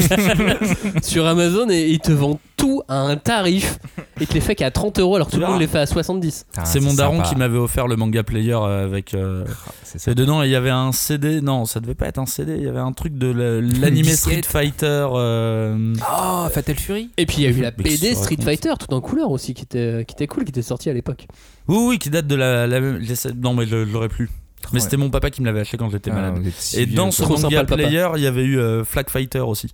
[1.04, 3.78] sur Amazon et ils te vendent tout à un tarif
[4.20, 5.86] et te les fait qu'à 30 euros alors que tout le monde les fait à
[5.86, 6.46] 70.
[6.50, 7.30] Putain, c'est mon daron sympa.
[7.30, 9.14] qui m'avait offert le manga player euh, avec.
[9.14, 9.46] euh,
[9.84, 10.12] C'est ça.
[10.12, 11.42] Et dedans, il y avait un CD.
[11.42, 12.56] Non, ça devait pas être un CD.
[12.58, 14.42] Il y avait un truc de la- l'animé Street.
[14.44, 15.08] Fighter.
[15.14, 18.38] euh, Oh, Fatal Fury Et puis il y a eu la ça Street.
[18.44, 21.28] Fighter tout en couleur aussi qui était, qui était cool, qui était sorti à l'époque.
[21.68, 23.00] Oui, oui, qui date de la, la même.
[23.02, 24.30] j'essaie- Non, mais je, je l'aurais plus.
[24.74, 26.42] Mais c'était mon papa qui me l'avait acheté quand j'étais Ah, malade.
[26.76, 29.74] Et vieux, dans ce manga player, il y avait eu euh, Flag Fighter aussi.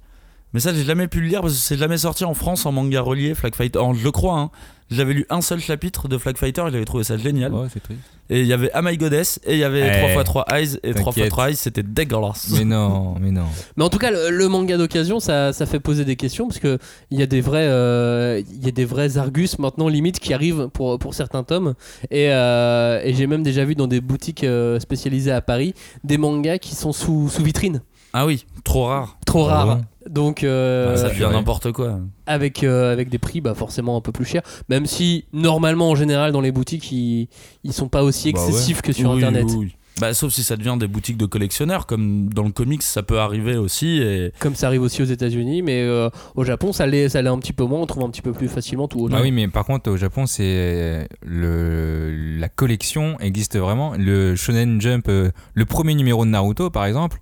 [0.54, 2.72] Mais ça, j'ai jamais pu le lire parce que c'est jamais sorti en France en
[2.72, 3.80] manga relié, Flag Fighter.
[3.94, 4.52] Je le crois, hein.
[4.90, 7.54] J'avais lu un seul chapitre de Flag Fighter et j'avais trouvé ça génial.
[7.54, 8.00] Ouais, c'est triste.
[8.30, 10.92] Et il y avait Am I Goddess et il y avait Eh, 3x3 Eyes et
[10.94, 11.34] 3x3 t'inquiète.
[11.40, 12.50] Eyes, c'était dégueulasse.
[12.58, 13.46] Mais non, mais non.
[13.78, 16.60] Mais en tout cas, le, le manga d'occasion, ça, ça fait poser des questions parce
[16.60, 16.78] que
[17.12, 20.34] il y a des vrais, euh, il y a des vrais Argus maintenant limite qui
[20.34, 21.74] arrivent pour pour certains tomes.
[22.12, 25.74] Et, euh, et j'ai même déjà vu dans des boutiques euh, spécialisées à Paris
[26.04, 27.82] des mangas qui sont sous sous vitrine,
[28.14, 29.18] Ah oui, trop rare.
[29.26, 29.76] trop Ah rares.
[29.78, 31.34] bon Donc euh, ça ouais, devient ouais.
[31.34, 32.00] n'importe quoi.
[32.26, 34.44] avec euh, avec des prix bah forcément un peu plus chers.
[34.70, 37.28] Même si normalement en général dans les boutiques ils
[37.64, 38.48] ils sont pas aussi Bah ouais.
[38.48, 39.46] excessifs que sur Oui, internet.
[39.50, 39.76] oui, oui.
[40.00, 43.20] Bah, sauf si ça devient des boutiques de collectionneurs, comme dans le comics, ça peut
[43.20, 43.98] arriver aussi.
[43.98, 44.32] Et...
[44.38, 47.40] Comme ça arrive aussi aux États-Unis, mais euh, au Japon ça l'est ça l'est un
[47.40, 47.80] petit peu moins.
[47.82, 49.10] On trouve un petit peu plus facilement tout.
[49.12, 53.94] Ah oui, mais par contre, au Japon, c'est le la collection existe vraiment.
[53.98, 57.20] Le Shonen Jump, le premier numéro de Naruto, par exemple,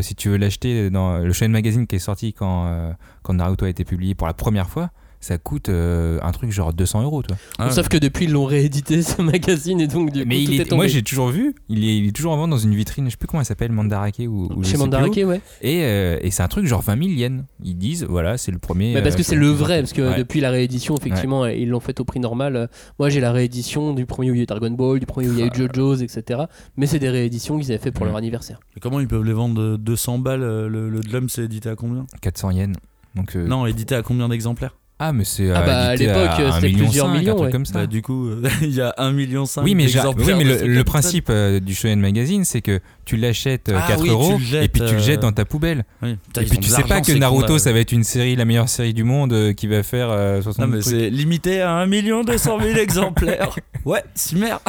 [0.00, 3.66] si tu veux l'acheter dans le Shonen Magazine qui est sorti quand euh, quand Naruto
[3.66, 4.90] a été publié pour la première fois,
[5.22, 7.36] ça coûte euh, un truc genre 200 euros, toi.
[7.58, 10.50] Ah, Sauf que depuis ils l'ont réédité ce magazine et donc du coup Mais tout
[10.52, 10.76] il est est, tombé.
[10.76, 11.54] moi, j'ai toujours vu.
[11.70, 13.06] Il est, il est toujours en vente dans une vitrine.
[13.06, 15.40] Je sais plus comment elle s'appelle, Mandarake ou, ou chez Mandarake, ouais.
[15.62, 17.44] Et, euh, et c'est un truc genre 20 000 yens.
[17.64, 18.92] Ils disent, voilà, c'est le premier.
[18.94, 20.18] Mais parce euh, que c'est le vrai, parce que Ouais.
[20.18, 22.68] depuis la réédition, effectivement, ils l'ont fait au prix normal.
[22.98, 25.28] Moi, j'ai la réédition du premier où il y a eu Dragon Ball, du premier
[25.28, 25.56] où il y a eu Ah.
[25.56, 26.42] JoJo's, etc.
[26.76, 28.58] Mais c'est des rééditions qu'ils avaient fait pour leur anniversaire.
[28.74, 31.76] Mais comment ils peuvent les vendre de 200 balles Le, le Dlum, c'est édité à
[31.76, 32.06] combien?
[32.20, 32.76] 400 yens.
[33.14, 34.74] Donc, euh, Non, édité à combien d'exemplaires?
[35.04, 35.50] Ah, mais c'est.
[35.50, 37.50] Ah euh, bah, à l'époque, un c'était million plusieurs cinq, millions, Un truc ouais.
[37.52, 37.72] comme ça.
[37.74, 40.74] Bah, Du coup, euh, il y a 1,5 million Oui, mais, oui, mais de le,
[40.74, 44.38] le principe euh, du Shonen Magazine, c'est que tu l'achètes euh, Ah 4 oui, euros
[44.38, 45.84] jettes, et puis tu le jettes dans ta poubelle.
[46.02, 46.16] Oui.
[46.28, 48.68] Putain, et puis tu sais pas que Naruto, ça va être une série, la meilleure
[48.68, 51.86] série du monde, euh, qui va faire euh, 60 Non, mais c'est limité à 1
[51.86, 53.56] million 200 000 exemplaires.
[53.84, 54.60] Ouais, si merde.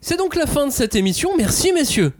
[0.00, 1.30] C'est donc la fin de cette émission.
[1.38, 2.12] Merci, messieurs.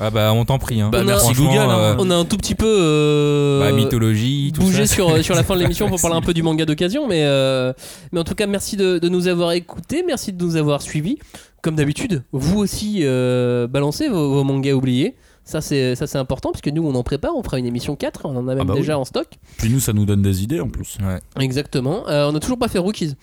[0.00, 0.80] Ah bah, on t'en prie.
[0.80, 0.88] Hein.
[0.90, 1.58] Bah, On a- merci Google.
[1.58, 1.78] hein.
[1.78, 4.94] euh, On a un tout petit peu euh, bah, mythologie, tout bougé ça.
[4.94, 7.06] sur, sur la fin de l'émission pour parler un peu du manga d'occasion.
[7.06, 7.72] Mais, euh,
[8.12, 10.02] mais en tout cas, merci de, de nous avoir écoutés.
[10.06, 11.18] Merci de nous avoir suivis.
[11.62, 15.16] Comme d'habitude, vous aussi, euh, balancez vos, vos mangas oubliés.
[15.44, 17.32] Ça c'est, ça, c'est important parce que nous, on en prépare.
[17.36, 18.20] On fera une émission 4.
[18.24, 19.26] On en a même Ah bah déjà en stock.
[19.58, 20.96] Puis nous, ça nous donne des idées en plus.
[21.02, 21.18] Ouais.
[21.42, 22.08] Exactement.
[22.08, 23.14] Euh, on n'a toujours pas fait Rookies.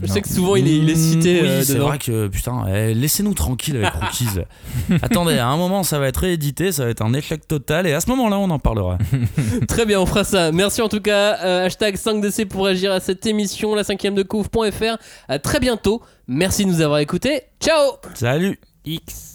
[0.00, 0.14] Je Non.
[0.14, 2.94] sais que souvent il est, il est cité Oui, euh, c'est vrai que putain, eh,
[2.94, 4.26] laissez-nous tranquille avec Rookies.
[5.02, 7.92] Attendez, à un moment, ça va être réédité, ça va être un échec total, et
[7.92, 8.98] à ce moment-là, on en parlera.
[9.68, 10.50] Très bien, on fera ça.
[10.52, 11.38] Merci en tout cas.
[11.44, 14.96] Euh, hashtag 5DC pour réagir à cette émission, la cinquième de couvre.fr.
[15.28, 16.02] À très bientôt.
[16.26, 17.42] Merci de nous avoir écoutés.
[17.60, 19.31] Ciao Salut X.